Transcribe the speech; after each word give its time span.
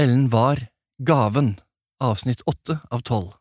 Ellen 0.00 0.30
var 0.30 0.66
Gaven, 0.98 1.60
avsnitt 2.00 2.40
åtte 2.40 2.78
av 2.90 3.00
tolv. 3.00 3.32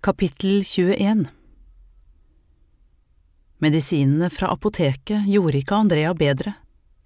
Kapittel 0.00 0.64
21 0.64 1.28
Medisinene 3.58 4.30
fra 4.30 4.48
apoteket 4.48 5.28
gjorde 5.28 5.60
ikke 5.60 5.74
Andrea 5.74 6.14
bedre. 6.14 6.54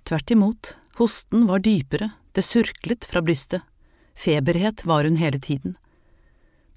Tvert 0.06 0.30
imot, 0.30 0.76
hosten 1.00 1.48
var 1.50 1.64
dypere, 1.66 2.12
det 2.32 2.46
surklet 2.46 3.08
fra 3.10 3.24
brystet, 3.26 3.66
feberhet 4.14 4.86
var 4.86 5.02
hun 5.02 5.18
hele 5.18 5.42
tiden. 5.42 5.74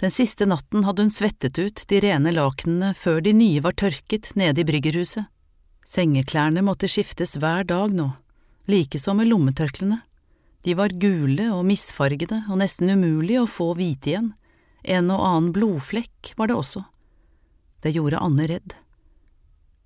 Den 0.02 0.10
siste 0.10 0.50
natten 0.50 0.82
hadde 0.82 1.06
hun 1.06 1.14
svettet 1.14 1.62
ut 1.62 1.86
de 1.94 2.02
rene 2.08 2.34
lakenene 2.34 2.96
før 2.98 3.22
de 3.22 3.38
nye 3.38 3.62
var 3.62 3.78
tørket 3.78 4.34
nede 4.34 4.66
i 4.66 4.70
bryggerhuset. 4.74 5.30
Sengeklærne 5.86 6.66
måtte 6.66 6.90
skiftes 6.90 7.38
hver 7.38 7.70
dag 7.70 7.94
nå, 7.94 8.10
likeså 8.66 9.14
med 9.14 9.30
lommetørklærne. 9.30 10.07
De 10.68 10.74
var 10.76 10.92
gule 11.00 11.46
og 11.56 11.62
misfargede 11.64 12.42
og 12.52 12.58
nesten 12.60 12.90
umulig 12.92 13.38
å 13.40 13.46
få 13.48 13.70
hvite 13.78 14.10
igjen, 14.12 14.34
en 14.84 15.14
og 15.16 15.22
annen 15.24 15.54
blodflekk 15.56 16.34
var 16.36 16.52
det 16.52 16.58
også. 16.60 16.82
Det 17.80 17.94
gjorde 17.96 18.20
Anne 18.20 18.50
redd. 18.52 18.76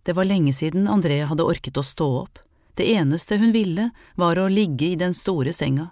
Det 0.02 0.16
var 0.18 0.26
lenge 0.26 0.56
siden 0.58 0.90
André 0.90 1.20
hadde 1.30 1.46
orket 1.46 1.78
å 1.78 1.86
stå 1.86 2.10
opp, 2.24 2.42
det 2.82 2.90
eneste 2.96 3.38
hun 3.38 3.54
ville 3.54 3.92
var 4.18 4.42
å 4.42 4.48
ligge 4.50 4.90
i 4.90 4.98
den 4.98 5.14
store 5.14 5.54
senga. 5.54 5.92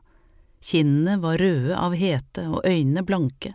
Kinnene 0.57 1.19
var 1.21 1.37
røde 1.37 1.77
av 1.77 1.93
hete 1.93 2.49
og 2.49 2.65
øynene 2.65 3.05
blanke. 3.05 3.53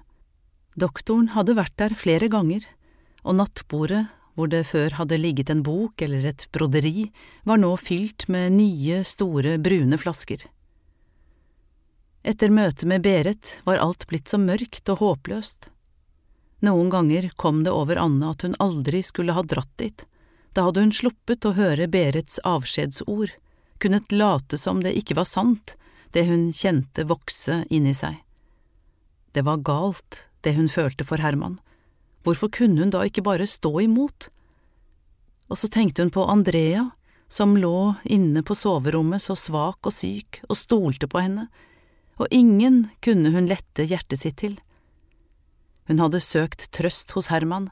Doktoren 0.79 1.33
hadde 1.35 1.59
vært 1.59 1.75
der 1.83 1.99
flere 1.99 2.31
ganger, 2.31 2.63
og 3.27 3.41
nattbordet, 3.43 4.07
hvor 4.39 4.55
det 4.55 4.69
før 4.71 5.01
hadde 5.03 5.19
ligget 5.19 5.51
en 5.51 5.67
bok 5.67 5.99
eller 5.99 6.31
et 6.31 6.47
broderi, 6.55 7.09
var 7.43 7.59
nå 7.59 7.75
fylt 7.75 8.29
med 8.31 8.55
nye, 8.55 9.03
store, 9.03 9.59
brune 9.59 9.99
flasker. 9.99 10.47
Etter 12.25 12.49
møtet 12.49 12.89
med 12.89 13.05
Berit 13.05 13.59
var 13.65 13.83
alt 13.85 14.07
blitt 14.09 14.31
så 14.33 14.39
mørkt 14.41 14.89
og 14.89 15.03
håpløst. 15.03 15.69
Noen 16.65 16.89
ganger 16.89 17.29
kom 17.37 17.61
det 17.67 17.73
over 17.77 18.01
Anne 18.01 18.31
at 18.33 18.47
hun 18.47 18.57
aldri 18.65 19.03
skulle 19.05 19.35
ha 19.37 19.43
dratt 19.45 19.73
dit, 19.77 20.07
da 20.57 20.65
hadde 20.65 20.87
hun 20.87 20.95
sluppet 20.95 21.45
å 21.45 21.53
høre 21.59 21.89
Berets 21.91 22.39
avskjedsord, 22.47 23.35
kunnet 23.83 24.13
late 24.15 24.57
som 24.57 24.81
det 24.81 24.95
ikke 24.97 25.19
var 25.19 25.29
sant, 25.29 25.75
det 26.17 26.25
hun 26.31 26.49
kjente 26.55 27.05
vokse 27.11 27.65
inni 27.69 27.93
seg. 27.93 28.17
Det 29.35 29.43
var 29.45 29.65
galt, 29.67 30.29
det 30.47 30.55
hun 30.57 30.71
følte 30.71 31.05
for 31.05 31.21
Herman. 31.21 31.59
Hvorfor 32.25 32.49
kunne 32.49 32.81
hun 32.81 32.95
da 32.95 33.03
ikke 33.05 33.27
bare 33.27 33.51
stå 33.51 33.75
imot? 33.85 34.31
Og 35.51 35.61
så 35.61 35.69
tenkte 35.69 36.07
hun 36.07 36.15
på 36.15 36.25
Andrea, 36.25 36.87
som 37.29 37.57
lå 37.59 37.97
inne 38.05 38.45
på 38.47 38.55
soverommet 38.57 39.21
så 39.21 39.37
svak 39.37 39.85
og 39.85 39.93
syk 39.93 40.41
og 40.49 40.57
stolte 40.57 41.11
på 41.11 41.21
henne, 41.27 41.49
og 42.21 42.31
ingen 42.31 42.85
kunne 43.05 43.33
hun 43.35 43.49
lette 43.51 43.87
hjertet 43.89 44.23
sitt 44.23 44.39
til. 44.43 44.57
Hun 45.89 46.01
hadde 46.01 46.23
søkt 46.25 46.71
trøst 46.73 47.13
hos 47.17 47.29
Herman, 47.33 47.69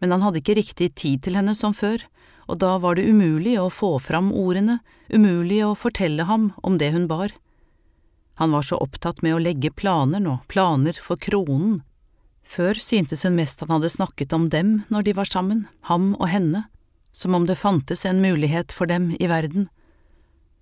men 0.00 0.12
han 0.12 0.24
hadde 0.24 0.42
ikke 0.42 0.58
riktig 0.58 0.92
tid 0.98 1.24
til 1.24 1.38
henne 1.38 1.54
som 1.56 1.74
før, 1.76 2.02
og 2.46 2.60
da 2.62 2.76
var 2.78 2.96
det 2.96 3.08
umulig 3.08 3.56
å 3.58 3.70
få 3.72 3.96
fram 4.02 4.30
ordene, 4.36 4.78
umulig 5.10 5.62
å 5.66 5.74
fortelle 5.78 6.26
ham 6.28 6.52
om 6.62 6.78
det 6.78 6.92
hun 6.94 7.08
bar. 7.10 7.32
Han 8.36 8.52
var 8.52 8.66
så 8.68 8.76
opptatt 8.76 9.22
med 9.24 9.34
å 9.34 9.40
legge 9.40 9.72
planer 9.72 10.20
nå, 10.20 10.38
planer 10.52 10.98
for 11.00 11.16
kronen, 11.16 11.80
før 12.46 12.78
syntes 12.78 13.24
hun 13.26 13.38
mest 13.38 13.64
han 13.64 13.72
hadde 13.74 13.90
snakket 13.90 14.34
om 14.36 14.50
dem 14.52 14.82
når 14.92 15.08
de 15.08 15.16
var 15.16 15.30
sammen, 15.30 15.64
ham 15.88 16.12
og 16.20 16.28
henne, 16.30 16.66
som 17.16 17.34
om 17.34 17.46
det 17.48 17.56
fantes 17.58 18.04
en 18.06 18.20
mulighet 18.20 18.74
for 18.76 18.86
dem 18.86 19.14
i 19.16 19.30
verden. 19.30 19.70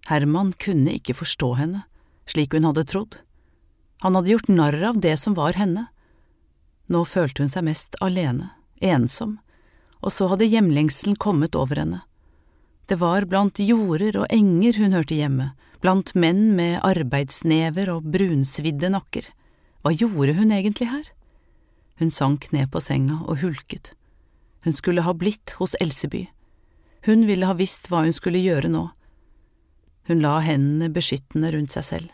Herman 0.06 0.54
kunne 0.60 0.94
ikke 0.94 1.16
forstå 1.18 1.50
henne, 1.58 1.82
slik 2.28 2.54
hun 2.54 2.66
hadde 2.68 2.86
trodd. 2.88 3.18
Han 4.04 4.16
hadde 4.18 4.34
gjort 4.34 4.50
narr 4.52 4.80
av 4.90 5.00
det 5.00 5.16
som 5.20 5.36
var 5.36 5.56
henne. 5.58 5.86
Nå 6.92 7.04
følte 7.08 7.44
hun 7.44 7.52
seg 7.52 7.64
mest 7.64 7.96
alene, 8.04 8.50
ensom, 8.84 9.38
og 10.04 10.12
så 10.12 10.28
hadde 10.32 10.48
hjemlengselen 10.48 11.16
kommet 11.16 11.56
over 11.56 11.80
henne. 11.80 12.02
Det 12.86 12.98
var 13.00 13.24
blant 13.24 13.60
jorder 13.64 14.18
og 14.20 14.32
enger 14.32 14.76
hun 14.76 14.92
hørte 14.92 15.16
hjemme, 15.16 15.52
blant 15.80 16.12
menn 16.16 16.50
med 16.56 16.82
arbeidsnever 16.84 17.88
og 17.92 18.04
brunsvidde 18.12 18.92
nakker. 18.92 19.30
Hva 19.80 19.92
gjorde 19.92 20.36
hun 20.36 20.52
egentlig 20.52 20.90
her? 20.90 21.06
Hun 22.00 22.10
sank 22.12 22.50
ned 22.52 22.70
på 22.72 22.82
senga 22.82 23.22
og 23.24 23.40
hulket. 23.40 23.94
Hun 24.64 24.76
skulle 24.76 25.04
ha 25.04 25.12
blitt 25.16 25.56
hos 25.60 25.76
Elseby. 25.80 26.26
Hun 27.04 27.26
ville 27.28 27.48
ha 27.48 27.56
visst 27.56 27.90
hva 27.92 28.02
hun 28.04 28.14
skulle 28.16 28.40
gjøre 28.40 28.70
nå. 28.72 28.86
Hun 30.06 30.20
la 30.20 30.38
hendene 30.44 30.90
beskyttende 30.92 31.52
rundt 31.54 31.72
seg 31.74 31.84
selv. 31.84 32.12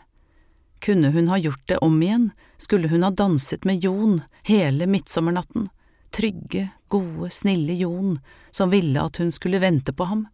Kunne 0.81 1.11
hun 1.13 1.27
ha 1.29 1.37
gjort 1.37 1.67
det 1.69 1.77
om 1.85 1.99
igjen, 2.01 2.31
skulle 2.57 2.89
hun 2.89 3.03
ha 3.03 3.11
danset 3.11 3.65
med 3.65 3.83
Jon 3.83 4.21
hele 4.47 4.87
midtsommernatten, 4.89 5.67
trygge, 6.09 6.69
gode, 6.87 7.29
snille 7.29 7.75
Jon, 7.77 8.19
som 8.51 8.71
ville 8.73 9.01
at 9.01 9.17
hun 9.21 9.31
skulle 9.31 9.61
vente 9.61 9.93
på 9.93 10.07
ham, 10.09 10.25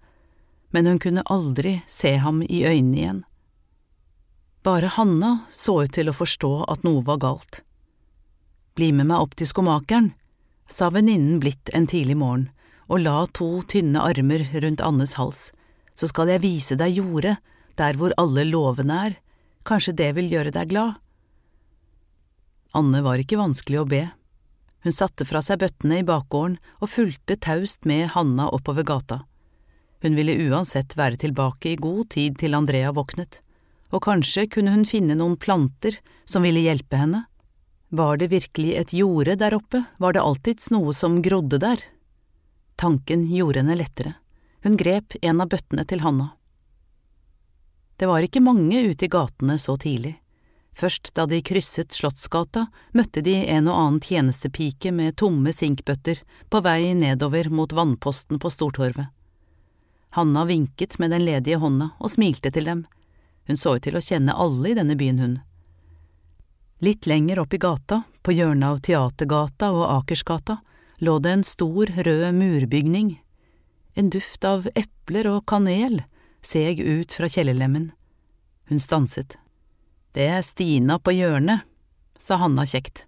men 0.72 0.88
hun 0.88 1.00
kunne 1.00 1.25
aldri 1.25 1.81
se 1.88 2.16
ham 2.23 2.44
i 2.44 2.63
øynene 2.63 2.97
igjen. 2.97 3.23
Bare 4.63 4.88
Hanna 4.88 5.40
så 5.51 5.81
ut 5.84 5.94
til 5.96 6.09
å 6.09 6.16
forstå 6.16 6.53
at 6.72 6.84
noe 6.88 7.03
var 7.07 7.19
galt. 7.23 7.62
Bli 8.75 8.91
med 8.94 9.09
meg 9.09 9.23
opp 9.23 9.35
til 9.35 9.50
skomakeren, 9.50 10.13
sa 10.67 10.90
venninnen 10.91 11.40
blitt 11.40 11.72
en 11.73 11.88
tidlig 11.88 12.17
morgen 12.19 12.50
og 12.88 13.03
la 13.03 13.25
to 13.35 13.62
tynne 13.67 14.00
armer 14.03 14.44
rundt 14.63 14.84
Annes 14.84 15.16
hals, 15.19 15.51
så 15.97 16.09
skal 16.09 16.30
jeg 16.31 16.44
vise 16.44 16.78
deg 16.78 17.00
jordet, 17.00 17.38
der 17.78 17.97
hvor 17.97 18.13
alle 18.22 18.46
låvene 18.47 19.00
er, 19.09 19.18
kanskje 19.68 19.96
det 19.97 20.13
vil 20.18 20.30
gjøre 20.31 20.53
deg 20.56 20.72
glad. 20.72 20.97
Anne 22.78 23.02
var 23.02 23.22
ikke 23.22 23.40
vanskelig 23.40 23.81
å 23.81 23.90
be. 23.90 24.03
Hun 24.85 24.94
satte 24.94 25.25
fra 25.25 25.41
seg 25.41 25.62
bøttene 25.63 26.02
i 26.02 26.06
bakgården 26.06 26.59
og 26.80 26.91
fulgte 26.91 27.40
taust 27.41 27.88
med 27.90 28.12
Hanna 28.13 28.50
oppover 28.53 28.85
gata. 28.88 29.24
Hun 30.06 30.13
ville 30.18 30.38
uansett 30.46 30.94
være 30.97 31.18
tilbake 31.18 31.74
i 31.74 31.80
god 31.81 32.12
tid 32.14 32.38
til 32.38 32.53
Andrea 32.53 32.94
våknet, 32.94 33.41
og 33.90 34.03
kanskje 34.06 34.46
kunne 34.52 34.75
hun 34.75 34.85
finne 34.85 35.18
noen 35.18 35.38
planter 35.41 35.97
som 36.28 36.46
ville 36.46 36.62
hjelpe 36.62 37.00
henne. 37.00 37.24
Var 37.90 38.19
det 38.19 38.29
virkelig 38.29 38.75
et 38.78 38.94
jorde 38.94 39.38
der 39.40 39.56
oppe, 39.58 39.85
var 39.97 40.14
det 40.14 40.22
alltids 40.22 40.69
noe 40.75 40.94
som 40.94 41.22
grodde 41.24 41.58
der. 41.64 41.81
Tanken 42.78 43.24
gjorde 43.31 43.64
henne 43.64 43.78
lettere. 43.79 44.18
Hun 44.63 44.78
grep 44.78 45.16
en 45.22 45.41
av 45.41 45.50
bøttene 45.51 45.85
til 45.85 46.01
Hanna. 46.01 46.31
Det 47.97 48.06
var 48.06 48.22
ikke 48.22 48.44
mange 48.45 48.81
ute 48.90 49.06
i 49.06 49.12
gatene 49.12 49.57
så 49.57 49.78
tidlig. 49.78 50.18
Først 50.78 51.09
da 51.18 51.25
de 51.25 51.40
krysset 51.41 51.95
Slottsgata, 51.97 52.67
møtte 52.94 53.23
de 53.25 53.34
en 53.50 53.66
og 53.66 53.78
annen 53.81 54.01
tjenestepike 54.03 54.91
med 54.94 55.16
tomme 55.17 55.50
sinkbøtter 55.50 56.22
på 56.53 56.62
vei 56.62 56.94
nedover 56.94 57.50
mot 57.50 57.73
vannposten 57.73 58.38
på 58.38 58.51
Stortorvet. 58.53 59.09
Hanna 60.13 60.46
vinket 60.46 61.00
med 61.01 61.12
den 61.12 61.25
ledige 61.25 61.57
hånda 61.57 61.90
og 61.97 62.13
smilte 62.13 62.51
til 62.53 62.69
dem. 62.69 62.85
Hun 63.50 63.57
så 63.57 63.75
ut 63.78 63.88
til 63.88 63.97
å 63.97 64.03
kjenne 64.03 64.38
alle 64.38 64.69
i 64.72 64.78
denne 64.78 64.96
byen, 65.00 65.19
hun. 65.19 65.35
Litt 66.85 67.09
lenger 67.09 67.41
opp 67.41 67.57
i 67.57 67.62
gata, 67.62 68.03
på 68.22 68.35
hjørnet 68.38 68.67
av 68.69 68.81
Teatergata 68.85 69.72
og 69.73 69.85
Akersgata, 69.96 70.59
lå 71.01 71.17
det 71.25 71.31
en 71.34 71.46
stor, 71.47 71.90
rød 71.90 72.28
murbygning. 72.38 73.16
En 73.97 74.12
duft 74.13 74.46
av 74.46 74.68
epler 74.78 75.25
og 75.31 75.47
kanel 75.50 76.03
seg 76.46 76.78
ut 76.78 77.16
fra 77.18 77.25
kjellerlemmen. 77.25 77.88
Hun 78.69 78.81
stanset. 78.84 79.40
Det 80.13 80.28
er 80.30 80.44
Stina 80.46 81.00
på 81.02 81.16
hjørnet, 81.18 81.66
sa 82.13 82.38
Hanna 82.38 82.68
kjekt. 82.69 83.08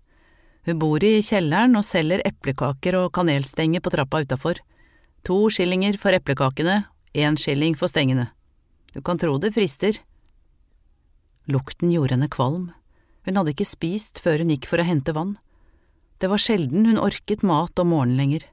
Hun 0.65 0.79
bor 0.81 1.03
i 1.05 1.19
kjelleren 1.21 1.77
og 1.77 1.85
selger 1.85 2.23
eplekaker 2.25 2.97
og 3.03 3.11
kanelstenger 3.13 3.83
på 3.85 3.93
trappa 3.93 4.23
utafor. 4.25 4.63
To 5.29 5.37
skillinger 5.53 5.99
for 6.01 6.17
eplekakene, 6.17 6.79
én 7.13 7.37
skilling 7.37 7.77
for 7.77 7.91
stengene. 7.91 8.31
Du 8.89 9.03
kan 9.05 9.21
tro 9.21 9.37
det 9.37 9.53
frister. 9.53 10.01
Lukten 11.45 11.93
gjorde 11.93 12.17
henne 12.17 12.31
kvalm. 12.33 12.71
Hun 13.29 13.37
hadde 13.37 13.53
ikke 13.53 13.69
spist 13.69 14.23
før 14.25 14.41
hun 14.41 14.55
gikk 14.55 14.65
for 14.65 14.81
å 14.81 14.89
hente 14.89 15.13
vann. 15.13 15.37
Det 16.17 16.33
var 16.33 16.41
sjelden 16.41 16.89
hun 16.89 16.97
orket 16.97 17.45
mat 17.45 17.77
om 17.77 17.93
morgenen 17.93 18.17
lenger. 18.17 18.49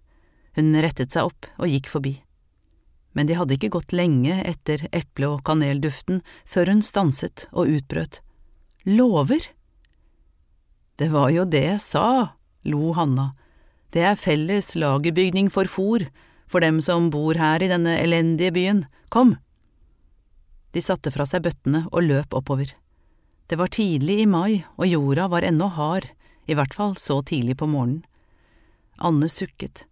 Hun 0.60 0.76
rettet 0.84 1.16
seg 1.16 1.32
opp 1.32 1.48
og 1.56 1.72
gikk 1.72 1.88
forbi. 1.88 2.18
Men 3.16 3.28
de 3.28 3.38
hadde 3.38 3.56
ikke 3.56 3.72
gått 3.78 3.94
lenge 3.96 4.36
etter 4.44 4.84
eple- 4.92 5.30
og 5.32 5.44
kanelduften 5.48 6.20
før 6.44 6.74
hun 6.74 6.82
stanset 6.84 7.46
og 7.52 7.72
utbrøt. 7.78 8.20
Lover? 8.84 9.40
Det 11.00 11.08
var 11.12 11.32
jo 11.32 11.46
det 11.48 11.64
jeg 11.64 11.80
sa, 11.80 12.36
lo 12.68 12.92
Hanna. 12.96 13.30
Det 13.92 14.04
er 14.04 14.20
felles 14.20 14.74
lagerbygning 14.76 15.48
for 15.52 15.64
fòr, 15.64 16.04
for 16.46 16.60
dem 16.60 16.82
som 16.84 17.08
bor 17.10 17.38
her 17.40 17.64
i 17.64 17.70
denne 17.72 17.96
elendige 17.98 18.52
byen. 18.52 18.84
Kom! 19.08 19.38
De 20.76 20.82
satte 20.84 21.08
fra 21.14 21.24
seg 21.24 21.46
bøttene 21.46 21.86
og 21.88 22.04
løp 22.04 22.36
oppover. 22.36 22.74
Det 23.48 23.56
var 23.56 23.72
tidlig 23.72 24.20
i 24.20 24.28
mai, 24.28 24.64
og 24.76 24.90
jorda 24.90 25.28
var 25.32 25.46
ennå 25.46 25.70
hard, 25.72 26.10
i 26.46 26.54
hvert 26.54 26.74
fall 26.74 26.96
så 27.00 27.22
tidlig 27.24 27.56
på 27.56 27.68
morgenen. 27.70 28.04
Anne 28.98 29.28
sukket. 29.30 29.86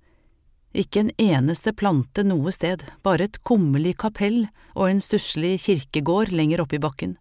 Ikke 0.74 1.04
en 1.04 1.10
eneste 1.22 1.70
plante 1.72 2.24
noe 2.26 2.50
sted, 2.50 2.82
bare 3.06 3.28
et 3.28 3.38
kummerlig 3.46 3.94
kapell 4.02 4.48
og 4.74 4.88
en 4.88 5.02
stusslig 5.04 5.56
kirkegård 5.62 6.34
lenger 6.34 6.64
oppe 6.64 6.80
i 6.80 6.82
bakken. 6.82 7.14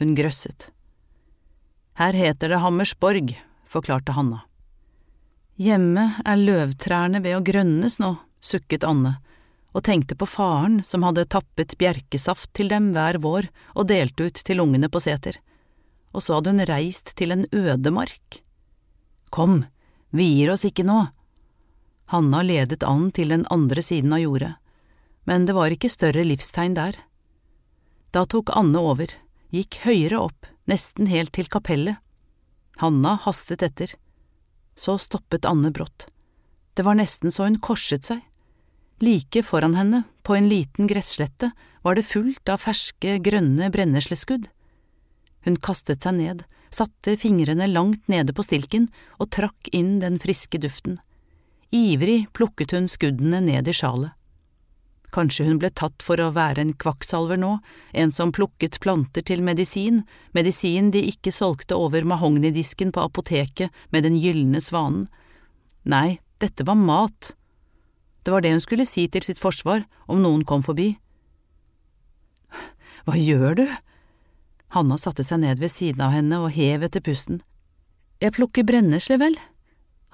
Hun 0.00 0.14
grøsset. 0.16 0.70
Her 2.00 2.16
heter 2.16 2.48
det 2.48 2.62
Hammersborg, 2.62 3.34
forklarte 3.68 4.16
Hanna. 4.16 4.46
Hjemme 5.60 6.06
er 6.24 6.40
løvtrærne 6.40 7.20
ved 7.20 7.36
å 7.36 7.42
grønnes 7.44 7.98
nå, 8.00 8.14
sukket 8.40 8.86
Anne, 8.88 9.18
og 9.76 9.84
tenkte 9.84 10.16
på 10.16 10.24
faren 10.24 10.80
som 10.86 11.04
hadde 11.04 11.28
tappet 11.28 11.76
bjerkesaft 11.78 12.48
til 12.56 12.72
dem 12.72 12.94
hver 12.94 13.20
vår 13.20 13.50
og 13.74 13.90
delt 13.92 14.16
ut 14.24 14.40
til 14.40 14.64
ungene 14.64 14.88
på 14.88 15.02
seter. 15.04 15.36
Og 16.16 16.24
så 16.24 16.38
hadde 16.38 16.54
hun 16.54 16.64
reist 16.64 17.12
til 17.20 17.36
en 17.36 17.44
ødemark. 17.52 18.40
Kom, 19.28 19.66
vi 20.16 20.32
gir 20.40 20.54
oss 20.56 20.64
ikke 20.64 20.88
nå. 20.88 21.02
Hanna 22.10 22.42
ledet 22.42 22.82
an 22.82 23.10
til 23.14 23.30
den 23.30 23.44
andre 23.54 23.82
siden 23.86 24.12
av 24.16 24.22
jordet, 24.24 24.54
men 25.30 25.44
det 25.46 25.54
var 25.54 25.70
ikke 25.70 25.90
større 25.92 26.24
livstegn 26.26 26.74
der. 26.74 26.96
Da 28.10 28.24
tok 28.26 28.50
Anne 28.58 28.80
over, 28.82 29.12
gikk 29.54 29.78
høyere 29.84 30.18
opp, 30.18 30.48
nesten 30.66 31.06
helt 31.06 31.30
til 31.36 31.46
kapellet. 31.50 32.00
Hanna 32.80 33.14
hastet 33.22 33.62
etter. 33.62 33.92
Så 34.74 34.96
stoppet 34.98 35.46
Anne 35.46 35.70
brått. 35.70 36.08
Det 36.74 36.82
var 36.86 36.98
nesten 36.98 37.30
så 37.30 37.46
hun 37.46 37.60
korset 37.62 38.08
seg. 38.08 38.24
Like 39.00 39.44
foran 39.46 39.76
henne, 39.78 40.02
på 40.26 40.34
en 40.34 40.48
liten 40.50 40.90
gresslette, 40.90 41.52
var 41.82 41.94
det 41.94 42.08
fullt 42.08 42.50
av 42.50 42.58
ferske, 42.64 43.20
grønne 43.22 43.70
brennesleskudd. 43.72 44.48
Hun 45.46 45.60
kastet 45.62 46.02
seg 46.02 46.18
ned, 46.18 46.42
satte 46.74 47.14
fingrene 47.20 47.70
langt 47.70 48.10
nede 48.10 48.34
på 48.36 48.44
stilken 48.44 48.88
og 49.18 49.30
trakk 49.36 49.70
inn 49.72 49.98
den 50.02 50.18
friske 50.22 50.58
duften. 50.60 50.98
Ivrig 51.70 52.32
plukket 52.34 52.72
hun 52.74 52.88
skuddene 52.90 53.40
ned 53.44 53.68
i 53.68 53.74
sjalet. 53.74 54.16
Kanskje 55.14 55.48
hun 55.48 55.58
ble 55.58 55.70
tatt 55.74 56.04
for 56.06 56.22
å 56.22 56.30
være 56.34 56.62
en 56.62 56.72
kvakksalver 56.78 57.38
nå, 57.38 57.56
en 57.98 58.12
som 58.14 58.30
plukket 58.34 58.78
planter 58.82 59.24
til 59.26 59.42
medisin, 59.42 60.04
medisin 60.34 60.92
de 60.94 61.02
ikke 61.10 61.32
solgte 61.34 61.74
over 61.74 62.06
mahognidisken 62.06 62.92
på 62.94 63.02
apoteket 63.08 63.74
med 63.90 64.06
den 64.06 64.18
gylne 64.22 64.62
svanen. 64.62 65.08
Nei, 65.82 66.20
dette 66.38 66.66
var 66.66 66.78
mat. 66.78 67.32
Det 68.22 68.30
var 68.30 68.44
det 68.44 68.54
hun 68.54 68.62
skulle 68.62 68.86
si 68.86 69.08
til 69.10 69.24
sitt 69.26 69.42
forsvar 69.42 69.86
om 70.06 70.22
noen 70.22 70.44
kom 70.46 70.62
forbi. 70.62 70.92
Hva 73.06 73.16
gjør 73.18 73.62
du? 73.62 73.66
Hanna 74.76 74.98
satte 75.00 75.24
seg 75.26 75.42
ned 75.42 75.58
ved 75.58 75.72
siden 75.72 76.04
av 76.06 76.14
henne 76.14 76.38
og 76.44 76.52
hev 76.54 76.84
etter 76.86 77.02
pusten. 77.02 77.40
Jeg 78.22 78.36
plukker 78.36 78.66
brennesle, 78.68 79.16
vel. 79.18 79.34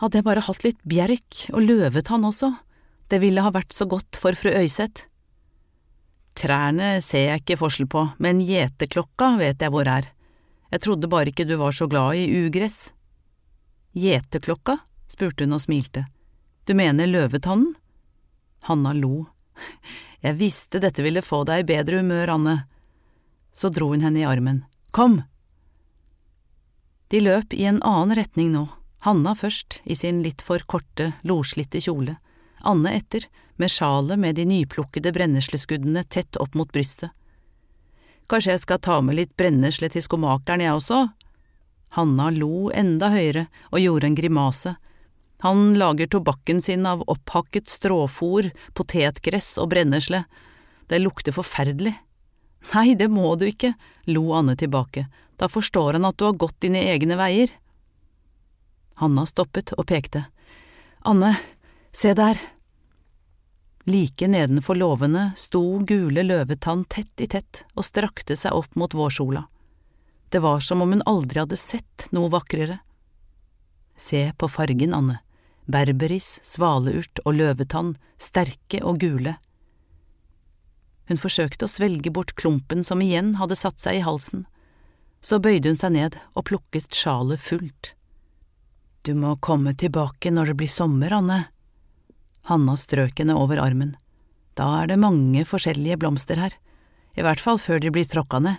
Hadde 0.01 0.21
jeg 0.21 0.27
bare 0.27 0.45
hatt 0.45 0.65
litt 0.65 0.81
bjerk 0.85 1.47
og 1.55 1.63
løvetann 1.65 2.27
også, 2.29 2.53
det 3.09 3.21
ville 3.23 3.43
ha 3.45 3.53
vært 3.55 3.73
så 3.73 3.87
godt 3.89 4.19
for 4.21 4.37
fru 4.37 4.51
Øyseth. 4.53 5.07
Trærne 6.37 6.99
ser 7.01 7.31
jeg 7.31 7.43
ikke 7.43 7.59
forskjell 7.63 7.89
på, 7.89 8.03
men 8.21 8.43
gjeteklokka 8.45 9.31
vet 9.41 9.63
jeg 9.63 9.73
hvor 9.73 9.89
er. 9.89 10.11
Jeg 10.75 10.83
trodde 10.85 11.09
bare 11.09 11.33
ikke 11.33 11.47
du 11.49 11.55
var 11.57 11.73
så 11.73 11.89
glad 11.89 12.19
i 12.21 12.29
ugress. 12.45 12.93
Gjeteklokka? 13.97 14.79
spurte 15.09 15.47
hun 15.47 15.57
og 15.57 15.63
smilte. 15.63 16.05
Du 16.67 16.75
mener 16.77 17.09
løvetannen? 17.09 17.73
Hanna 18.69 18.93
lo. 18.93 19.29
Jeg 20.21 20.37
visste 20.37 20.83
dette 20.83 21.05
ville 21.07 21.23
få 21.23 21.45
deg 21.47 21.63
i 21.63 21.69
bedre 21.69 22.03
humør, 22.03 22.35
Anne 22.35 22.57
så 23.57 23.69
dro 23.73 23.89
hun 23.89 24.05
henne 24.05 24.21
i 24.21 24.29
armen. 24.29 24.65
Kom! 24.91 25.23
De 27.09 27.21
løp 27.23 27.55
i 27.55 27.65
en 27.65 27.79
annen 27.87 28.17
retning 28.19 28.51
nå, 28.53 28.67
Hanna 29.05 29.35
først 29.35 29.81
i 29.85 29.95
sin 29.95 30.23
litt 30.25 30.43
for 30.43 30.63
korte, 30.67 31.13
loslitte 31.23 31.81
kjole, 31.83 32.17
Anne 32.67 32.97
etter, 32.97 33.27
med 33.57 33.71
sjalet 33.71 34.19
med 34.19 34.37
de 34.37 34.45
nyplukkede 34.49 35.13
brennesleskuddene 35.15 36.03
tett 36.05 36.37
opp 36.43 36.57
mot 36.59 36.73
brystet. 36.73 37.13
Kanskje 38.27 38.57
jeg 38.57 38.65
skal 38.65 38.83
ta 38.83 38.97
med 39.05 39.17
litt 39.21 39.37
brennesle 39.39 39.89
til 39.93 40.03
skomakeren, 40.03 40.65
jeg 40.65 40.75
også? 40.75 41.05
Hanna 41.95 42.31
lo 42.35 42.69
enda 42.75 43.13
høyere 43.13 43.47
og 43.71 43.81
gjorde 43.81 44.11
en 44.11 44.19
grimase. 44.19 44.75
Han 45.45 45.77
lager 45.79 46.11
tobakken 46.11 46.61
sin 46.61 46.89
av 46.89 47.05
opphakket 47.07 47.71
stråfòr, 47.71 48.51
potetgress 48.75 49.55
og 49.63 49.71
brennesle. 49.73 50.25
Det 50.91 50.99
lukter 51.01 51.37
forferdelig. 51.37 51.95
Nei, 52.75 52.97
det 52.99 53.07
må 53.13 53.31
du 53.39 53.47
ikke, 53.47 53.77
lo 54.11 54.33
Anne 54.35 54.57
tilbake, 54.59 55.07
da 55.39 55.47
forstår 55.47 55.97
han 55.97 56.09
at 56.09 56.19
du 56.19 56.27
har 56.27 56.41
gått 56.41 56.59
dine 56.65 56.83
egne 56.91 57.19
veier. 57.21 57.53
Hanna 59.01 59.27
stoppet 59.29 59.75
og 59.77 59.87
pekte. 59.91 60.25
Anne, 61.07 61.35
se 61.93 62.15
der. 62.17 62.41
Like 63.87 64.29
nedenfor 64.29 64.75
låvene 64.75 65.31
sto 65.39 65.79
gule 65.87 66.25
løvetann 66.27 66.85
tett 66.91 67.23
i 67.23 67.29
tett 67.31 67.63
og 67.75 67.87
strakte 67.87 68.37
seg 68.37 68.57
opp 68.57 68.75
mot 68.75 68.95
vårsola. 68.95 69.47
Det 70.29 70.43
var 70.43 70.61
som 70.61 70.83
om 70.83 70.97
hun 70.97 71.07
aldri 71.07 71.45
hadde 71.45 71.59
sett 71.61 72.09
noe 72.11 72.33
vakrere. 72.33 72.81
Se 73.97 74.33
på 74.37 74.49
fargen, 74.51 74.95
Anne. 74.95 75.21
Berberis, 75.67 76.41
svaleurt 76.47 77.23
og 77.25 77.39
løvetann, 77.39 77.95
sterke 78.19 78.83
og 78.87 79.01
gule, 79.03 79.37
hun 81.07 81.21
forsøkte 81.21 81.67
å 81.67 81.71
svelge 81.71 82.11
bort 82.11 82.35
klumpen 82.39 82.83
som 82.85 83.03
igjen 83.03 83.37
hadde 83.41 83.59
satt 83.59 83.83
seg 83.83 84.01
i 84.01 84.07
halsen. 84.07 84.45
Så 85.23 85.39
bøyde 85.43 85.71
hun 85.71 85.79
seg 85.79 85.95
ned 85.95 86.19
og 86.35 86.49
plukket 86.51 86.95
sjalet 86.95 87.43
fullt. 87.43 87.95
Du 89.07 89.13
må 89.15 89.37
komme 89.39 89.71
tilbake 89.79 90.33
når 90.35 90.51
det 90.51 90.57
blir 90.59 90.71
sommer, 90.73 91.13
Anne. 91.15 91.45
Hanna 92.51 92.75
strøk 92.75 93.21
henne 93.23 93.37
over 93.39 93.61
armen. 93.63 93.93
Da 94.59 94.67
er 94.81 94.91
det 94.91 94.99
mange 94.99 95.45
forskjellige 95.47 96.01
blomster 96.03 96.41
her, 96.43 96.57
i 97.15 97.23
hvert 97.23 97.39
fall 97.39 97.61
før 97.63 97.79
de 97.85 97.93
blir 97.95 98.09
tråkka 98.11 98.41
ned. 98.43 98.59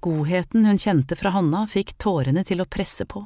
Godheten 0.00 0.64
hun 0.64 0.78
kjente 0.78 1.18
fra 1.18 1.34
Hanna 1.34 1.64
fikk 1.68 1.96
tårene 1.98 2.46
til 2.46 2.62
å 2.62 2.68
presse 2.70 3.08
på. 3.10 3.24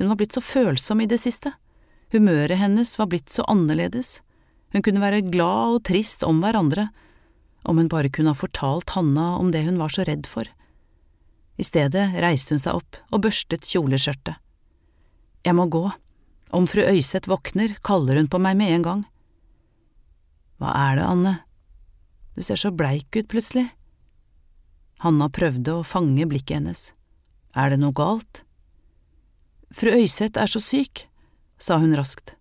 Hun 0.00 0.10
var 0.10 0.18
blitt 0.18 0.34
så 0.34 0.42
følsom 0.42 1.00
i 1.04 1.08
det 1.08 1.20
siste. 1.22 1.54
Humøret 2.12 2.58
hennes 2.58 2.98
var 2.98 3.08
blitt 3.12 3.30
så 3.30 3.46
annerledes 3.48 4.18
hun 4.72 4.82
kunne 4.82 5.02
være 5.02 5.24
glad 5.28 5.76
og 5.76 5.82
trist 5.84 6.24
om 6.24 6.38
hverandre, 6.40 6.88
om 7.68 7.78
hun 7.78 7.90
bare 7.92 8.10
kunne 8.10 8.32
ha 8.32 8.38
fortalt 8.38 8.94
Hanna 8.96 9.34
om 9.36 9.50
det 9.52 9.66
hun 9.66 9.78
var 9.78 9.92
så 9.92 10.06
redd 10.08 10.24
for. 10.26 10.48
I 11.60 11.66
stedet 11.66 12.14
reiste 12.24 12.56
hun 12.56 12.62
seg 12.62 12.80
opp 12.80 12.96
og 13.12 13.20
børstet 13.26 13.68
kjoleskjørtet. 13.68 14.41
Jeg 15.42 15.56
må 15.58 15.66
gå, 15.66 15.86
om 16.54 16.66
fru 16.70 16.84
Øyseth 16.86 17.30
våkner, 17.30 17.74
kaller 17.82 18.20
hun 18.20 18.28
på 18.30 18.38
meg 18.42 18.58
med 18.60 18.76
en 18.76 18.84
gang. 18.86 19.00
Hva 20.62 20.74
er 20.78 21.00
det, 21.00 21.06
Anne, 21.08 21.32
du 22.36 22.42
ser 22.46 22.60
så 22.60 22.70
bleik 22.70 23.10
ut 23.16 23.30
plutselig. 23.32 23.66
Hanna 25.02 25.26
prøvde 25.32 25.74
å 25.74 25.86
fange 25.86 26.28
blikket 26.30 26.60
hennes. 26.60 26.82
Er 27.58 27.72
det 27.72 27.80
noe 27.82 27.96
galt? 27.96 28.44
Fru 29.74 29.90
Øyseth 29.90 30.38
er 30.38 30.52
så 30.52 30.62
syk, 30.62 31.08
sa 31.58 31.80
hun 31.82 31.96
raskt. 31.98 32.36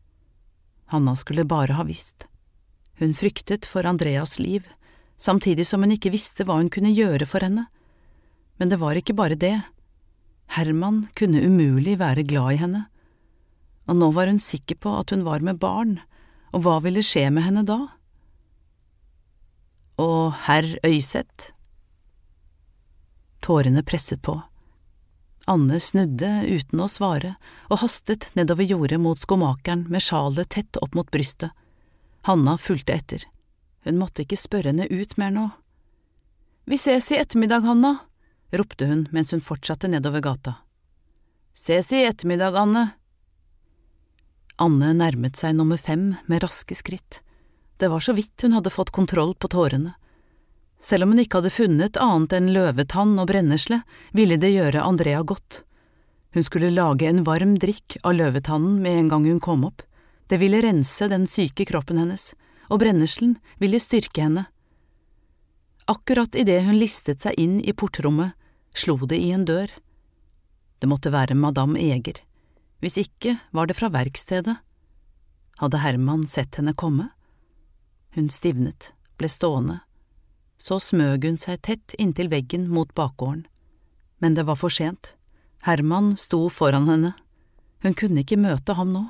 Hanna 0.93 1.15
skulle 1.17 1.47
bare 1.47 1.73
ha 1.79 1.87
visst. 1.87 2.27
Hun 3.01 3.15
fryktet 3.17 3.65
for 3.65 3.87
Andreas 3.87 4.37
liv, 4.37 4.67
samtidig 5.17 5.65
som 5.65 5.81
hun 5.81 5.95
ikke 5.95 6.13
visste 6.13 6.45
hva 6.45 6.59
hun 6.59 6.69
kunne 6.69 6.93
gjøre 6.93 7.25
for 7.25 7.41
henne. 7.41 7.65
Men 8.59 8.69
det 8.69 8.77
var 8.77 8.99
ikke 8.99 9.17
bare 9.17 9.39
det. 9.39 9.57
Herman 10.53 11.07
kunne 11.17 11.41
umulig 11.41 11.97
være 11.97 12.27
glad 12.27 12.53
i 12.53 12.61
henne, 12.61 12.85
og 13.89 13.97
nå 13.97 14.11
var 14.15 14.29
hun 14.29 14.41
sikker 14.41 14.77
på 14.83 14.93
at 14.99 15.13
hun 15.13 15.25
var 15.25 15.43
med 15.45 15.59
barn, 15.61 15.97
og 16.51 16.65
hva 16.65 16.77
ville 16.83 17.03
skje 17.05 17.29
med 17.33 17.47
henne 17.47 17.63
da? 17.67 17.79
Og 20.01 20.33
herr 20.47 20.67
Øyseth? 20.85 21.51
Tårene 23.41 23.83
presset 23.83 24.21
på. 24.21 24.37
Anne 25.49 25.79
snudde 25.81 26.29
uten 26.45 26.83
å 26.83 26.89
svare 26.91 27.33
og 27.71 27.81
hastet 27.81 28.29
nedover 28.37 28.67
jordet 28.67 28.99
mot 29.01 29.19
skomakeren 29.19 29.87
med 29.89 30.03
sjalet 30.05 30.51
tett 30.53 30.77
opp 30.81 30.93
mot 30.97 31.09
brystet. 31.11 31.49
Hanna 32.29 32.57
fulgte 32.61 32.93
etter. 32.93 33.25
Hun 33.81 33.97
måtte 33.97 34.21
ikke 34.21 34.37
spørre 34.37 34.69
henne 34.69 34.85
ut 34.91 35.17
mer 35.17 35.33
nå. 35.33 35.47
Vi 36.69 36.77
ses 36.77 37.09
i 37.11 37.17
ettermiddag, 37.17 37.65
Hanna, 37.65 37.95
ropte 38.53 38.85
hun 38.85 39.07
mens 39.11 39.33
hun 39.33 39.41
fortsatte 39.41 39.89
nedover 39.89 40.21
gata. 40.21 40.59
Ses 41.57 41.89
i 41.91 42.03
ettermiddag, 42.05 42.55
Anne. 42.55 42.91
Anne 44.61 44.91
nærmet 44.93 45.39
seg 45.39 45.55
nummer 45.57 45.79
fem 45.81 46.11
med 46.29 46.43
raske 46.43 46.75
skritt. 46.77 47.23
Det 47.81 47.89
var 47.89 48.03
så 48.03 48.13
vidt 48.13 48.45
hun 48.45 48.53
hadde 48.53 48.69
fått 48.69 48.93
kontroll 48.93 49.33
på 49.33 49.49
tårene. 49.49 49.95
Selv 50.81 51.05
om 51.05 51.13
hun 51.13 51.21
ikke 51.23 51.39
hadde 51.39 51.53
funnet 51.53 51.97
annet 52.01 52.35
enn 52.37 52.51
løvetann 52.53 53.15
og 53.21 53.29
brennesle, 53.29 53.81
ville 54.13 54.37
det 54.41 54.53
gjøre 54.53 54.85
Andrea 54.85 55.23
godt. 55.25 55.63
Hun 56.33 56.45
skulle 56.45 56.71
lage 56.73 57.09
en 57.09 57.23
varm 57.25 57.57
drikk 57.59 57.97
av 58.03 58.15
løvetannen 58.17 58.79
med 58.81 58.99
en 58.99 59.11
gang 59.11 59.27
hun 59.29 59.41
kom 59.43 59.65
opp. 59.67 59.81
Det 60.29 60.39
ville 60.41 60.61
rense 60.63 61.09
den 61.11 61.27
syke 61.27 61.65
kroppen 61.67 61.99
hennes, 61.99 62.31
og 62.69 62.79
brenneslen 62.85 63.35
ville 63.59 63.81
styrke 63.81 64.23
henne. 64.23 64.45
Akkurat 65.91 66.37
idet 66.37 66.61
hun 66.63 66.77
listet 66.77 67.25
seg 67.25 67.35
inn 67.41 67.59
i 67.65 67.73
portrommet, 67.73 68.37
slo 68.73 68.95
det 69.09 69.17
i 69.19 69.33
en 69.35 69.45
dør. 69.45 69.73
Det 70.79 70.89
måtte 70.89 71.11
være 71.11 71.35
madame 71.35 71.81
Eger. 71.81 72.21
Hvis 72.81 72.97
ikke 72.97 73.37
var 73.53 73.69
det 73.69 73.77
fra 73.77 73.91
verkstedet. 73.93 74.57
Hadde 75.61 75.81
Herman 75.83 76.25
sett 76.25 76.57
henne 76.57 76.73
komme? 76.73 77.11
Hun 78.17 78.27
stivnet, 78.33 78.91
ble 79.21 79.29
stående 79.29 79.79
Så 80.57 80.79
smøg 80.81 81.27
hun 81.29 81.37
seg 81.41 81.61
tett 81.61 81.93
inntil 82.01 82.31
veggen 82.33 82.67
mot 82.69 82.89
bakgården. 82.97 83.45
Men 84.17 84.33
det 84.33 84.47
var 84.49 84.57
for 84.57 84.73
sent. 84.73 85.15
Herman 85.65 86.15
sto 86.17 86.49
foran 86.49 86.89
henne. 86.89 87.13
Hun 87.85 87.93
kunne 87.93 88.25
ikke 88.25 88.37
møte 88.37 88.73
ham 88.77 88.93
nå. 88.93 89.05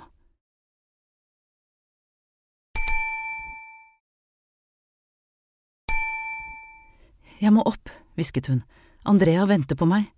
Jeg 7.42 7.56
må 7.56 7.64
opp, 7.66 7.90
hvisket 8.20 8.52
hun, 8.52 8.62
Andrea 9.08 9.48
venter 9.50 9.80
på 9.80 9.88
meg. 9.90 10.12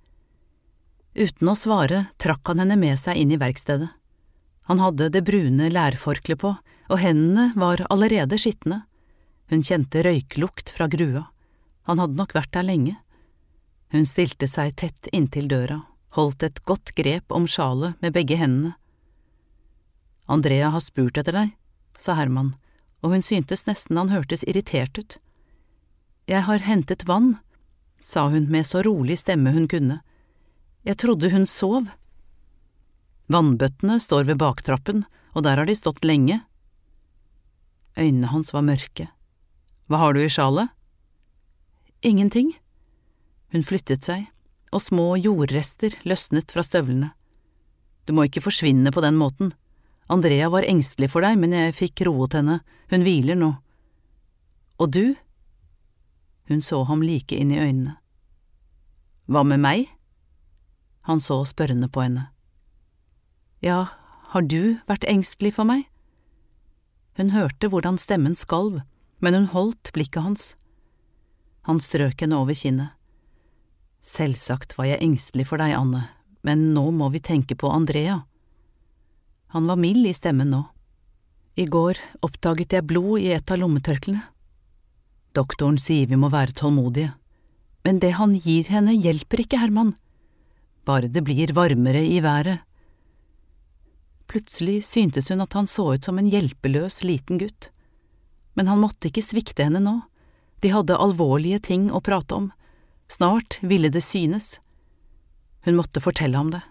Uten 1.13 1.50
å 1.50 1.55
svare 1.58 2.08
trakk 2.22 2.50
han 2.50 2.63
henne 2.63 2.77
med 2.79 2.98
seg 3.00 3.20
inn 3.22 3.34
i 3.34 3.39
verkstedet. 3.41 3.91
Han 4.70 4.79
hadde 4.79 5.12
det 5.13 5.25
brune 5.27 5.70
lærforkleet 5.70 6.41
på, 6.41 6.55
og 6.89 7.00
hendene 7.00 7.51
var 7.60 7.84
allerede 7.93 8.39
skitne. 8.39 8.84
Hun 9.51 9.63
kjente 9.63 10.03
røyklukt 10.05 10.72
fra 10.74 10.88
grua. 10.88 11.27
Han 11.89 12.00
hadde 12.00 12.17
nok 12.17 12.34
vært 12.34 12.53
der 12.55 12.65
lenge. 12.65 12.96
Hun 13.93 14.08
stilte 14.10 14.48
seg 14.50 14.74
tett 14.79 15.10
inntil 15.13 15.50
døra, 15.51 15.84
holdt 16.17 16.46
et 16.48 16.63
godt 16.65 16.96
grep 16.98 17.34
om 17.36 17.46
sjalet 17.46 18.00
med 18.01 18.15
begge 18.15 18.39
hendene. 18.39 18.74
Andrea 20.25 20.72
har 20.74 20.82
spurt 20.82 21.20
etter 21.20 21.36
deg, 21.36 21.51
sa 22.00 22.15
Herman, 22.17 22.55
og 23.03 23.13
hun 23.13 23.25
syntes 23.25 23.67
nesten 23.67 24.00
han 24.00 24.10
hørtes 24.10 24.46
irritert 24.48 24.98
ut. 24.98 25.20
Jeg 26.32 26.48
har 26.48 26.63
hentet 26.63 27.03
vann, 27.05 27.36
sa 28.00 28.29
hun 28.32 28.48
med 28.50 28.65
så 28.65 28.82
rolig 28.88 29.20
stemme 29.20 29.51
hun 29.51 29.67
kunne. 29.67 30.00
Jeg 30.83 30.99
trodde 30.99 31.29
hun 31.31 31.45
sov. 31.47 31.87
Vannbøttene 33.31 33.95
står 34.03 34.27
ved 34.27 34.41
baktrappen, 34.41 35.05
og 35.31 35.45
der 35.45 35.61
har 35.61 35.69
de 35.69 35.75
stått 35.77 36.03
lenge. 36.03 36.41
Øynene 37.95 38.31
hans 38.33 38.51
var 38.51 38.65
mørke. 38.67 39.07
Hva 39.87 40.01
har 40.01 40.13
du 40.13 40.19
i 40.23 40.31
sjalet? 40.31 40.73
Ingenting. 42.03 42.51
Hun 43.55 43.63
flyttet 43.63 44.03
seg, 44.03 44.27
og 44.75 44.83
små 44.83 45.13
jordrester 45.21 45.95
løsnet 46.03 46.51
fra 46.51 46.65
støvlene. 46.65 47.13
Du 48.03 48.11
må 48.11 48.27
ikke 48.27 48.43
forsvinne 48.43 48.91
på 48.91 49.03
den 49.05 49.15
måten. 49.15 49.53
Andrea 50.11 50.49
var 50.51 50.67
engstelig 50.67 51.13
for 51.13 51.23
deg, 51.23 51.39
men 51.39 51.55
jeg 51.55 51.77
fikk 51.77 52.03
roet 52.09 52.35
henne, 52.35 52.59
hun 52.91 53.07
hviler 53.07 53.39
nå. 53.39 53.53
Og 54.83 54.91
du? 54.91 55.15
Hun 56.51 56.59
så 56.59 56.83
ham 56.89 57.05
like 57.05 57.37
inn 57.39 57.53
i 57.55 57.61
øynene. 57.61 57.95
Hva 59.31 59.45
med 59.47 59.63
meg? 59.63 59.92
Han 61.10 61.19
så 61.19 61.41
spørrende 61.48 61.89
på 61.91 62.03
henne. 62.05 62.29
Ja, 63.63 63.88
har 64.31 64.43
du 64.48 64.79
vært 64.88 65.05
engstelig 65.07 65.53
for 65.57 65.67
meg? 65.67 65.86
Hun 67.19 67.31
hørte 67.36 67.69
hvordan 67.69 68.00
stemmen 68.01 68.36
skalv, 68.39 68.81
men 69.19 69.36
hun 69.38 69.50
holdt 69.53 69.91
blikket 69.95 70.25
hans. 70.25 70.45
Han 71.67 71.79
strøk 71.79 72.24
henne 72.24 72.39
over 72.39 72.55
kinnet. 72.57 72.95
Selvsagt 74.03 74.75
var 74.75 74.89
jeg 74.89 75.03
engstelig 75.03 75.45
for 75.48 75.62
deg, 75.63 75.75
Anne, 75.77 76.07
men 76.43 76.72
nå 76.75 76.89
må 76.91 77.07
vi 77.13 77.24
tenke 77.24 77.55
på 77.55 77.72
Andrea. 77.72 78.24
Han 79.55 79.69
var 79.69 79.79
mild 79.79 80.07
i 80.10 80.15
stemmen 80.15 80.51
nå. 80.51 80.63
I 81.55 81.67
går 81.69 82.00
oppdaget 82.25 82.74
jeg 82.74 82.88
blod 82.89 83.22
i 83.22 83.29
et 83.36 83.51
av 83.53 83.62
lommetørklene. 83.62 84.24
Doktoren 85.38 85.77
sier 85.81 86.10
vi 86.10 86.17
må 86.19 86.29
være 86.33 86.55
tålmodige, 86.57 87.13
men 87.86 88.00
det 88.01 88.15
han 88.17 88.33
gir 88.36 88.67
henne 88.74 88.95
hjelper 88.98 89.43
ikke, 89.45 89.62
Herman, 89.62 89.93
bare 90.85 91.07
det 91.07 91.23
blir 91.23 91.53
varmere 91.55 92.01
i 92.05 92.19
været. 92.23 92.63
Plutselig 94.27 94.83
syntes 94.85 95.29
hun 95.29 95.43
at 95.43 95.53
han 95.53 95.67
så 95.67 95.93
ut 95.93 96.03
som 96.03 96.17
en 96.19 96.29
hjelpeløs 96.29 97.03
liten 97.03 97.37
gutt, 97.37 97.69
men 98.53 98.67
han 98.67 98.81
måtte 98.81 99.09
ikke 99.09 99.25
svikte 99.25 99.65
henne 99.65 99.81
nå, 99.83 99.99
de 100.63 100.71
hadde 100.71 100.97
alvorlige 100.97 101.59
ting 101.69 101.89
å 101.91 102.01
prate 102.01 102.35
om, 102.35 102.51
snart 103.11 103.59
ville 103.61 103.91
det 103.93 104.03
synes. 104.03 104.59
Hun 105.67 105.77
måtte 105.77 106.03
fortelle 106.03 106.39
ham 106.39 106.53
det. 106.53 106.63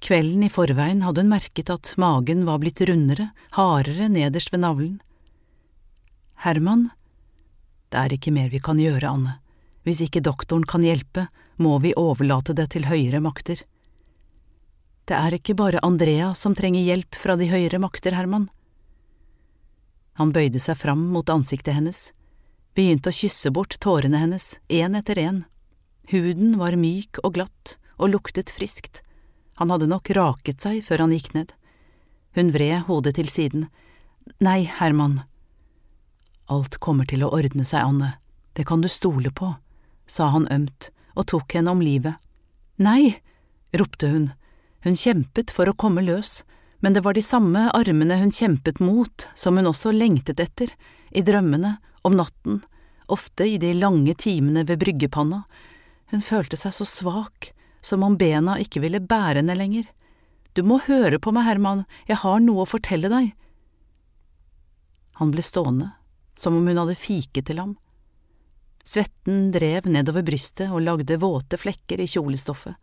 Kvelden 0.00 0.44
i 0.46 0.52
forveien 0.52 1.02
hadde 1.04 1.24
hun 1.24 1.32
merket 1.32 1.72
at 1.72 1.92
magen 2.00 2.46
var 2.48 2.60
blitt 2.62 2.80
rundere, 2.88 3.30
hardere 3.56 4.08
nederst 4.08 4.52
ved 4.52 4.62
navlen. 4.64 4.98
Herman, 6.40 6.88
det 7.92 8.00
er 8.00 8.14
ikke 8.16 8.32
mer 8.32 8.48
vi 8.52 8.62
kan 8.64 8.80
gjøre, 8.80 9.10
Anne. 9.10 9.36
Hvis 9.86 10.02
ikke 10.04 10.22
doktoren 10.24 10.66
kan 10.68 10.84
hjelpe, 10.84 11.26
må 11.56 11.78
vi 11.80 11.94
overlate 11.96 12.54
det 12.56 12.70
til 12.74 12.86
høyere 12.88 13.20
makter. 13.24 13.62
Det 15.08 15.16
er 15.16 15.36
ikke 15.36 15.56
bare 15.58 15.82
Andrea 15.84 16.32
som 16.38 16.54
trenger 16.54 16.84
hjelp 16.84 17.16
fra 17.18 17.36
de 17.36 17.48
høyere 17.50 17.80
makter, 17.82 18.14
Herman. 18.14 18.48
Han 20.20 20.32
bøyde 20.36 20.60
seg 20.60 20.78
fram 20.78 21.06
mot 21.14 21.30
ansiktet 21.32 21.74
hennes, 21.74 22.10
begynte 22.76 23.10
å 23.10 23.16
kysse 23.16 23.50
bort 23.50 23.78
tårene 23.80 24.20
hennes, 24.20 24.52
én 24.68 24.96
etter 24.98 25.18
én. 25.18 25.44
Huden 26.12 26.58
var 26.60 26.76
myk 26.76 27.22
og 27.24 27.34
glatt 27.38 27.78
og 27.96 28.12
luktet 28.14 28.52
friskt. 28.52 29.02
Han 29.60 29.72
hadde 29.72 29.88
nok 29.90 30.12
raket 30.16 30.60
seg 30.62 30.84
før 30.84 31.06
han 31.06 31.16
gikk 31.16 31.32
ned. 31.36 31.56
Hun 32.36 32.52
vred 32.54 32.86
hodet 32.86 33.16
til 33.18 33.28
siden. 33.32 33.66
Nei, 34.44 34.62
Herman, 34.68 35.22
Alt 36.50 36.80
kommer 36.82 37.06
til 37.06 37.22
å 37.22 37.30
ordne 37.30 37.62
seg, 37.62 37.84
Anne, 37.86 38.14
det 38.58 38.64
kan 38.66 38.82
du 38.82 38.88
stole 38.90 39.30
på, 39.30 39.52
sa 40.10 40.32
han 40.34 40.48
ømt 40.50 40.90
og 41.14 41.28
tok 41.30 41.54
henne 41.54 41.70
om 41.70 41.82
livet. 41.84 42.18
Nei, 42.82 43.20
ropte 43.76 44.10
hun, 44.10 44.30
hun 44.84 44.96
kjempet 44.96 45.52
for 45.54 45.70
å 45.70 45.76
komme 45.76 46.02
løs, 46.02 46.40
men 46.80 46.96
det 46.96 47.04
var 47.04 47.14
de 47.14 47.22
samme 47.22 47.68
armene 47.76 48.16
hun 48.22 48.32
kjempet 48.32 48.80
mot 48.80 49.28
som 49.38 49.58
hun 49.60 49.68
også 49.68 49.92
lengtet 49.92 50.40
etter, 50.40 50.72
i 51.10 51.22
drømmene, 51.26 51.76
om 52.06 52.14
natten, 52.16 52.62
ofte 53.10 53.44
i 53.44 53.58
de 53.60 53.74
lange 53.76 54.14
timene 54.16 54.64
ved 54.64 54.80
bryggepanna. 54.80 55.42
Hun 56.10 56.22
følte 56.24 56.56
seg 56.56 56.72
så 56.72 56.86
svak, 56.88 57.50
som 57.84 58.04
om 58.06 58.16
bena 58.16 58.56
ikke 58.62 58.80
ville 58.84 59.02
bære 59.02 59.42
henne 59.42 59.56
lenger. 59.58 59.84
Du 60.56 60.62
må 60.66 60.80
høre 60.86 61.20
på 61.22 61.34
meg, 61.34 61.46
Herman, 61.46 61.84
jeg 62.08 62.22
har 62.22 62.40
noe 62.42 62.64
å 62.64 62.70
fortelle 62.70 63.10
deg. 63.12 63.34
Han 65.20 65.34
ble 65.34 65.44
stående, 65.44 65.92
som 66.38 66.56
om 66.56 66.66
hun 66.66 66.80
hadde 66.80 66.96
fiket 66.98 67.50
til 67.50 67.60
ham. 67.60 67.76
Svetten 68.86 69.50
drev 69.54 69.86
nedover 69.86 70.24
brystet 70.26 70.70
og 70.72 70.82
lagde 70.84 71.18
våte 71.20 71.58
flekker 71.60 72.00
i 72.00 72.08
kjolestoffet. 72.08 72.74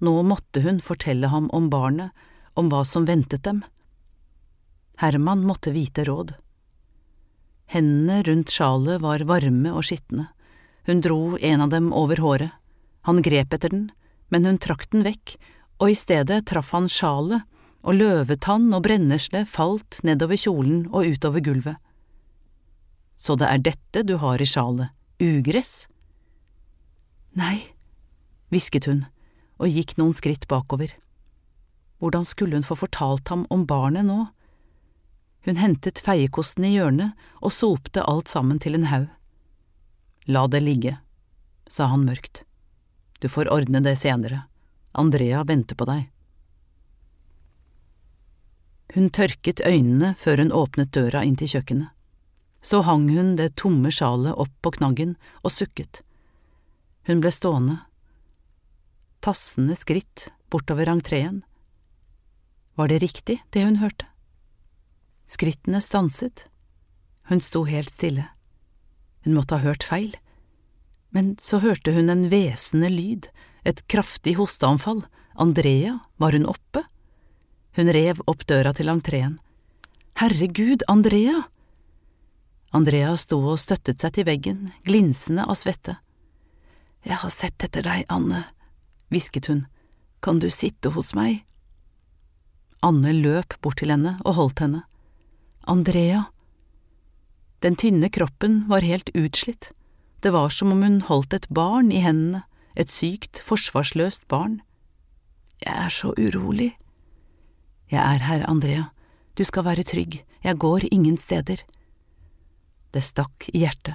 Nå 0.00 0.14
måtte 0.24 0.62
hun 0.64 0.80
fortelle 0.80 1.28
ham 1.28 1.48
om 1.54 1.68
barnet, 1.70 2.10
om 2.54 2.70
hva 2.72 2.82
som 2.84 3.06
ventet 3.08 3.44
dem. 3.44 3.62
Herman 5.00 5.44
måtte 5.46 5.72
vite 5.72 6.04
råd. 6.04 6.34
Hendene 7.70 8.22
rundt 8.26 8.50
sjalet 8.50 9.00
var 9.00 9.22
varme 9.28 9.72
og 9.72 9.84
skitne. 9.86 10.26
Hun 10.88 11.00
dro 11.04 11.38
en 11.38 11.62
av 11.62 11.70
dem 11.70 11.92
over 11.94 12.20
håret. 12.20 12.50
Han 13.08 13.22
grep 13.22 13.54
etter 13.54 13.72
den, 13.72 13.86
men 14.28 14.44
hun 14.44 14.58
trakk 14.58 14.88
den 14.90 15.04
vekk, 15.06 15.36
og 15.80 15.92
i 15.92 15.96
stedet 15.96 16.42
traff 16.50 16.74
han 16.76 16.88
sjalet, 16.90 17.46
og 17.80 17.96
løvetann 17.96 18.68
og 18.76 18.82
brennesle 18.84 19.46
falt 19.48 20.02
nedover 20.04 20.36
kjolen 20.36 20.82
og 20.90 21.14
utover 21.14 21.40
gulvet. 21.40 21.78
Så 23.16 23.36
det 23.40 23.48
er 23.48 23.62
dette 23.70 24.02
du 24.04 24.18
har 24.20 24.40
i 24.40 24.48
sjalet, 24.48 24.92
ugress? 25.20 25.88
Nei, 27.36 27.60
hvisket 28.50 28.88
hun 28.90 29.04
og 29.60 29.68
gikk 29.68 29.96
noen 30.00 30.16
skritt 30.16 30.48
bakover. 30.48 30.94
Hvordan 32.00 32.24
skulle 32.24 32.56
hun 32.56 32.64
få 32.64 32.78
fortalt 32.80 33.28
ham 33.28 33.44
om 33.52 33.66
barnet 33.68 34.08
nå? 34.08 34.24
Hun 35.44 35.60
hentet 35.60 36.00
feiekosten 36.04 36.64
i 36.64 36.74
hjørnet 36.74 37.12
og 37.40 37.52
sopte 37.52 38.04
alt 38.08 38.28
sammen 38.28 38.60
til 38.60 38.76
en 38.76 38.88
haug. 38.88 39.08
La 40.28 40.46
det 40.48 40.62
ligge, 40.64 40.96
sa 41.68 41.90
han 41.92 42.06
mørkt. 42.08 42.44
Du 43.20 43.28
får 43.28 43.52
ordne 43.52 43.82
det 43.84 43.98
senere. 44.00 44.46
Andrea 44.96 45.44
venter 45.44 45.76
på 45.76 45.86
deg. 45.88 46.08
Hun 48.94 49.10
tørket 49.14 49.62
øynene 49.62 50.14
før 50.18 50.42
hun 50.42 50.52
åpnet 50.56 50.92
døra 50.96 51.22
inn 51.24 51.36
til 51.38 51.52
kjøkkenet. 51.52 51.92
Så 52.60 52.82
hang 52.84 53.08
hun 53.08 53.36
det 53.36 53.54
tomme 53.60 53.90
sjalet 53.92 54.36
opp 54.36 54.52
på 54.60 54.74
knaggen 54.76 55.16
og 55.40 55.52
sukket. 55.54 56.02
Hun 57.08 57.22
ble 57.24 57.32
stående. 57.32 57.78
Tassende 59.24 59.76
skritt 59.76 60.28
bortover 60.52 60.90
entreen. 60.92 61.42
Var 62.76 62.88
det 62.88 63.00
riktig, 63.02 63.40
det 63.50 63.64
hun 63.64 63.80
hørte? 63.80 64.06
Skrittene 65.30 65.80
stanset. 65.80 66.46
Hun 67.28 67.40
sto 67.40 67.64
helt 67.68 67.92
stille. 67.92 68.26
Hun 69.24 69.36
måtte 69.36 69.58
ha 69.58 69.64
hørt 69.64 69.84
feil. 69.86 70.16
Men 71.10 71.34
så 71.40 71.60
hørte 71.62 71.92
hun 71.94 72.10
en 72.10 72.28
hvesende 72.30 72.90
lyd, 72.90 73.28
et 73.64 73.82
kraftig 73.90 74.36
hosteanfall. 74.38 75.04
Andrea, 75.34 75.98
var 76.16 76.36
hun 76.36 76.48
oppe? 76.48 76.84
Hun 77.76 77.92
rev 77.94 78.20
opp 78.30 78.46
døra 78.50 78.72
til 78.76 78.90
entreen. 78.92 79.38
Herregud, 80.20 80.84
Andrea! 80.88 81.44
Andrea 82.70 83.16
sto 83.18 83.40
og 83.42 83.58
støttet 83.58 83.98
seg 84.02 84.14
til 84.14 84.26
veggen, 84.28 84.68
glinsende 84.86 85.42
av 85.42 85.58
svette. 85.58 85.96
Jeg 87.02 87.18
har 87.22 87.32
sett 87.34 87.64
etter 87.66 87.82
deg, 87.82 88.04
Anne, 88.12 88.44
hvisket 89.10 89.48
hun, 89.50 89.64
kan 90.22 90.38
du 90.38 90.46
sitte 90.52 90.92
hos 90.94 91.14
meg? 91.18 91.42
Anne 92.86 93.12
løp 93.16 93.56
bort 93.64 93.80
til 93.80 93.90
henne 93.92 94.14
og 94.22 94.36
holdt 94.38 94.62
henne. 94.62 94.84
Andrea. 95.68 96.28
Den 97.60 97.76
tynne 97.76 98.08
kroppen 98.12 98.62
var 98.70 98.86
helt 98.86 99.10
utslitt, 99.18 99.72
det 100.22 100.32
var 100.32 100.52
som 100.52 100.72
om 100.72 100.84
hun 100.84 101.00
holdt 101.08 101.34
et 101.34 101.48
barn 101.48 101.90
i 101.92 102.00
hendene, 102.04 102.44
et 102.76 102.92
sykt, 102.92 103.40
forsvarsløst 103.42 104.28
barn. 104.30 104.60
Jeg 105.64 105.74
er 105.74 105.92
så 105.92 106.12
urolig. 106.16 106.70
Jeg 107.90 108.00
er 108.00 108.22
her, 108.24 108.46
Andrea, 108.48 108.88
du 109.36 109.42
skal 109.44 109.66
være 109.66 109.84
trygg, 109.84 110.20
jeg 110.44 110.58
går 110.60 110.86
ingen 110.92 111.16
steder. 111.20 111.64
Det 112.90 113.02
stakk 113.04 113.48
i 113.52 113.62
hjertet. 113.64 113.94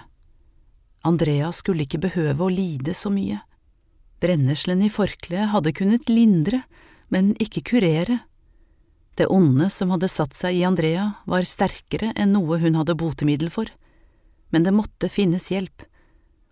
Andrea 1.06 1.52
skulle 1.54 1.86
ikke 1.86 2.02
behøve 2.08 2.48
å 2.48 2.54
lide 2.54 2.96
så 2.98 3.12
mye. 3.14 3.42
Brenneslen 4.24 4.82
i 4.82 4.90
forkleet 4.90 5.52
hadde 5.52 5.76
kunnet 5.76 6.10
lindre, 6.10 6.64
men 7.14 7.36
ikke 7.42 7.62
kurere. 7.70 8.22
Det 9.16 9.28
onde 9.32 9.70
som 9.70 9.92
hadde 9.94 10.10
satt 10.12 10.34
seg 10.36 10.58
i 10.58 10.64
Andrea, 10.68 11.12
var 11.30 11.46
sterkere 11.48 12.12
enn 12.16 12.34
noe 12.34 12.58
hun 12.64 12.80
hadde 12.80 12.98
botemiddel 12.98 13.52
for, 13.54 13.70
men 14.50 14.66
det 14.66 14.74
måtte 14.76 15.12
finnes 15.12 15.52
hjelp. 15.52 15.86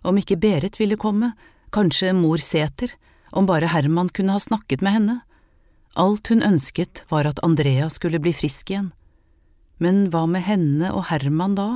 Om 0.03 0.19
ikke 0.19 0.37
Berit 0.37 0.79
ville 0.79 0.99
komme, 0.99 1.31
kanskje 1.73 2.13
mor 2.15 2.37
Sæter, 2.37 2.93
om 3.31 3.47
bare 3.49 3.71
Herman 3.71 4.11
kunne 4.13 4.35
ha 4.35 4.39
snakket 4.39 4.83
med 4.85 4.93
henne. 4.99 5.15
Alt 5.97 6.29
hun 6.29 6.43
ønsket 6.45 7.03
var 7.09 7.25
at 7.25 7.41
Andrea 7.43 7.89
skulle 7.89 8.21
bli 8.21 8.33
frisk 8.35 8.69
igjen. 8.69 8.91
Men 9.81 10.07
hva 10.13 10.27
med 10.29 10.45
henne 10.45 10.91
og 10.93 11.07
Herman 11.09 11.57
da, 11.57 11.67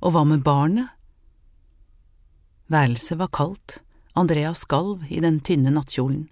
og 0.00 0.14
hva 0.14 0.24
med 0.28 0.42
barnet? 0.46 0.90
Værelset 2.72 3.18
var 3.20 3.28
kaldt, 3.28 3.80
Andrea 4.16 4.54
skalv 4.54 5.04
i 5.12 5.20
den 5.20 5.40
tynne 5.44 5.72
nattkjolen. 5.74 6.28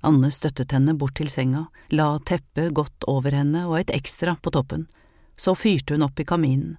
Anne 0.00 0.30
støttet 0.32 0.72
henne 0.72 0.94
bort 0.96 1.18
til 1.18 1.28
senga, 1.28 1.66
la 1.92 2.14
teppet 2.24 2.72
godt 2.72 3.04
over 3.10 3.34
henne 3.36 3.66
og 3.68 3.76
et 3.80 3.92
ekstra 3.92 4.36
på 4.40 4.52
toppen, 4.54 4.86
så 5.36 5.52
fyrte 5.58 5.96
hun 5.96 6.06
opp 6.06 6.20
i 6.20 6.26
kaminen. 6.28 6.78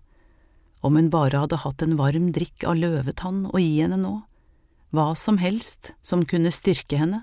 Om 0.81 0.97
hun 0.97 1.11
bare 1.13 1.43
hadde 1.43 1.61
hatt 1.61 1.83
en 1.85 1.97
varm 1.99 2.31
drikk 2.33 2.65
av 2.65 2.79
løvetann 2.79 3.45
å 3.51 3.61
gi 3.61 3.75
henne 3.83 3.99
nå, 4.01 4.15
hva 4.89 5.11
som 5.15 5.37
helst 5.37 5.93
som 6.01 6.25
kunne 6.25 6.51
styrke 6.51 6.97
henne. 6.97 7.21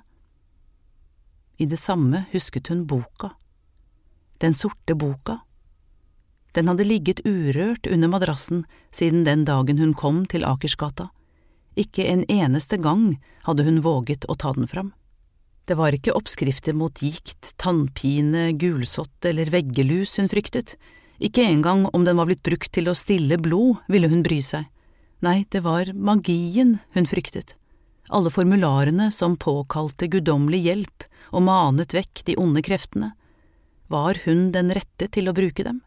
I 1.59 1.67
det 1.67 1.81
samme 1.83 2.27
husket 2.31 2.71
hun 2.71 2.87
boka, 2.87 3.33
den 4.39 4.55
sorte 4.55 4.95
boka. 4.95 5.41
Den 6.57 6.71
hadde 6.71 6.87
ligget 6.87 7.25
urørt 7.27 7.87
under 7.87 8.09
madrassen 8.09 8.65
siden 8.95 9.25
den 9.27 9.45
dagen 9.49 9.79
hun 9.79 9.95
kom 9.95 10.25
til 10.27 10.47
Akersgata. 10.49 11.11
Ikke 11.79 12.07
en 12.11 12.25
eneste 12.29 12.79
gang 12.83 13.19
hadde 13.47 13.67
hun 13.69 13.83
våget 13.85 14.27
å 14.27 14.35
ta 14.35 14.55
den 14.57 14.67
fram. 14.71 14.93
Det 15.69 15.77
var 15.77 15.93
ikke 15.93 16.15
oppskrifter 16.17 16.73
mot 16.73 17.03
gikt, 17.05 17.53
tannpine, 17.61 18.55
gulsott 18.57 19.27
eller 19.29 19.51
veggelus 19.53 20.17
hun 20.17 20.31
fryktet, 20.33 20.79
ikke 21.21 21.45
engang 21.45 21.85
om 21.93 22.07
den 22.07 22.17
var 22.17 22.29
blitt 22.31 22.45
brukt 22.47 22.73
til 22.73 22.89
å 22.89 22.97
stille 22.97 23.37
blod, 23.43 23.83
ville 23.91 24.09
hun 24.09 24.25
bry 24.25 24.39
seg. 24.43 24.65
Nei, 25.21 25.43
det 25.51 25.65
var 25.67 25.91
magien 25.93 26.79
hun 26.95 27.09
fryktet, 27.11 27.57
alle 28.09 28.31
formularene 28.33 29.11
som 29.13 29.37
påkalte 29.37 30.09
guddommelig 30.09 30.63
hjelp 30.65 31.07
og 31.35 31.45
manet 31.45 31.93
vekk 31.93 32.25
de 32.31 32.39
onde 32.41 32.63
kreftene. 32.65 33.13
Var 33.93 34.23
hun 34.25 34.49
den 34.55 34.73
rette 34.73 35.11
til 35.13 35.29
å 35.29 35.37
bruke 35.37 35.67
dem? 35.67 35.83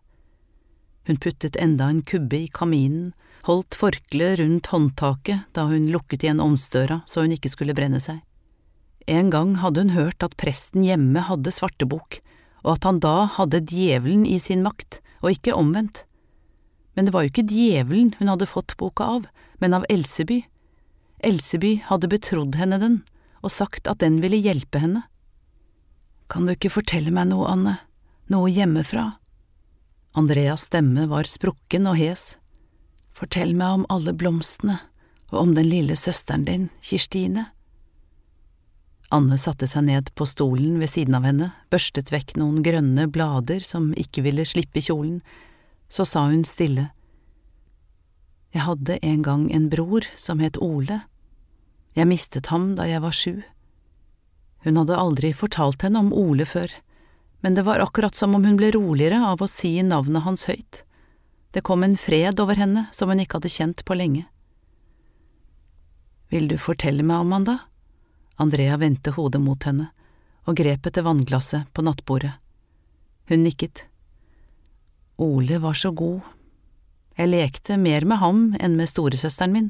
Hun 1.08 1.18
puttet 1.18 1.58
enda 1.58 1.90
en 1.90 2.02
kubbe 2.06 2.44
i 2.44 2.50
kaminen, 2.52 3.14
holdt 3.48 3.78
forkleet 3.78 4.40
rundt 4.40 4.70
håndtaket 4.70 5.48
da 5.58 5.66
hun 5.70 5.90
lukket 5.94 6.26
igjen 6.26 6.44
omstøra 6.44 7.02
så 7.10 7.24
hun 7.26 7.34
ikke 7.34 7.50
skulle 7.50 7.76
brenne 7.78 8.00
seg. 8.02 8.22
En 9.10 9.32
gang 9.34 9.56
hadde 9.64 9.82
hun 9.82 9.96
hørt 9.96 10.22
at 10.24 10.38
presten 10.38 10.86
hjemme 10.86 11.26
hadde 11.26 11.54
svartebok, 11.54 12.20
og 12.62 12.76
at 12.76 12.86
han 12.86 13.02
da 13.02 13.26
hadde 13.38 13.64
djevelen 13.66 14.28
i 14.30 14.38
sin 14.40 14.62
makt, 14.62 15.00
og 15.26 15.34
ikke 15.34 15.58
omvendt. 15.58 16.04
Men 16.94 17.08
det 17.08 17.14
var 17.16 17.26
jo 17.26 17.32
ikke 17.32 17.48
djevelen 17.50 18.14
hun 18.20 18.30
hadde 18.30 18.50
fått 18.50 18.76
boka 18.78 19.08
av, 19.18 19.26
men 19.58 19.74
av 19.74 19.88
Elseby. 19.90 20.44
Elseby 21.26 21.80
hadde 21.88 22.12
betrodd 22.12 22.58
henne 22.60 22.78
den, 22.82 23.00
og 23.42 23.54
sagt 23.54 23.90
at 23.90 24.02
den 24.06 24.20
ville 24.22 24.38
hjelpe 24.38 24.82
henne. 24.82 25.06
Kan 26.30 26.46
du 26.46 26.54
ikke 26.54 26.74
fortelle 26.74 27.12
meg 27.14 27.32
noe, 27.32 27.50
Anne, 27.50 27.80
noe 28.32 28.52
hjemmefra? 28.54 29.21
Andreas 30.14 30.66
stemme 30.68 31.06
var 31.08 31.24
sprukken 31.30 31.88
og 31.88 31.96
hes. 31.96 32.36
Fortell 33.16 33.54
meg 33.56 33.80
om 33.80 33.86
alle 33.94 34.12
blomstene, 34.12 34.78
og 35.32 35.38
om 35.46 35.54
den 35.56 35.70
lille 35.72 35.96
søsteren 35.96 36.44
din, 36.48 36.68
Kirstine. 36.84 37.48
Anne 39.12 39.38
satte 39.40 39.68
seg 39.68 39.86
ned 39.88 40.12
på 40.16 40.28
stolen 40.28 40.80
ved 40.80 40.92
siden 40.92 41.16
av 41.16 41.28
henne, 41.28 41.52
børstet 41.72 42.12
vekk 42.12 42.36
noen 42.40 42.60
grønne 42.64 43.08
blader 43.12 43.64
som 43.64 43.92
ikke 44.00 44.24
ville 44.28 44.44
slippe 44.48 44.84
kjolen, 44.84 45.20
så 45.92 46.08
sa 46.08 46.26
hun 46.28 46.44
stille. 46.48 46.90
Jeg 48.52 48.68
hadde 48.68 49.00
en 49.04 49.24
gang 49.24 49.48
en 49.52 49.70
bror 49.72 50.08
som 50.20 50.44
het 50.44 50.60
Ole. 50.60 51.02
Jeg 51.96 52.08
mistet 52.08 52.52
ham 52.52 52.74
da 52.76 52.88
jeg 52.88 53.04
var 53.04 53.16
sju. 53.16 53.44
Hun 54.64 54.80
hadde 54.80 55.00
aldri 55.00 55.32
fortalt 55.36 55.84
henne 55.88 56.04
om 56.04 56.12
Ole 56.16 56.48
før, 56.48 56.72
men 57.42 57.56
det 57.58 57.66
var 57.68 57.82
akkurat 57.84 58.16
som 58.16 58.36
om 58.36 58.46
hun 58.46 58.58
ble 58.58 58.72
roligere 58.72 59.22
av 59.26 59.42
å 59.42 59.50
si 59.50 59.74
navnet 59.84 60.24
hans 60.26 60.48
høyt. 60.50 60.84
Det 61.52 61.64
kom 61.68 61.84
en 61.84 61.98
fred 61.98 62.40
over 62.40 62.56
henne 62.56 62.86
som 62.96 63.10
hun 63.12 63.20
ikke 63.20 63.40
hadde 63.40 63.52
kjent 63.52 63.86
på 63.86 63.98
lenge. 63.98 64.28
Vil 66.32 66.48
du 66.48 66.56
fortelle 66.62 67.04
meg 67.04 67.26
om 67.26 67.34
han, 67.36 67.48
da? 67.50 67.58
Andrea 68.40 68.78
vendte 68.80 69.12
hodet 69.18 69.42
mot 69.44 69.64
henne 69.68 69.90
og 70.50 70.58
grep 70.58 70.88
etter 70.88 71.06
vannglasset 71.06 71.68
på 71.74 71.84
nattbordet. 71.86 72.32
Hun 73.30 73.44
nikket. 73.44 73.86
Ole 75.22 75.60
var 75.62 75.76
så 75.78 75.92
god. 75.92 76.22
Jeg 77.20 77.30
lekte 77.30 77.78
mer 77.78 78.08
med 78.08 78.18
ham 78.22 78.40
enn 78.58 78.78
med 78.80 78.90
storesøsteren 78.90 79.54
min. 79.54 79.70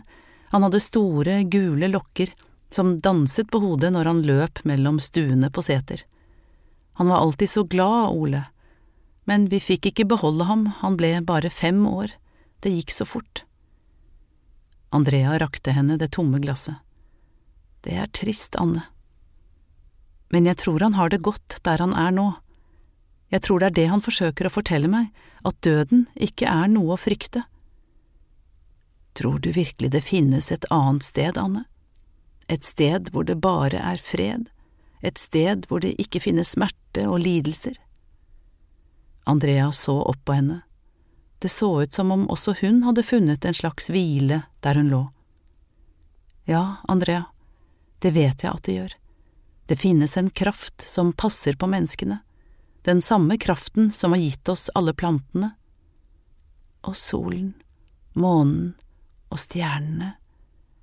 Han 0.53 0.63
hadde 0.63 0.79
store, 0.83 1.41
gule 1.43 1.89
lokker 1.91 2.31
som 2.71 2.97
danset 3.03 3.49
på 3.51 3.59
hodet 3.59 3.91
når 3.91 4.07
han 4.07 4.23
løp 4.23 4.63
mellom 4.67 5.01
stuene 5.03 5.49
på 5.51 5.63
seter. 5.65 6.05
Han 7.01 7.07
var 7.07 7.17
alltid 7.17 7.49
så 7.49 7.63
glad, 7.63 8.09
Ole, 8.09 8.43
men 9.25 9.47
vi 9.49 9.57
fikk 9.59 9.87
ikke 9.89 10.03
beholde 10.05 10.45
ham, 10.45 10.67
han 10.83 10.99
ble 10.99 11.15
bare 11.25 11.49
fem 11.49 11.79
år, 11.89 12.11
det 12.61 12.75
gikk 12.75 12.91
så 12.93 13.07
fort. 13.09 13.41
Andrea 14.93 15.39
rakte 15.41 15.73
henne 15.73 15.95
det 15.97 16.11
tomme 16.13 16.37
glasset. 16.43 16.77
Det 17.81 17.95
er 17.97 18.11
trist, 18.13 18.53
Anne. 18.61 18.83
Men 20.29 20.45
jeg 20.45 20.59
tror 20.61 20.85
han 20.85 20.93
har 20.93 21.09
det 21.09 21.23
godt 21.25 21.55
der 21.65 21.81
han 21.81 21.95
er 21.97 22.13
nå. 22.13 22.27
Jeg 23.33 23.47
tror 23.47 23.63
det 23.63 23.71
er 23.71 23.77
det 23.79 23.87
han 23.95 24.05
forsøker 24.05 24.45
å 24.45 24.53
fortelle 24.53 24.91
meg, 24.91 25.09
at 25.41 25.57
døden 25.65 26.05
ikke 26.13 26.45
er 26.53 26.69
noe 26.69 26.93
å 26.93 27.01
frykte. 27.01 27.47
Tror 29.17 29.39
du 29.41 29.49
virkelig 29.57 29.89
det 29.97 30.03
finnes 30.05 30.51
et 30.53 30.69
annet 30.69 31.09
sted, 31.09 31.33
Anne? 31.33 31.65
Et 32.45 32.61
sted 32.61 33.09
hvor 33.09 33.25
det 33.25 33.41
bare 33.41 33.81
er 33.81 33.97
fred, 33.97 34.53
et 35.01 35.17
sted 35.17 35.65
hvor 35.65 35.81
det 35.81 35.95
ikke 35.97 36.21
finnes 36.29 36.53
smerte 36.53 36.77
og 36.97 37.19
lidelser? 37.23 37.77
Andrea 39.23 39.71
så 39.71 39.95
opp 40.01 40.25
på 40.25 40.33
henne. 40.33 40.61
Det 41.39 41.49
så 41.49 41.81
ut 41.81 41.93
som 41.93 42.11
om 42.11 42.27
også 42.29 42.53
hun 42.61 42.83
hadde 42.83 43.03
funnet 43.03 43.45
en 43.45 43.53
slags 43.53 43.89
hvile 43.89 44.41
der 44.59 44.75
hun 44.75 44.89
lå. 44.89 45.01
Ja, 46.45 46.75
Andrea, 46.87 47.23
det 47.99 48.11
vet 48.11 48.43
jeg 48.43 48.51
at 48.51 48.63
det 48.65 48.75
gjør. 48.75 48.93
Det 49.65 49.79
finnes 49.79 50.17
en 50.17 50.29
kraft 50.29 50.83
som 50.85 51.13
passer 51.13 51.55
på 51.55 51.69
menneskene, 51.69 52.19
den 52.81 53.01
samme 53.01 53.37
kraften 53.37 53.91
som 53.91 54.11
har 54.11 54.19
gitt 54.19 54.49
oss 54.49 54.69
alle 54.75 54.93
plantene. 54.93 55.53
Og 56.81 56.97
solen, 56.97 57.53
månen 58.13 58.73
og 59.29 59.39
stjernene, 59.39 60.15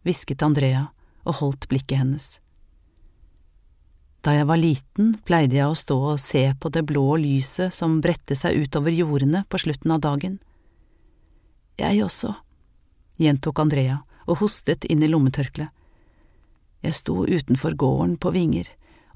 hvisket 0.06 0.42
Andrea 0.46 0.86
og 1.26 1.40
holdt 1.42 1.68
blikket 1.68 2.00
hennes. 2.00 2.38
Da 4.22 4.34
jeg 4.34 4.48
var 4.48 4.58
liten, 4.58 5.12
pleide 5.24 5.60
jeg 5.60 5.70
å 5.70 5.78
stå 5.78 5.96
og 6.14 6.20
se 6.22 6.42
på 6.58 6.70
det 6.74 6.82
blå 6.88 7.16
lyset 7.22 7.74
som 7.74 8.00
bredte 8.02 8.34
seg 8.38 8.58
utover 8.64 8.94
jordene 8.94 9.44
på 9.48 9.60
slutten 9.62 9.94
av 9.94 10.02
dagen. 10.02 10.38
Jeg 11.78 12.02
også, 12.02 12.32
gjentok 13.22 13.62
Andrea 13.62 14.00
og 14.26 14.42
hostet 14.42 14.84
inn 14.90 15.02
i 15.02 15.10
lommetørkleet. 15.10 15.70
Jeg 16.82 16.94
sto 16.94 17.24
utenfor 17.26 17.74
gården 17.78 18.18
på 18.22 18.30
vinger 18.34 18.68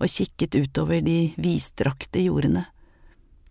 og 0.02 0.10
kikket 0.10 0.56
utover 0.58 1.02
de 1.02 1.32
vidstrakte 1.38 2.22
jordene. 2.22 2.64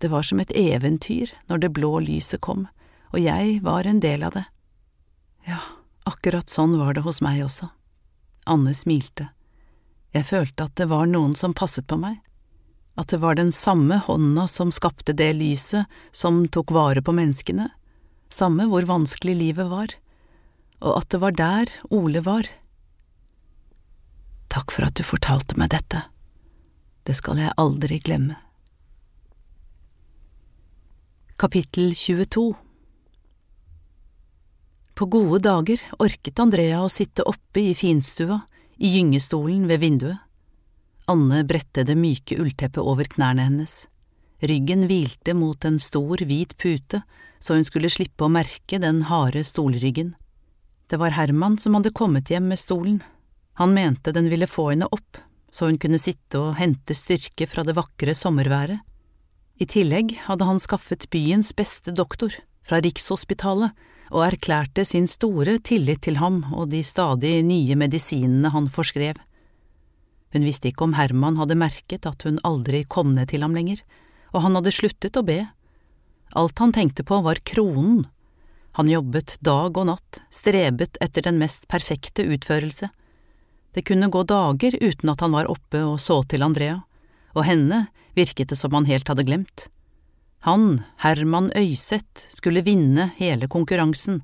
Det 0.04 0.10
var 0.12 0.26
som 0.28 0.42
et 0.44 0.52
eventyr 0.58 1.32
når 1.48 1.64
det 1.64 1.74
blå 1.78 2.00
lyset 2.04 2.42
kom, 2.44 2.66
og 3.12 3.20
jeg 3.24 3.60
var 3.64 3.88
en 3.88 4.02
del 4.04 4.26
av 4.28 4.36
det. 4.36 4.44
Ja, 5.48 5.62
akkurat 6.08 6.52
sånn 6.52 6.76
var 6.80 6.96
det 6.96 7.06
hos 7.06 7.22
meg 7.24 7.44
også. 7.46 7.70
Anne 8.52 8.74
smilte. 8.76 9.30
Jeg 10.12 10.28
følte 10.28 10.68
at 10.68 10.76
det 10.76 10.90
var 10.92 11.08
noen 11.08 11.36
som 11.40 11.56
passet 11.56 11.88
på 11.88 11.98
meg, 12.00 12.20
at 13.00 13.14
det 13.14 13.22
var 13.24 13.38
den 13.40 13.54
samme 13.56 14.02
hånda 14.06 14.48
som 14.52 14.74
skapte 14.76 15.16
det 15.16 15.32
lyset 15.38 15.88
som 16.12 16.44
tok 16.52 16.74
vare 16.76 17.04
på 17.04 17.16
menneskene, 17.16 17.70
samme 18.32 18.68
hvor 18.72 18.88
vanskelig 18.90 19.38
livet 19.40 19.72
var, 19.72 19.96
og 20.82 20.98
at 20.98 21.14
det 21.14 21.22
var 21.24 21.38
der 21.38 21.72
Ole 21.96 22.24
var, 22.26 22.50
Takk 24.52 24.74
for 24.76 24.84
at 24.84 24.98
du 25.00 25.06
fortalte 25.08 25.56
meg 25.60 25.72
dette. 25.72 26.02
Det 27.08 27.16
skal 27.16 27.40
jeg 27.40 27.56
aldri 27.62 28.02
glemme. 28.04 28.36
Kapittel 31.40 31.96
22 31.96 32.44
På 34.94 35.08
gode 35.08 35.40
dager 35.48 35.82
orket 36.04 36.42
Andrea 36.44 36.82
å 36.84 36.92
sitte 36.92 37.24
oppe 37.26 37.64
i 37.64 37.72
finstua, 37.74 38.42
i 38.82 38.90
gyngestolen 38.90 39.68
ved 39.70 39.84
vinduet. 39.84 40.18
Anne 41.12 41.44
bredte 41.46 41.84
det 41.86 41.98
myke 42.00 42.40
ullteppet 42.42 42.82
over 42.82 43.06
knærne 43.06 43.46
hennes. 43.46 43.86
Ryggen 44.42 44.88
hvilte 44.90 45.36
mot 45.38 45.66
en 45.70 45.78
stor, 45.78 46.18
hvit 46.26 46.56
pute, 46.58 47.04
så 47.38 47.58
hun 47.58 47.66
skulle 47.68 47.92
slippe 47.94 48.26
å 48.26 48.32
merke 48.34 48.80
den 48.82 49.04
harde 49.06 49.44
stolryggen. 49.46 50.16
Det 50.90 50.98
var 50.98 51.14
Herman 51.14 51.60
som 51.62 51.78
hadde 51.78 51.94
kommet 51.94 52.32
hjem 52.34 52.50
med 52.50 52.60
stolen. 52.60 53.02
Han 53.62 53.76
mente 53.78 54.14
den 54.16 54.32
ville 54.34 54.50
få 54.50 54.72
henne 54.72 54.90
opp, 54.90 55.20
så 55.54 55.70
hun 55.70 55.78
kunne 55.82 56.02
sitte 56.02 56.42
og 56.42 56.58
hente 56.58 56.98
styrke 56.98 57.46
fra 57.46 57.66
det 57.68 57.78
vakre 57.78 58.16
sommerværet. 58.18 58.82
I 59.62 59.68
tillegg 59.70 60.16
hadde 60.26 60.48
han 60.48 60.62
skaffet 60.62 61.06
byens 61.14 61.54
beste 61.54 61.94
doktor, 61.94 62.34
fra 62.66 62.82
Rikshospitalet, 62.82 63.78
og 64.12 64.26
erklærte 64.28 64.84
sin 64.88 65.08
store 65.08 65.58
tillit 65.64 66.04
til 66.06 66.20
ham 66.20 66.44
og 66.52 66.70
de 66.74 66.84
stadig 66.84 67.40
nye 67.48 67.78
medisinene 67.80 68.52
han 68.52 68.68
forskrev. 68.72 69.20
Hun 70.32 70.48
visste 70.48 70.70
ikke 70.70 70.86
om 70.86 70.96
Herman 70.96 71.40
hadde 71.40 71.60
merket 71.60 72.08
at 72.08 72.24
hun 72.28 72.40
aldri 72.48 72.84
kom 72.88 73.16
ned 73.16 73.32
til 73.32 73.44
ham 73.44 73.56
lenger, 73.56 73.82
og 74.32 74.46
han 74.46 74.56
hadde 74.60 74.76
sluttet 74.76 75.20
å 75.20 75.26
be. 75.28 75.42
Alt 76.40 76.60
han 76.64 76.76
tenkte 76.76 77.04
på 77.08 77.20
var 77.24 77.42
kronen. 77.48 78.06
Han 78.80 78.88
jobbet 78.88 79.36
dag 79.44 79.76
og 79.76 79.90
natt, 79.90 80.22
strebet 80.32 81.00
etter 81.04 81.28
den 81.28 81.40
mest 81.42 81.68
perfekte 81.72 82.24
utførelse. 82.24 82.88
Det 83.76 83.84
kunne 83.88 84.12
gå 84.12 84.24
dager 84.28 84.78
uten 84.80 85.12
at 85.12 85.24
han 85.24 85.36
var 85.36 85.52
oppe 85.52 85.84
og 85.88 86.00
så 86.00 86.22
til 86.28 86.44
Andrea, 86.44 86.80
og 87.36 87.48
henne 87.48 87.86
virket 88.16 88.52
det 88.52 88.60
som 88.60 88.76
han 88.76 88.88
helt 88.88 89.08
hadde 89.08 89.28
glemt. 89.28 89.68
Han, 90.42 90.84
Herman 90.98 91.52
Øyseth, 91.56 92.26
skulle 92.30 92.64
vinne 92.66 93.12
hele 93.18 93.48
konkurransen. 93.48 94.24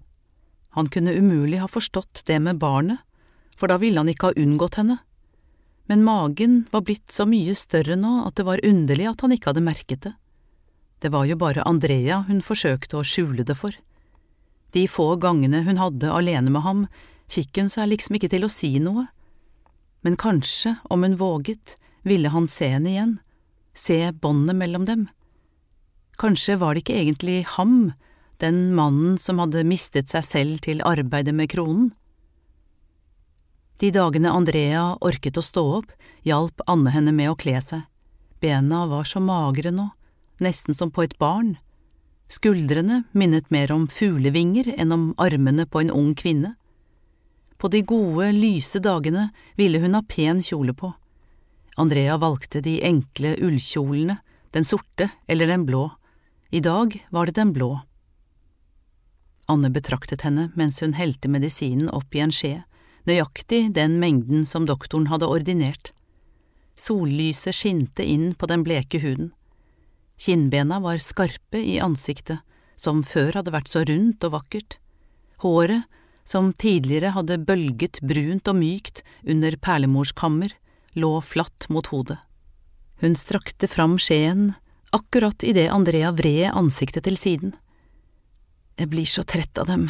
Han 0.74 0.90
kunne 0.90 1.14
umulig 1.14 1.60
ha 1.62 1.68
forstått 1.70 2.24
det 2.26 2.40
med 2.42 2.58
barnet, 2.58 2.98
for 3.58 3.70
da 3.70 3.78
ville 3.78 4.02
han 4.02 4.10
ikke 4.10 4.32
ha 4.32 4.38
unngått 4.38 4.80
henne. 4.82 4.98
Men 5.86 6.04
magen 6.04 6.64
var 6.72 6.82
blitt 6.88 7.12
så 7.14 7.28
mye 7.30 7.54
større 7.56 7.96
nå 7.96 8.24
at 8.26 8.36
det 8.38 8.46
var 8.48 8.66
underlig 8.66 9.06
at 9.12 9.22
han 9.22 9.36
ikke 9.36 9.52
hadde 9.52 9.64
merket 9.66 10.08
det. 10.08 10.14
Det 11.00 11.12
var 11.14 11.28
jo 11.30 11.38
bare 11.38 11.66
Andrea 11.70 12.24
hun 12.28 12.42
forsøkte 12.42 12.98
å 12.98 13.06
skjule 13.06 13.46
det 13.46 13.56
for. 13.60 13.78
De 14.74 14.88
få 14.90 15.16
gangene 15.22 15.62
hun 15.70 15.78
hadde 15.78 16.10
alene 16.12 16.50
med 16.50 16.66
ham, 16.66 16.82
fikk 17.30 17.62
hun 17.62 17.70
seg 17.70 17.92
liksom 17.92 18.18
ikke 18.18 18.32
til 18.34 18.48
å 18.48 18.52
si 18.52 18.72
noe. 18.82 19.06
Men 20.02 20.18
kanskje, 20.18 20.80
om 20.90 21.06
hun 21.06 21.20
våget, 21.22 21.78
ville 22.02 22.34
han 22.34 22.50
se 22.50 22.72
henne 22.74 22.90
igjen, 22.90 23.14
se 23.78 24.00
båndet 24.12 24.58
mellom 24.58 24.90
dem. 24.90 25.06
Kanskje 26.18 26.58
var 26.58 26.74
det 26.74 26.82
ikke 26.86 26.98
egentlig 26.98 27.38
ham, 27.58 27.94
den 28.42 28.74
mannen 28.78 29.18
som 29.22 29.38
hadde 29.42 29.66
mistet 29.68 30.10
seg 30.10 30.26
selv 30.26 30.62
til 30.66 30.82
arbeidet 30.86 31.36
med 31.38 31.52
kronen? 31.54 31.92
De 33.78 33.92
dagene 33.94 34.32
Andrea 34.34 34.96
orket 35.06 35.38
å 35.38 35.46
stå 35.46 35.64
opp, 35.82 35.92
hjalp 36.26 36.64
Anne 36.66 36.90
henne 36.96 37.14
med 37.14 37.30
å 37.30 37.38
kle 37.38 37.60
seg. 37.62 37.86
Bena 38.42 38.88
var 38.90 39.06
så 39.06 39.22
magre 39.22 39.70
nå, 39.74 39.92
nesten 40.42 40.74
som 40.78 40.90
på 40.94 41.06
et 41.06 41.14
barn. 41.22 41.56
Skuldrene 42.28 43.04
minnet 43.14 43.52
mer 43.54 43.72
om 43.72 43.86
fuglevinger 43.88 44.74
enn 44.74 44.92
om 44.92 45.06
armene 45.22 45.68
på 45.70 45.84
en 45.84 45.94
ung 45.94 46.16
kvinne. 46.18 46.56
På 47.58 47.70
de 47.70 47.84
gode, 47.86 48.32
lyse 48.34 48.82
dagene 48.82 49.30
ville 49.58 49.82
hun 49.82 49.98
ha 49.98 50.02
pen 50.02 50.42
kjole 50.42 50.74
på. 50.78 50.92
Andrea 51.78 52.18
valgte 52.18 52.62
de 52.66 52.80
enkle 52.86 53.36
ullkjolene, 53.38 54.18
den 54.54 54.66
sorte 54.66 55.12
eller 55.30 55.50
den 55.50 55.66
blå. 55.70 55.86
I 56.50 56.60
dag 56.60 57.06
var 57.10 57.26
det 57.26 57.36
den 57.36 57.52
blå. 57.54 57.82
Anne 59.52 59.70
betraktet 59.72 60.24
henne 60.24 60.50
mens 60.56 60.80
hun 60.84 60.94
helte 60.96 61.28
medisinen 61.32 61.90
opp 61.92 62.16
i 62.16 62.22
en 62.24 62.32
skje, 62.32 62.62
nøyaktig 63.08 63.74
den 63.76 63.98
mengden 64.00 64.46
som 64.48 64.68
doktoren 64.68 65.10
hadde 65.12 65.28
ordinert. 65.28 65.92
Sollyset 66.78 67.56
skinte 67.56 68.04
inn 68.04 68.34
på 68.36 68.48
den 68.48 68.64
bleke 68.64 69.00
huden. 69.04 69.32
Kinnbena 70.18 70.80
var 70.84 71.04
skarpe 71.04 71.60
i 71.60 71.78
ansiktet, 71.84 72.40
som 72.76 73.04
før 73.04 73.40
hadde 73.40 73.54
vært 73.54 73.72
så 73.72 73.84
rundt 73.88 74.24
og 74.28 74.36
vakkert. 74.38 74.78
Håret, 75.44 75.84
som 76.28 76.52
tidligere 76.54 77.14
hadde 77.16 77.40
bølget 77.48 78.00
brunt 78.04 78.48
og 78.52 78.58
mykt 78.60 79.04
under 79.24 79.56
perlemorskammer, 79.64 80.52
lå 80.98 81.12
flatt 81.24 81.68
mot 81.72 81.88
hodet. 81.92 82.18
Hun 83.02 83.16
strakte 83.16 83.70
fram 83.70 83.96
skjeen 84.02 84.52
akkurat 84.96 85.44
idet 85.44 85.70
Andrea 85.72 86.12
vred 86.12 86.52
ansiktet 86.54 87.06
til 87.08 87.18
siden. 87.20 87.54
Jeg 88.78 88.92
blir 88.92 89.08
så 89.10 89.24
trett 89.24 89.58
av 89.58 89.68
dem. 89.70 89.88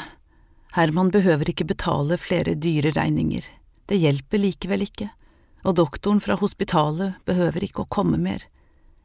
Herman 0.78 1.12
behøver 1.12 1.50
ikke 1.50 1.68
betale 1.68 2.18
flere 2.22 2.56
dyre 2.56 2.92
regninger, 2.96 3.44
det 3.88 4.00
hjelper 4.02 4.42
likevel 4.42 4.84
ikke, 4.86 5.10
og 5.66 5.78
doktoren 5.80 6.20
fra 6.24 6.38
hospitalet 6.40 7.18
behøver 7.26 7.66
ikke 7.66 7.86
å 7.86 7.92
komme 7.92 8.20
mer. 8.22 8.44